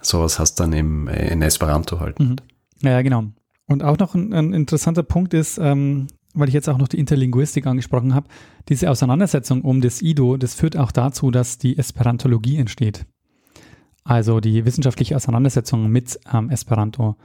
Sowas 0.00 0.38
hast 0.38 0.60
dann 0.60 0.72
im, 0.72 1.08
in 1.08 1.42
Esperanto 1.42 2.00
halt. 2.00 2.20
Mhm. 2.20 2.36
Ja, 2.82 3.02
genau. 3.02 3.24
Und 3.66 3.82
auch 3.82 3.98
noch 3.98 4.14
ein, 4.14 4.32
ein 4.32 4.52
interessanter 4.52 5.02
Punkt 5.02 5.34
ist, 5.34 5.58
ähm, 5.58 6.06
weil 6.34 6.48
ich 6.48 6.54
jetzt 6.54 6.68
auch 6.68 6.78
noch 6.78 6.88
die 6.88 6.98
Interlinguistik 6.98 7.66
angesprochen 7.66 8.14
habe, 8.14 8.28
diese 8.68 8.90
Auseinandersetzung 8.90 9.62
um 9.62 9.80
das 9.80 10.02
Ido, 10.02 10.36
das 10.36 10.54
führt 10.54 10.76
auch 10.76 10.92
dazu, 10.92 11.30
dass 11.30 11.58
die 11.58 11.76
Esperantologie 11.76 12.58
entsteht. 12.58 13.06
Also 14.04 14.40
die 14.40 14.64
wissenschaftliche 14.64 15.16
Auseinandersetzung 15.16 15.90
mit 15.90 16.18
ähm, 16.32 16.50
Esperanto. 16.50 17.16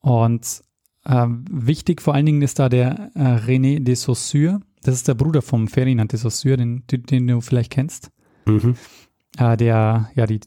Und 0.00 0.62
ähm, 1.04 1.44
wichtig 1.50 2.02
vor 2.02 2.14
allen 2.14 2.26
Dingen 2.26 2.42
ist 2.42 2.58
da 2.58 2.68
der 2.68 3.10
äh, 3.14 3.20
René 3.20 3.80
de 3.80 3.94
Saussure. 3.94 4.60
Das 4.82 4.94
ist 4.94 5.08
der 5.08 5.14
Bruder 5.14 5.42
vom 5.42 5.68
Ferdinand 5.68 6.12
de 6.12 6.18
Saussure, 6.18 6.56
den, 6.56 6.84
den 6.86 7.26
du 7.26 7.40
vielleicht 7.40 7.72
kennst. 7.72 8.10
Mhm. 8.46 8.76
Äh, 9.38 9.56
der 9.56 10.10
ja 10.14 10.26
die 10.26 10.40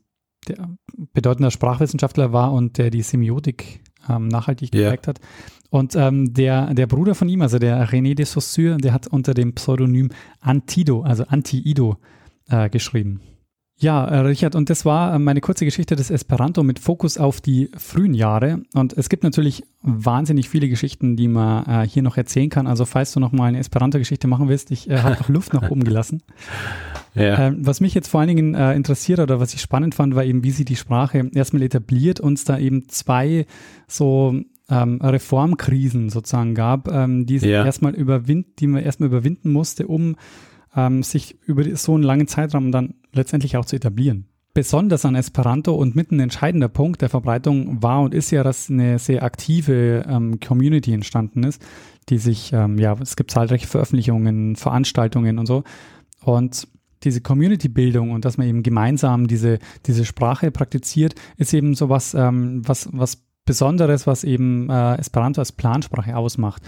der 0.47 0.69
bedeutender 1.13 1.51
Sprachwissenschaftler 1.51 2.33
war 2.33 2.53
und 2.53 2.77
der 2.77 2.89
die 2.89 3.01
Semiotik 3.01 3.81
ähm, 4.07 4.27
nachhaltig 4.27 4.71
geprägt 4.71 5.05
yeah. 5.05 5.07
hat. 5.07 5.19
Und 5.69 5.95
ähm, 5.95 6.33
der, 6.33 6.73
der 6.73 6.87
Bruder 6.87 7.13
von 7.13 7.29
ihm, 7.29 7.41
also 7.41 7.59
der 7.59 7.87
René 7.89 8.15
de 8.15 8.25
Saussure, 8.25 8.77
der 8.77 8.93
hat 8.93 9.07
unter 9.07 9.33
dem 9.33 9.53
Pseudonym 9.53 10.09
Antido, 10.39 11.01
also 11.01 11.25
Anti-Ido, 11.27 11.97
äh, 12.49 12.69
geschrieben. 12.69 13.21
Ja, 13.81 14.03
äh, 14.05 14.17
Richard, 14.19 14.55
und 14.55 14.69
das 14.69 14.83
war 14.83 15.15
äh, 15.15 15.19
meine 15.19 15.39
kurze 15.39 15.63
Geschichte 15.63 15.95
des 15.95 16.11
Esperanto 16.11 16.63
mit 16.63 16.79
Fokus 16.79 17.17
auf 17.17 17.39
die 17.39 17.71
frühen 17.77 18.13
Jahre. 18.13 18.61
Und 18.73 18.91
es 18.97 19.07
gibt 19.07 19.23
natürlich 19.23 19.63
wahnsinnig 19.81 20.49
viele 20.49 20.67
Geschichten, 20.67 21.15
die 21.15 21.29
man 21.29 21.65
äh, 21.65 21.87
hier 21.87 22.03
noch 22.03 22.17
erzählen 22.17 22.49
kann. 22.49 22.67
Also 22.67 22.83
falls 22.83 23.13
du 23.13 23.21
noch 23.21 23.31
mal 23.31 23.45
eine 23.45 23.59
Esperanto-Geschichte 23.59 24.27
machen 24.27 24.49
willst, 24.49 24.71
ich 24.71 24.89
äh, 24.89 24.97
habe 24.97 25.15
noch 25.15 25.29
Luft 25.29 25.53
nach 25.53 25.69
oben 25.69 25.83
gelassen. 25.83 26.21
Ja. 27.15 27.47
Ähm, 27.47 27.65
was 27.65 27.81
mich 27.81 27.95
jetzt 27.95 28.07
vor 28.07 28.19
allen 28.19 28.27
Dingen 28.27 28.53
äh, 28.53 28.75
interessiert 28.75 29.19
oder 29.19 29.39
was 29.39 29.55
ich 29.55 29.61
spannend 29.61 29.95
fand, 29.95 30.15
war 30.15 30.23
eben, 30.23 30.43
wie 30.43 30.51
sie 30.51 30.63
die 30.63 30.75
Sprache 30.75 31.29
erstmal 31.33 31.63
etabliert 31.63 32.19
und 32.19 32.37
es 32.37 32.45
da 32.45 32.59
eben 32.59 32.87
zwei 32.87 33.47
so 33.87 34.39
ähm, 34.69 35.01
Reformkrisen 35.01 36.09
sozusagen 36.09 36.53
gab, 36.53 36.87
ähm, 36.87 37.25
die, 37.25 37.37
ja. 37.37 37.65
erstmal 37.65 37.95
überwind, 37.95 38.59
die 38.59 38.67
man 38.67 38.83
erstmal 38.83 39.09
überwinden 39.09 39.51
musste, 39.51 39.87
um 39.87 40.17
ähm, 40.75 41.03
sich 41.03 41.37
über 41.45 41.63
so 41.75 41.95
einen 41.95 42.03
langen 42.03 42.27
Zeitraum 42.27 42.71
dann 42.71 42.95
letztendlich 43.13 43.57
auch 43.57 43.65
zu 43.65 43.75
etablieren. 43.75 44.25
Besonders 44.53 45.05
an 45.05 45.15
Esperanto 45.15 45.73
und 45.75 45.95
mit 45.95 46.11
ein 46.11 46.19
entscheidender 46.19 46.69
Punkt 46.69 47.01
der 47.01 47.09
Verbreitung 47.09 47.81
war 47.83 48.01
und 48.01 48.13
ist 48.13 48.31
ja, 48.31 48.43
dass 48.43 48.69
eine 48.69 48.97
sehr 48.99 49.23
aktive 49.23 50.05
ähm, 50.07 50.39
Community 50.39 50.93
entstanden 50.93 51.43
ist, 51.43 51.61
die 52.09 52.17
sich, 52.17 52.51
ähm, 52.51 52.77
ja, 52.79 52.95
es 52.99 53.15
gibt 53.15 53.31
zahlreiche 53.31 53.67
Veröffentlichungen, 53.67 54.55
Veranstaltungen 54.55 55.37
und 55.37 55.45
so. 55.45 55.63
Und 56.23 56.67
diese 57.03 57.21
Community-Bildung 57.21 58.11
und 58.11 58.25
dass 58.25 58.37
man 58.37 58.47
eben 58.47 58.63
gemeinsam 58.63 59.27
diese, 59.27 59.59
diese 59.85 60.03
Sprache 60.03 60.51
praktiziert, 60.51 61.15
ist 61.37 61.53
eben 61.53 61.75
so 61.75 61.89
was, 61.89 62.13
ähm, 62.13 62.67
was, 62.67 62.89
was 62.91 63.23
Besonderes, 63.45 64.05
was 64.05 64.23
eben 64.23 64.69
äh, 64.69 64.95
Esperanto 64.95 65.41
als 65.41 65.51
Plansprache 65.51 66.15
ausmacht. 66.15 66.61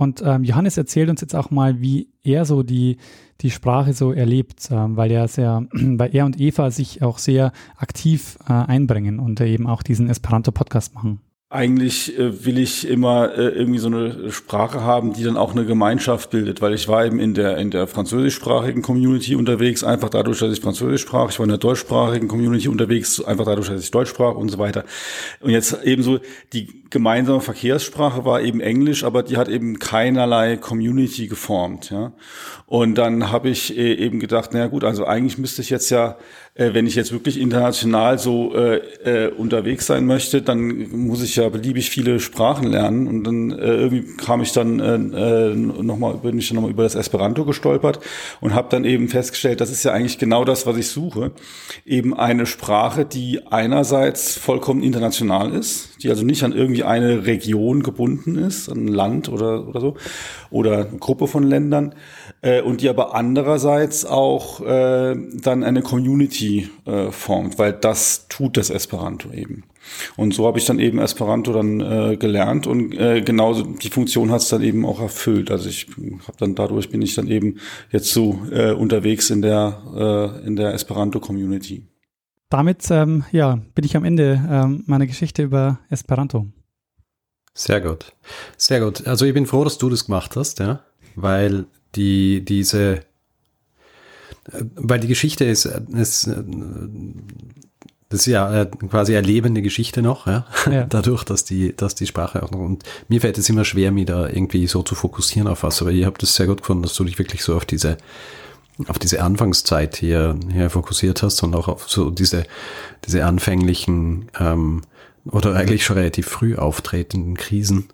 Und 0.00 0.22
ähm, 0.24 0.44
Johannes 0.44 0.78
erzählt 0.78 1.10
uns 1.10 1.20
jetzt 1.20 1.36
auch 1.36 1.50
mal, 1.50 1.82
wie 1.82 2.08
er 2.22 2.46
so 2.46 2.62
die, 2.62 2.96
die 3.42 3.50
Sprache 3.50 3.92
so 3.92 4.12
erlebt, 4.12 4.70
äh, 4.70 4.96
weil 4.96 5.10
er 5.10 5.28
sehr, 5.28 5.66
weil 5.72 6.16
er 6.16 6.24
und 6.24 6.40
Eva 6.40 6.70
sich 6.70 7.02
auch 7.02 7.18
sehr 7.18 7.52
aktiv 7.76 8.38
äh, 8.48 8.52
einbringen 8.54 9.18
und 9.18 9.42
eben 9.42 9.66
auch 9.66 9.82
diesen 9.82 10.08
Esperanto-Podcast 10.08 10.94
machen. 10.94 11.20
Eigentlich 11.52 12.16
äh, 12.16 12.44
will 12.44 12.58
ich 12.58 12.86
immer 12.86 13.36
äh, 13.36 13.48
irgendwie 13.48 13.80
so 13.80 13.88
eine 13.88 14.30
Sprache 14.30 14.82
haben, 14.84 15.14
die 15.14 15.24
dann 15.24 15.36
auch 15.36 15.50
eine 15.50 15.64
Gemeinschaft 15.64 16.30
bildet, 16.30 16.62
weil 16.62 16.74
ich 16.74 16.86
war 16.86 17.04
eben 17.04 17.18
in 17.18 17.34
der 17.34 17.56
in 17.58 17.72
der 17.72 17.88
französischsprachigen 17.88 18.82
Community 18.82 19.34
unterwegs, 19.34 19.82
einfach 19.82 20.10
dadurch, 20.10 20.38
dass 20.38 20.52
ich 20.52 20.60
Französisch 20.60 21.02
sprach. 21.02 21.28
Ich 21.30 21.40
war 21.40 21.44
in 21.44 21.50
der 21.50 21.58
deutschsprachigen 21.58 22.28
Community 22.28 22.68
unterwegs, 22.68 23.20
einfach 23.20 23.46
dadurch, 23.46 23.66
dass 23.66 23.82
ich 23.82 23.90
Deutsch 23.90 24.10
sprach 24.10 24.36
und 24.36 24.48
so 24.48 24.58
weiter. 24.58 24.84
Und 25.40 25.50
jetzt 25.50 25.76
ebenso 25.82 26.20
die 26.52 26.84
gemeinsame 26.88 27.40
Verkehrssprache 27.40 28.24
war 28.24 28.40
eben 28.42 28.60
Englisch, 28.60 29.02
aber 29.02 29.24
die 29.24 29.36
hat 29.36 29.48
eben 29.48 29.80
keinerlei 29.80 30.56
Community 30.56 31.26
geformt, 31.26 31.90
ja. 31.90 32.12
Und 32.66 32.94
dann 32.94 33.32
habe 33.32 33.48
ich 33.48 33.76
äh, 33.76 33.94
eben 33.94 34.20
gedacht, 34.20 34.50
na 34.52 34.68
gut, 34.68 34.84
also 34.84 35.04
eigentlich 35.04 35.36
müsste 35.36 35.62
ich 35.62 35.70
jetzt 35.70 35.90
ja 35.90 36.16
wenn 36.60 36.86
ich 36.86 36.94
jetzt 36.94 37.10
wirklich 37.12 37.40
international 37.40 38.18
so 38.18 38.54
äh, 38.54 38.76
äh, 39.04 39.32
unterwegs 39.32 39.86
sein 39.86 40.04
möchte, 40.04 40.42
dann 40.42 40.90
muss 40.90 41.22
ich 41.22 41.36
ja 41.36 41.48
beliebig 41.48 41.88
viele 41.88 42.20
Sprachen 42.20 42.66
lernen. 42.66 43.06
Und 43.08 43.24
dann 43.24 43.50
äh, 43.50 43.76
irgendwie 43.76 44.16
kam 44.16 44.42
ich 44.42 44.52
dann 44.52 44.78
äh, 44.78 44.94
äh, 44.94 45.54
nochmal, 45.54 46.18
bin 46.18 46.38
ich 46.38 46.52
nochmal 46.52 46.70
über 46.70 46.82
das 46.82 46.96
Esperanto 46.96 47.46
gestolpert 47.46 48.00
und 48.40 48.54
habe 48.54 48.68
dann 48.70 48.84
eben 48.84 49.08
festgestellt, 49.08 49.60
das 49.60 49.70
ist 49.70 49.84
ja 49.84 49.92
eigentlich 49.92 50.18
genau 50.18 50.44
das, 50.44 50.66
was 50.66 50.76
ich 50.76 50.88
suche. 50.88 51.32
Eben 51.86 52.14
eine 52.14 52.44
Sprache, 52.44 53.06
die 53.06 53.46
einerseits 53.46 54.36
vollkommen 54.36 54.82
international 54.82 55.54
ist, 55.54 56.02
die 56.02 56.10
also 56.10 56.24
nicht 56.24 56.42
an 56.42 56.52
irgendwie 56.52 56.84
eine 56.84 57.24
Region 57.24 57.82
gebunden 57.82 58.36
ist, 58.36 58.68
an 58.68 58.84
ein 58.84 58.88
Land 58.88 59.30
oder, 59.30 59.66
oder 59.66 59.80
so, 59.80 59.96
oder 60.50 60.88
eine 60.88 60.98
Gruppe 60.98 61.26
von 61.26 61.44
Ländern, 61.44 61.94
äh, 62.42 62.62
und 62.62 62.80
die 62.80 62.88
aber 62.88 63.14
andererseits 63.14 64.04
auch 64.04 64.60
äh, 64.60 65.16
dann 65.34 65.62
eine 65.62 65.82
Community 65.82 66.70
äh, 66.86 67.10
formt, 67.10 67.58
weil 67.58 67.72
das 67.72 68.28
tut 68.28 68.56
das 68.56 68.70
Esperanto 68.70 69.30
eben. 69.32 69.64
Und 70.16 70.34
so 70.34 70.46
habe 70.46 70.58
ich 70.58 70.64
dann 70.64 70.78
eben 70.78 70.98
Esperanto 70.98 71.52
dann 71.52 71.80
äh, 71.80 72.16
gelernt 72.16 72.66
und 72.66 72.94
äh, 72.94 73.22
genauso 73.22 73.64
die 73.64 73.88
Funktion 73.88 74.30
hat 74.30 74.42
es 74.42 74.48
dann 74.48 74.62
eben 74.62 74.84
auch 74.86 75.00
erfüllt. 75.00 75.50
Also 75.50 75.68
ich 75.68 75.86
habe 76.26 76.36
dann 76.38 76.54
dadurch 76.54 76.90
bin 76.90 77.02
ich 77.02 77.14
dann 77.14 77.28
eben 77.28 77.58
jetzt 77.90 78.12
so 78.12 78.40
äh, 78.50 78.72
unterwegs 78.72 79.30
in 79.30 79.42
der 79.42 80.40
äh, 80.42 80.46
in 80.46 80.56
der 80.56 80.74
Esperanto 80.74 81.20
Community. 81.20 81.86
Damit 82.50 82.90
ähm, 82.90 83.24
ja 83.32 83.60
bin 83.74 83.84
ich 83.84 83.96
am 83.96 84.04
Ende 84.04 84.40
ähm, 84.48 84.84
meiner 84.86 85.06
Geschichte 85.06 85.42
über 85.42 85.80
Esperanto. 85.88 86.46
Sehr 87.54 87.80
gut, 87.80 88.12
sehr 88.56 88.80
gut. 88.80 89.06
Also 89.06 89.24
ich 89.24 89.34
bin 89.34 89.46
froh, 89.46 89.64
dass 89.64 89.78
du 89.78 89.88
das 89.88 90.06
gemacht 90.06 90.36
hast, 90.36 90.60
ja, 90.60 90.84
weil 91.16 91.66
die 91.96 92.44
diese, 92.44 93.00
weil 94.76 95.00
die 95.00 95.08
Geschichte 95.08 95.44
ist, 95.44 95.64
ist 95.64 96.30
Das 98.10 98.20
ist 98.20 98.26
ja 98.26 98.62
äh, 98.62 98.66
quasi 98.66 99.16
eine 99.16 99.26
lebende 99.26 99.62
Geschichte 99.62 100.02
noch, 100.02 100.26
ja? 100.26 100.44
Ja. 100.68 100.84
dadurch, 100.88 101.22
dass 101.22 101.44
die, 101.44 101.74
dass 101.76 101.94
die 101.94 102.08
Sprache 102.08 102.42
auch 102.42 102.50
noch, 102.50 102.58
und 102.58 102.82
mir 103.08 103.20
fällt 103.20 103.38
es 103.38 103.48
immer 103.48 103.64
schwer, 103.64 103.92
mich 103.92 104.06
da 104.06 104.28
irgendwie 104.28 104.66
so 104.66 104.82
zu 104.82 104.96
fokussieren 104.96 105.46
auf 105.46 105.62
was, 105.62 105.80
aber 105.80 105.92
ihr 105.92 106.06
habt 106.06 106.22
es 106.24 106.34
sehr 106.34 106.46
gut 106.46 106.60
gefunden, 106.60 106.82
dass 106.82 106.94
du 106.94 107.04
dich 107.04 107.20
wirklich 107.20 107.44
so 107.44 107.54
auf 107.54 107.64
diese, 107.64 107.98
auf 108.88 108.98
diese 108.98 109.22
Anfangszeit 109.22 109.96
hier, 109.96 110.36
hier 110.52 110.70
fokussiert 110.70 111.22
hast 111.22 111.40
und 111.44 111.54
auch 111.54 111.68
auf 111.68 111.88
so 111.88 112.10
diese, 112.10 112.44
diese 113.06 113.24
anfänglichen 113.24 114.28
ähm, 114.40 114.82
oder 115.26 115.54
eigentlich 115.54 115.84
schon 115.84 115.96
relativ 115.96 116.26
früh 116.26 116.56
auftretenden 116.56 117.36
Krisen, 117.36 117.90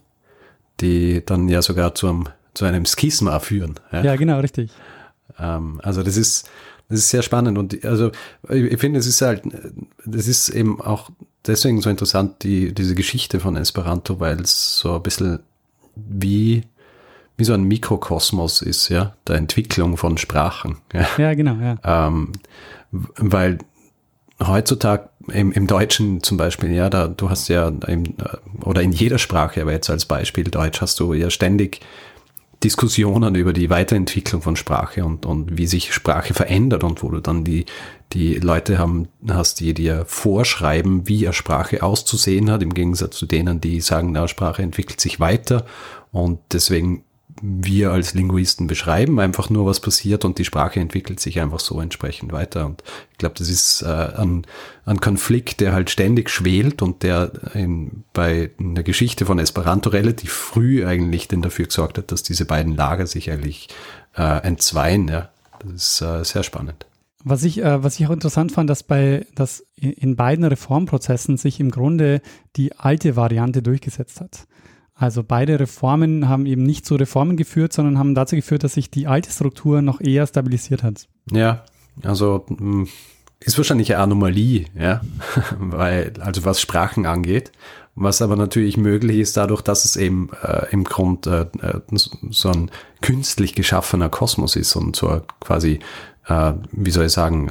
die 0.80 1.22
dann 1.26 1.48
ja 1.50 1.60
sogar 1.60 1.94
zu 1.94 2.08
einem, 2.08 2.28
zu 2.56 2.64
einem 2.64 2.84
Schisma 2.86 3.38
führen. 3.38 3.74
Ja, 3.92 4.02
Ja, 4.02 4.16
genau, 4.16 4.40
richtig. 4.40 4.70
ähm, 5.38 5.80
also 5.82 6.02
das 6.02 6.16
ist, 6.16 6.48
das 6.88 7.00
ist 7.00 7.10
sehr 7.10 7.22
spannend 7.22 7.58
und 7.58 7.84
also 7.84 8.10
ich 8.48 8.78
finde, 8.78 8.98
es 8.98 9.06
ist 9.06 9.20
halt, 9.22 9.42
das 10.04 10.26
ist 10.26 10.48
eben 10.48 10.80
auch 10.80 11.10
deswegen 11.46 11.80
so 11.80 11.90
interessant, 11.90 12.42
die, 12.42 12.72
diese 12.72 12.94
Geschichte 12.94 13.40
von 13.40 13.56
Esperanto, 13.56 14.20
weil 14.20 14.40
es 14.40 14.78
so 14.78 14.94
ein 14.96 15.02
bisschen 15.02 15.40
wie, 15.94 16.62
wie 17.36 17.44
so 17.44 17.52
ein 17.52 17.64
Mikrokosmos 17.64 18.62
ist, 18.62 18.88
ja, 18.88 19.14
der 19.26 19.36
Entwicklung 19.36 19.96
von 19.96 20.16
Sprachen. 20.16 20.78
Ja. 20.92 21.06
Ja, 21.18 21.34
genau, 21.34 21.56
ja. 21.56 22.06
Ähm, 22.08 22.32
weil 22.90 23.58
heutzutage 24.40 25.08
im, 25.32 25.50
im 25.52 25.66
Deutschen 25.66 26.22
zum 26.22 26.36
Beispiel, 26.36 26.70
ja, 26.72 26.88
da 26.90 27.08
du 27.08 27.30
hast 27.30 27.48
ja 27.48 27.68
im, 27.68 28.14
oder 28.62 28.82
in 28.82 28.92
jeder 28.92 29.18
Sprache, 29.18 29.60
aber 29.62 29.72
jetzt 29.72 29.90
als 29.90 30.04
Beispiel 30.06 30.44
Deutsch 30.44 30.80
hast 30.80 31.00
du 31.00 31.14
ja 31.14 31.30
ständig 31.30 31.80
Diskussionen 32.64 33.34
über 33.34 33.52
die 33.52 33.70
Weiterentwicklung 33.70 34.42
von 34.42 34.56
Sprache 34.56 35.04
und, 35.04 35.26
und 35.26 35.58
wie 35.58 35.66
sich 35.66 35.92
Sprache 35.92 36.34
verändert 36.34 36.84
und 36.84 37.02
wo 37.02 37.10
du 37.10 37.20
dann 37.20 37.44
die, 37.44 37.66
die 38.12 38.34
Leute 38.36 38.78
haben, 38.78 39.08
hast, 39.28 39.60
die 39.60 39.74
dir 39.74 40.04
vorschreiben, 40.06 41.06
wie 41.06 41.26
eine 41.26 41.34
Sprache 41.34 41.82
auszusehen 41.82 42.50
hat, 42.50 42.62
im 42.62 42.72
Gegensatz 42.72 43.16
zu 43.16 43.26
denen, 43.26 43.60
die 43.60 43.80
sagen, 43.80 44.12
na, 44.12 44.26
Sprache 44.26 44.62
entwickelt 44.62 45.00
sich 45.00 45.20
weiter 45.20 45.66
und 46.12 46.38
deswegen 46.52 47.04
wir 47.42 47.92
als 47.92 48.14
Linguisten 48.14 48.66
beschreiben 48.66 49.20
einfach 49.20 49.50
nur, 49.50 49.66
was 49.66 49.80
passiert 49.80 50.24
und 50.24 50.38
die 50.38 50.44
Sprache 50.44 50.80
entwickelt 50.80 51.20
sich 51.20 51.40
einfach 51.40 51.60
so 51.60 51.80
entsprechend 51.80 52.32
weiter. 52.32 52.66
Und 52.66 52.82
ich 53.12 53.18
glaube, 53.18 53.34
das 53.38 53.48
ist 53.48 53.82
äh, 53.82 53.86
ein, 53.86 54.46
ein 54.84 55.00
Konflikt, 55.00 55.60
der 55.60 55.72
halt 55.72 55.90
ständig 55.90 56.30
schwelt 56.30 56.82
und 56.82 57.02
der 57.02 57.32
in, 57.54 58.04
bei 58.12 58.50
in 58.58 58.74
der 58.74 58.84
Geschichte 58.84 59.26
von 59.26 59.38
Esperanto 59.38 59.90
relativ 59.90 60.32
früh 60.32 60.86
eigentlich 60.86 61.28
denn 61.28 61.42
dafür 61.42 61.66
gesorgt 61.66 61.98
hat, 61.98 62.12
dass 62.12 62.22
diese 62.22 62.46
beiden 62.46 62.74
Lager 62.74 63.06
sich 63.06 63.30
eigentlich 63.30 63.68
äh, 64.16 64.42
entzweien. 64.42 65.08
Ja. 65.08 65.28
Das 65.60 65.72
ist 65.72 66.02
äh, 66.02 66.24
sehr 66.24 66.42
spannend. 66.42 66.86
Was 67.22 67.42
ich, 67.42 67.62
äh, 67.62 67.82
was 67.82 67.98
ich 67.98 68.06
auch 68.06 68.12
interessant 68.12 68.52
fand, 68.52 68.70
dass 68.70 68.82
bei, 68.82 69.26
dass 69.34 69.64
in 69.74 70.16
beiden 70.16 70.44
Reformprozessen 70.44 71.36
sich 71.36 71.60
im 71.60 71.70
Grunde 71.70 72.22
die 72.56 72.72
alte 72.76 73.16
Variante 73.16 73.62
durchgesetzt 73.62 74.20
hat. 74.20 74.46
Also 74.98 75.22
beide 75.22 75.60
Reformen 75.60 76.26
haben 76.26 76.46
eben 76.46 76.62
nicht 76.62 76.86
zu 76.86 76.96
Reformen 76.96 77.36
geführt, 77.36 77.74
sondern 77.74 77.98
haben 77.98 78.14
dazu 78.14 78.34
geführt, 78.34 78.64
dass 78.64 78.74
sich 78.74 78.90
die 78.90 79.06
alte 79.06 79.30
Struktur 79.30 79.82
noch 79.82 80.00
eher 80.00 80.26
stabilisiert 80.26 80.82
hat. 80.82 81.06
Ja, 81.30 81.64
also 82.02 82.46
mh, 82.48 82.86
ist 83.40 83.58
wahrscheinlich 83.58 83.92
eine 83.94 84.02
Anomalie, 84.02 84.64
ja, 84.74 85.02
weil, 85.58 86.14
also 86.20 86.46
was 86.46 86.62
Sprachen 86.62 87.04
angeht, 87.04 87.52
was 87.94 88.22
aber 88.22 88.36
natürlich 88.36 88.78
möglich 88.78 89.18
ist 89.18 89.36
dadurch, 89.36 89.60
dass 89.60 89.84
es 89.84 89.96
eben 89.96 90.30
äh, 90.42 90.66
im 90.70 90.84
Grund 90.84 91.26
äh, 91.26 91.42
äh, 91.42 91.80
so 92.30 92.50
ein 92.50 92.70
künstlich 93.02 93.54
geschaffener 93.54 94.08
Kosmos 94.08 94.56
ist 94.56 94.76
und 94.76 94.96
so 94.96 95.20
quasi, 95.40 95.80
äh, 96.26 96.54
wie 96.72 96.90
soll 96.90 97.04
ich 97.04 97.12
sagen, 97.12 97.48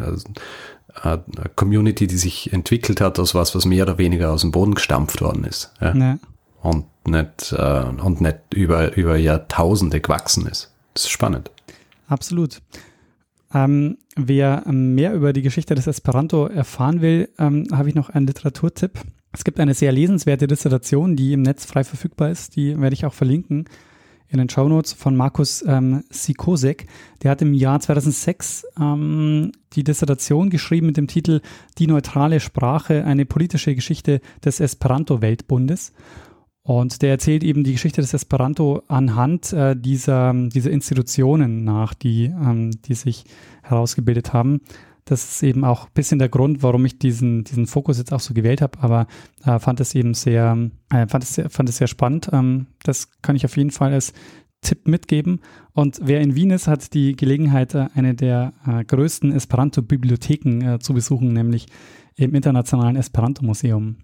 äh, 1.03 1.09
eine 1.09 1.21
Community, 1.55 2.07
die 2.07 2.17
sich 2.17 2.51
entwickelt 2.53 3.01
hat 3.01 3.19
aus 3.19 3.35
was, 3.35 3.53
was 3.53 3.65
mehr 3.65 3.83
oder 3.83 3.99
weniger 3.99 4.31
aus 4.31 4.41
dem 4.41 4.51
Boden 4.51 4.73
gestampft 4.73 5.21
worden 5.21 5.43
ist. 5.43 5.71
Ja? 5.79 5.93
Ne? 5.93 6.19
Und 6.65 6.85
nicht, 7.05 7.53
äh, 7.55 7.83
und 7.83 8.21
nicht 8.21 8.39
über, 8.55 8.97
über 8.97 9.17
Jahrtausende 9.17 10.01
gewachsen 10.01 10.47
ist. 10.47 10.73
Das 10.95 11.03
ist 11.03 11.11
spannend. 11.11 11.51
Absolut. 12.07 12.59
Ähm, 13.53 13.99
wer 14.15 14.63
mehr 14.71 15.13
über 15.13 15.31
die 15.31 15.43
Geschichte 15.43 15.75
des 15.75 15.85
Esperanto 15.85 16.47
erfahren 16.47 17.01
will, 17.01 17.29
ähm, 17.37 17.67
habe 17.71 17.89
ich 17.89 17.93
noch 17.93 18.09
einen 18.09 18.25
Literaturtipp. 18.25 18.99
Es 19.31 19.43
gibt 19.43 19.59
eine 19.59 19.75
sehr 19.75 19.91
lesenswerte 19.91 20.47
Dissertation, 20.47 21.15
die 21.15 21.33
im 21.33 21.43
Netz 21.43 21.65
frei 21.65 21.83
verfügbar 21.83 22.31
ist. 22.31 22.55
Die 22.55 22.81
werde 22.81 22.95
ich 22.95 23.05
auch 23.05 23.13
verlinken 23.13 23.65
in 24.27 24.39
den 24.39 24.49
Shownotes 24.49 24.93
von 24.93 25.15
Markus 25.15 25.63
ähm, 25.67 26.03
Sikosek. 26.09 26.87
Der 27.21 27.31
hat 27.31 27.43
im 27.43 27.53
Jahr 27.53 27.79
2006 27.79 28.65
ähm, 28.79 29.51
die 29.73 29.83
Dissertation 29.83 30.49
geschrieben 30.49 30.87
mit 30.87 30.97
dem 30.97 31.07
Titel 31.07 31.41
Die 31.77 31.85
neutrale 31.85 32.39
Sprache, 32.39 33.05
eine 33.05 33.25
politische 33.25 33.75
Geschichte 33.75 34.21
des 34.43 34.59
Esperanto-Weltbundes. 34.59 35.93
Und 36.65 37.03
der 37.03 37.11
erzählt 37.11 37.43
eben 37.43 37.63
die 37.63 37.73
Geschichte 37.73 38.01
des 38.01 38.15
Esperanto 38.15 38.81
anhand 38.87 39.53
äh, 39.53 39.75
dieser, 39.75 40.33
dieser 40.33 40.71
Institutionen 40.71 41.63
nach, 41.63 41.93
die, 41.93 42.25
ähm, 42.25 42.71
die 42.85 42.95
sich 42.95 43.25
herausgebildet 43.61 44.33
haben. 44.33 44.61
Das 45.05 45.23
ist 45.23 45.43
eben 45.43 45.63
auch 45.63 45.85
ein 45.85 45.91
bisschen 45.93 46.17
der 46.17 46.27
Grund, 46.27 46.63
warum 46.63 46.83
ich 46.85 46.97
diesen, 46.97 47.43
diesen 47.43 47.67
Fokus 47.67 47.99
jetzt 47.99 48.11
auch 48.11 48.19
so 48.19 48.33
gewählt 48.33 48.63
habe, 48.63 48.79
aber 48.79 49.05
äh, 49.43 49.59
fand 49.59 49.79
es 49.79 49.93
eben 49.93 50.15
sehr, 50.15 50.57
äh, 50.89 51.05
fand 51.05 51.23
es 51.23 51.35
sehr, 51.35 51.51
fand 51.51 51.69
es 51.69 51.77
sehr 51.77 51.85
spannend. 51.85 52.31
Ähm, 52.33 52.65
das 52.81 53.11
kann 53.21 53.35
ich 53.35 53.45
auf 53.45 53.55
jeden 53.57 53.69
Fall 53.69 53.93
als 53.93 54.11
Tipp 54.61 54.87
mitgeben. 54.87 55.41
Und 55.71 55.99
wer 56.01 56.19
in 56.21 56.33
Wien 56.33 56.49
ist, 56.49 56.67
hat 56.67 56.95
die 56.95 57.15
Gelegenheit, 57.15 57.75
äh, 57.75 57.89
eine 57.93 58.15
der 58.15 58.53
äh, 58.65 58.83
größten 58.83 59.31
Esperanto-Bibliotheken 59.33 60.61
äh, 60.61 60.79
zu 60.79 60.95
besuchen, 60.95 61.31
nämlich 61.31 61.67
im 62.15 62.33
Internationalen 62.33 62.95
Esperanto-Museum. 62.95 63.97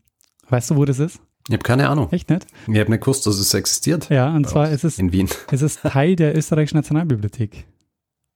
Weißt 0.48 0.70
du, 0.70 0.76
wo 0.76 0.86
das 0.86 1.00
ist? 1.00 1.20
Ich 1.48 1.54
habe 1.54 1.64
keine 1.64 1.90
Ahnung. 1.90 2.12
Echt 2.12 2.30
nicht? 2.30 2.46
Ich 2.68 2.80
habe 2.80 2.92
nicht 2.92 3.02
gewusst, 3.02 3.26
dass 3.26 3.38
es 3.38 3.54
existiert. 3.54 4.10
Ja, 4.10 4.34
und 4.34 4.48
zwar 4.48 4.70
ist 4.70 4.84
es, 4.84 5.00
In 5.00 5.12
Wien. 5.12 5.30
es 5.52 5.62
ist 5.62 5.82
Teil 5.82 6.16
der 6.16 6.38
österreichischen 6.38 6.78
Nationalbibliothek. 6.78 7.66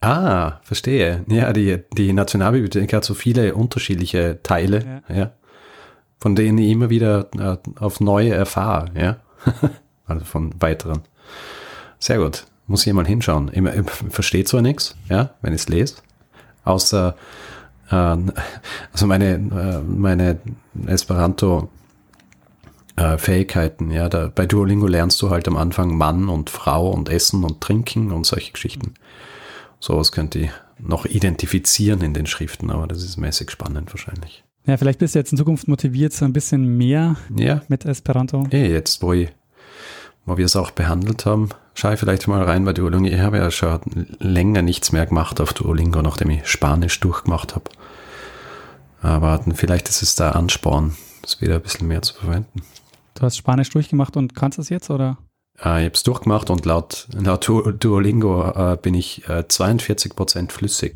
Ah, 0.01 0.59
verstehe. 0.61 1.23
Ja, 1.29 1.51
die, 1.51 1.79
die 1.97 2.13
Nationalbibliothek 2.13 2.93
hat 2.93 3.05
so 3.05 3.15
viele 3.15 3.55
unterschiedliche 3.55 4.39
Teile, 4.43 5.01
ja. 5.09 5.31
von 6.19 6.35
denen 6.35 6.59
ich 6.59 6.69
immer 6.69 6.91
wieder 6.91 7.29
äh, 7.39 7.57
auf 7.79 8.01
neue 8.01 8.31
erfahre, 8.31 8.91
ja. 8.93 9.17
also 10.05 10.23
von 10.25 10.53
weiteren. 10.59 11.01
Sehr 11.97 12.19
gut. 12.19 12.45
Muss 12.67 12.85
ich 12.85 12.93
mal 12.93 13.07
hinschauen. 13.07 13.49
Ich, 13.51 13.63
ich 13.63 13.91
verstehe 14.11 14.43
zwar 14.43 14.61
nichts, 14.61 14.95
ja, 15.09 15.31
wenn 15.41 15.53
ich 15.53 15.61
es 15.61 15.69
lese, 15.69 15.95
außer 16.65 17.15
äh, 17.89 17.95
also 17.95 19.07
meine, 19.07 19.33
äh, 19.35 19.81
meine 19.81 20.37
Esperanto 20.87 21.69
äh, 22.95 23.17
Fähigkeiten, 23.17 23.91
ja, 23.91 24.07
da, 24.09 24.31
bei 24.33 24.45
Duolingo 24.45 24.87
lernst 24.87 25.21
du 25.21 25.29
halt 25.29 25.47
am 25.47 25.57
Anfang 25.57 25.97
Mann 25.97 26.29
und 26.29 26.49
Frau 26.49 26.89
und 26.89 27.09
Essen 27.09 27.43
und 27.43 27.61
Trinken 27.61 28.11
und 28.11 28.25
solche 28.25 28.51
Geschichten. 28.53 28.93
Sowas 29.79 30.11
könnt 30.11 30.35
ihr 30.35 30.49
noch 30.79 31.05
identifizieren 31.05 32.01
in 32.01 32.13
den 32.13 32.25
Schriften, 32.25 32.71
aber 32.71 32.87
das 32.87 33.03
ist 33.03 33.17
mäßig 33.17 33.51
spannend 33.51 33.93
wahrscheinlich. 33.93 34.43
Ja, 34.65 34.77
vielleicht 34.77 34.99
bist 34.99 35.13
du 35.13 35.19
jetzt 35.19 35.31
in 35.31 35.37
Zukunft 35.37 35.67
motiviert, 35.67 36.11
so 36.13 36.25
ein 36.25 36.33
bisschen 36.33 36.77
mehr 36.77 37.17
Ja, 37.35 37.61
mit 37.67 37.85
Esperanto. 37.85 38.47
eh, 38.51 38.71
jetzt 38.71 39.01
wo, 39.01 39.13
ich, 39.13 39.29
wo 40.25 40.37
wir 40.37 40.45
es 40.45 40.55
auch 40.55 40.71
behandelt 40.71 41.25
haben, 41.25 41.49
schaue 41.75 41.93
ich 41.93 41.99
vielleicht 41.99 42.27
mal 42.27 42.41
rein 42.43 42.65
bei 42.65 42.73
Duolingo. 42.73 43.07
Ich 43.07 43.19
habe 43.19 43.37
ja 43.37 43.51
schon 43.51 43.79
länger 44.19 44.63
nichts 44.63 44.91
mehr 44.91 45.05
gemacht 45.05 45.39
auf 45.39 45.53
Duolingo, 45.53 46.01
nachdem 46.01 46.31
ich 46.31 46.47
Spanisch 46.47 46.99
durchgemacht 46.99 47.55
habe. 47.55 47.69
Aber 49.01 49.43
vielleicht 49.53 49.87
ist 49.87 50.01
es 50.01 50.15
der 50.15 50.35
Ansporn, 50.35 50.95
das 51.21 51.41
wieder 51.41 51.55
ein 51.55 51.61
bisschen 51.61 51.87
mehr 51.87 52.01
zu 52.01 52.15
verwenden. 52.15 52.63
Du 53.15 53.21
hast 53.23 53.37
Spanisch 53.37 53.69
durchgemacht 53.69 54.17
und 54.17 54.35
kannst 54.35 54.59
es 54.59 54.69
jetzt, 54.69 54.89
oder? 54.89 55.17
Äh, 55.57 55.79
ich 55.79 55.85
habe 55.85 55.91
es 55.93 56.03
durchgemacht 56.03 56.49
und 56.49 56.65
laut, 56.65 57.07
laut 57.13 57.47
Du- 57.47 57.71
Duolingo 57.71 58.49
äh, 58.51 58.77
bin 58.81 58.93
ich 58.93 59.27
äh, 59.29 59.39
42% 59.47 60.51
flüssig. 60.51 60.95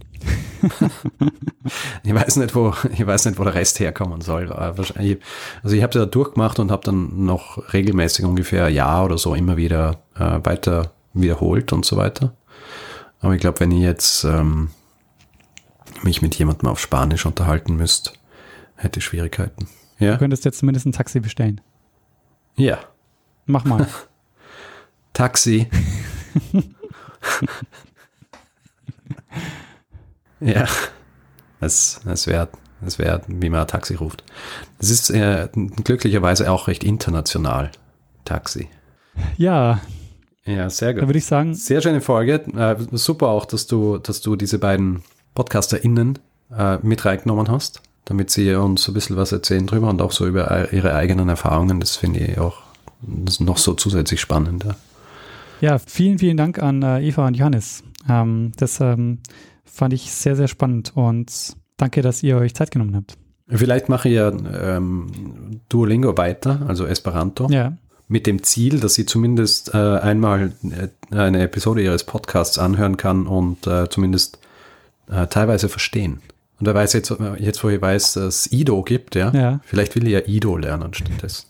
ich 2.03 2.13
weiß 2.13 2.35
nicht, 2.37 2.53
wo 2.55 2.73
ich 2.91 3.05
weiß 3.05 3.25
nicht, 3.25 3.39
wo 3.39 3.43
der 3.45 3.55
Rest 3.55 3.79
herkommen 3.79 4.19
soll. 4.21 4.51
Äh, 4.51 4.77
wahrscheinlich, 4.77 5.19
also 5.63 5.75
ich 5.75 5.81
habe 5.81 5.91
es 5.91 5.95
ja 5.95 6.05
durchgemacht 6.05 6.59
und 6.59 6.71
habe 6.71 6.83
dann 6.83 7.23
noch 7.25 7.73
regelmäßig 7.73 8.25
ungefähr 8.25 8.65
ein 8.65 8.73
Jahr 8.73 9.05
oder 9.05 9.17
so 9.17 9.33
immer 9.33 9.55
wieder 9.55 10.01
äh, 10.15 10.39
weiter 10.43 10.91
wiederholt 11.13 11.71
und 11.71 11.85
so 11.85 11.95
weiter. 11.95 12.35
Aber 13.21 13.33
ich 13.33 13.39
glaube, 13.41 13.59
wenn 13.61 13.71
ich 13.71 13.81
jetzt 13.81 14.25
ähm, 14.25 14.69
mich 16.03 16.21
mit 16.21 16.35
jemandem 16.35 16.67
auf 16.67 16.79
Spanisch 16.79 17.25
unterhalten 17.25 17.75
müsste, 17.75 18.11
hätte 18.75 18.99
ich 18.99 19.05
Schwierigkeiten. 19.05 19.67
Ja? 19.99 20.13
Du 20.13 20.19
könntest 20.19 20.45
jetzt 20.45 20.59
zumindest 20.59 20.85
ein 20.85 20.91
Taxi 20.91 21.19
bestellen. 21.19 21.61
Ja. 22.59 22.79
Mach 23.45 23.65
mal. 23.65 23.87
Taxi. 25.13 25.67
ja, 30.39 30.65
es, 31.59 32.01
es 32.05 32.27
wäre, 32.27 32.49
es 32.85 32.99
wäre, 32.99 33.21
wie 33.27 33.49
man 33.49 33.61
ein 33.61 33.67
Taxi 33.67 33.95
ruft. 33.95 34.23
Das 34.77 34.89
ist 34.89 35.09
äh, 35.09 35.49
glücklicherweise 35.83 36.51
auch 36.51 36.67
recht 36.67 36.83
international. 36.83 37.71
Taxi. 38.25 38.69
ja, 39.37 39.79
Ja, 40.45 40.69
sehr 40.69 40.93
da 40.93 40.99
gut. 40.99 41.09
würde 41.09 41.19
ich 41.19 41.25
sagen, 41.25 41.53
Sehr 41.55 41.81
schöne 41.81 42.01
Folge. 42.01 42.43
Äh, 42.55 42.75
super 42.91 43.27
auch, 43.29 43.45
dass 43.45 43.65
du, 43.67 43.97
dass 43.97 44.21
du 44.21 44.35
diese 44.35 44.59
beiden 44.59 45.03
PodcasterInnen 45.33 46.19
äh, 46.55 46.77
mit 46.81 47.05
reingenommen 47.05 47.49
hast. 47.49 47.81
Damit 48.09 48.31
sie 48.31 48.53
uns 48.55 48.87
ein 48.87 48.93
bisschen 48.93 49.15
was 49.15 49.31
erzählen 49.31 49.65
drüber 49.65 49.89
und 49.89 50.01
auch 50.01 50.11
so 50.11 50.27
über 50.27 50.73
ihre 50.73 50.95
eigenen 50.95 51.29
Erfahrungen. 51.29 51.79
Das 51.79 51.95
finde 51.95 52.19
ich 52.19 52.39
auch 52.39 52.57
noch 53.39 53.57
so 53.57 53.75
zusätzlich 53.75 54.19
spannend. 54.19 54.65
Ja. 54.65 54.75
Ja, 55.61 55.77
vielen, 55.77 56.19
vielen 56.19 56.37
Dank 56.37 56.59
an 56.59 56.81
äh, 56.83 57.05
Eva 57.07 57.27
und 57.27 57.35
Johannes. 57.35 57.83
Ähm, 58.09 58.51
das 58.57 58.79
ähm, 58.79 59.19
fand 59.65 59.93
ich 59.93 60.11
sehr, 60.11 60.35
sehr 60.35 60.47
spannend 60.47 60.93
und 60.95 61.55
danke, 61.77 62.01
dass 62.01 62.23
ihr 62.23 62.37
euch 62.37 62.55
Zeit 62.55 62.71
genommen 62.71 62.95
habt. 62.95 63.17
Vielleicht 63.47 63.89
mache 63.89 64.09
ich 64.09 64.15
ja 64.15 64.29
ähm, 64.29 65.61
Duolingo 65.69 66.17
weiter, 66.17 66.61
also 66.67 66.85
Esperanto. 66.85 67.49
Ja. 67.49 67.77
Mit 68.07 68.25
dem 68.25 68.41
Ziel, 68.41 68.79
dass 68.79 68.95
sie 68.95 69.05
zumindest 69.05 69.73
äh, 69.73 69.77
einmal 69.77 70.53
äh, 70.63 71.15
eine 71.15 71.43
Episode 71.43 71.83
ihres 71.83 72.03
Podcasts 72.05 72.57
anhören 72.57 72.97
kann 72.97 73.27
und 73.27 73.67
äh, 73.67 73.89
zumindest 73.89 74.39
äh, 75.11 75.27
teilweise 75.27 75.69
verstehen. 75.69 76.21
Und 76.59 76.65
wer 76.65 76.75
weiß 76.75 76.93
jetzt, 76.93 77.13
jetzt 77.37 77.63
wo 77.63 77.69
ich 77.69 77.81
weiß, 77.81 78.13
dass 78.13 78.45
es 78.45 78.51
Ido 78.51 78.81
gibt, 78.83 79.15
ja, 79.15 79.31
Ja. 79.31 79.59
vielleicht 79.63 79.95
will 79.95 80.05
ich 80.07 80.13
ja 80.13 80.19
Ido 80.27 80.57
lernen 80.57 80.93
stattdessen. 80.93 81.47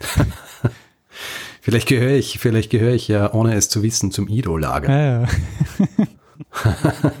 vielleicht 1.62 1.88
gehöre 1.88 2.12
ich, 2.16 2.38
vielleicht 2.38 2.70
gehöre 2.70 2.92
ich 2.94 3.08
ja, 3.08 3.32
ohne 3.32 3.54
es 3.54 3.68
zu 3.68 3.82
wissen, 3.82 4.12
zum 4.12 4.28
Ido-Lager. 4.28 4.90
Ja, 4.90 5.22
ja. 5.22 5.28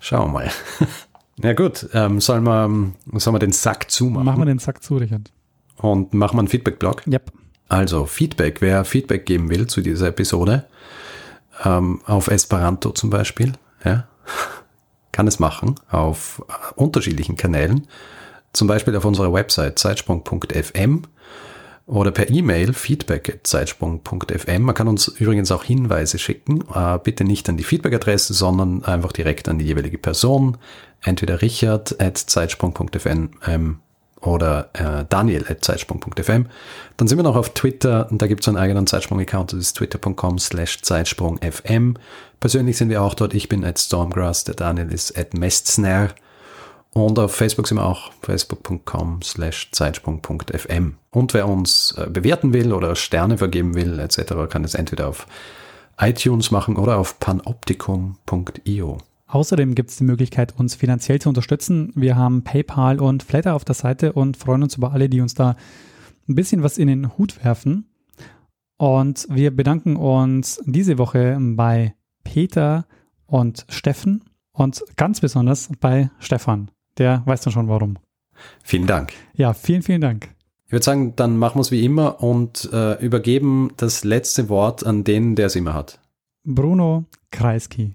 Schauen 0.00 0.28
wir 0.28 0.32
mal. 0.32 0.50
Na 1.38 1.52
gut, 1.52 1.88
ähm, 1.92 2.20
sollen, 2.20 2.44
wir, 2.44 2.92
sollen 3.20 3.34
wir 3.34 3.38
den 3.38 3.52
Sack 3.52 3.90
zumachen? 3.90 4.24
Machen 4.24 4.40
wir 4.40 4.46
den 4.46 4.58
Sack 4.58 4.82
zu, 4.82 4.96
Richard. 4.96 5.30
Und 5.76 6.14
machen 6.14 6.36
wir 6.36 6.40
einen 6.40 6.48
Feedback-Blog? 6.48 7.06
Yep. 7.06 7.32
Also 7.68 8.06
Feedback, 8.06 8.60
wer 8.60 8.84
Feedback 8.84 9.26
geben 9.26 9.50
will 9.50 9.66
zu 9.66 9.80
dieser 9.80 10.08
Episode, 10.08 10.64
ähm, 11.64 12.00
auf 12.06 12.28
Esperanto 12.28 12.90
zum 12.90 13.10
Beispiel, 13.10 13.52
ja, 13.84 14.06
kann 15.16 15.26
es 15.26 15.38
machen 15.38 15.76
auf 15.90 16.44
äh, 16.46 16.74
unterschiedlichen 16.74 17.38
Kanälen, 17.38 17.88
zum 18.52 18.68
Beispiel 18.68 18.94
auf 18.94 19.06
unserer 19.06 19.32
Website 19.32 19.78
zeitsprung.fm 19.78 21.02
oder 21.86 22.10
per 22.10 22.28
E-Mail 22.28 22.74
feedback.zeitsprung.fm. 22.74 24.60
Man 24.62 24.74
kann 24.74 24.88
uns 24.88 25.08
übrigens 25.08 25.50
auch 25.52 25.64
Hinweise 25.64 26.18
schicken, 26.18 26.64
äh, 26.74 26.98
bitte 27.02 27.24
nicht 27.24 27.48
an 27.48 27.56
die 27.56 27.64
Feedback-Adresse, 27.64 28.34
sondern 28.34 28.84
einfach 28.84 29.12
direkt 29.12 29.48
an 29.48 29.58
die 29.58 29.64
jeweilige 29.64 29.96
Person, 29.96 30.58
entweder 31.00 31.40
richard 31.40 31.98
at 31.98 32.18
zeitsprung.fm 32.18 33.30
ähm, 33.46 33.78
oder 34.20 34.70
äh, 34.72 35.04
daniel 35.08 35.44
at 35.48 35.64
zeitsprung.fm. 35.64 36.46
Dann 36.96 37.08
sind 37.08 37.18
wir 37.18 37.22
noch 37.22 37.36
auf 37.36 37.50
Twitter 37.50 38.08
und 38.10 38.22
da 38.22 38.26
gibt 38.26 38.42
es 38.42 38.48
einen 38.48 38.56
eigenen 38.56 38.86
Zeitsprung-Account, 38.86 39.52
das 39.52 39.60
ist 39.60 39.76
twitter.com 39.76 40.38
slash 40.38 40.82
zeitsprungfm. 40.82 41.94
Persönlich 42.40 42.76
sind 42.76 42.88
wir 42.88 43.02
auch 43.02 43.14
dort, 43.14 43.34
ich 43.34 43.48
bin 43.48 43.64
at 43.64 43.78
stormgrass, 43.78 44.44
der 44.44 44.54
Daniel 44.54 44.92
ist 44.92 45.16
at 45.18 45.34
mestsnare 45.34 46.14
und 46.96 47.18
auf 47.18 47.34
Facebook 47.34 47.68
sind 47.68 47.76
wir 47.76 47.84
auch 47.84 48.10
facebook.com 48.22 49.20
slash 49.22 49.70
zeitsprung.fm. 49.70 50.94
Und 51.10 51.34
wer 51.34 51.46
uns 51.46 51.94
äh, 51.98 52.08
bewerten 52.08 52.54
will 52.54 52.72
oder 52.72 52.96
Sterne 52.96 53.36
vergeben 53.36 53.74
will 53.74 53.98
etc., 53.98 54.48
kann 54.48 54.64
es 54.64 54.74
entweder 54.74 55.08
auf 55.08 55.26
iTunes 55.98 56.50
machen 56.50 56.76
oder 56.76 56.96
auf 56.96 57.20
panoptikum.io. 57.20 58.98
Außerdem 59.26 59.74
gibt 59.74 59.90
es 59.90 59.96
die 59.96 60.04
Möglichkeit, 60.04 60.56
uns 60.56 60.74
finanziell 60.74 61.20
zu 61.20 61.28
unterstützen. 61.28 61.92
Wir 61.94 62.16
haben 62.16 62.44
PayPal 62.44 63.00
und 63.00 63.22
Flatter 63.22 63.54
auf 63.54 63.64
der 63.64 63.74
Seite 63.74 64.12
und 64.12 64.36
freuen 64.36 64.62
uns 64.62 64.76
über 64.76 64.92
alle, 64.92 65.08
die 65.08 65.20
uns 65.20 65.34
da 65.34 65.56
ein 66.28 66.34
bisschen 66.34 66.62
was 66.62 66.78
in 66.78 66.88
den 66.88 67.16
Hut 67.18 67.44
werfen. 67.44 67.86
Und 68.78 69.26
wir 69.30 69.54
bedanken 69.54 69.96
uns 69.96 70.60
diese 70.64 70.98
Woche 70.98 71.38
bei 71.40 71.94
Peter 72.24 72.86
und 73.26 73.66
Steffen 73.68 74.24
und 74.52 74.84
ganz 74.96 75.20
besonders 75.20 75.70
bei 75.80 76.10
Stefan. 76.18 76.70
Der 76.98 77.22
weiß 77.26 77.42
dann 77.42 77.52
schon 77.52 77.68
warum. 77.68 77.98
Vielen 78.62 78.86
Dank. 78.86 79.12
Ja, 79.34 79.54
vielen, 79.54 79.82
vielen 79.82 80.00
Dank. 80.00 80.30
Ich 80.66 80.72
würde 80.72 80.84
sagen, 80.84 81.14
dann 81.16 81.36
machen 81.36 81.56
wir 81.56 81.62
es 81.62 81.70
wie 81.70 81.84
immer 81.84 82.22
und 82.22 82.68
äh, 82.72 82.94
übergeben 83.04 83.70
das 83.76 84.04
letzte 84.04 84.48
Wort 84.48 84.84
an 84.84 85.04
den, 85.04 85.36
der 85.36 85.46
es 85.46 85.56
immer 85.56 85.74
hat. 85.74 86.00
Bruno 86.44 87.04
Kreisky. 87.30 87.94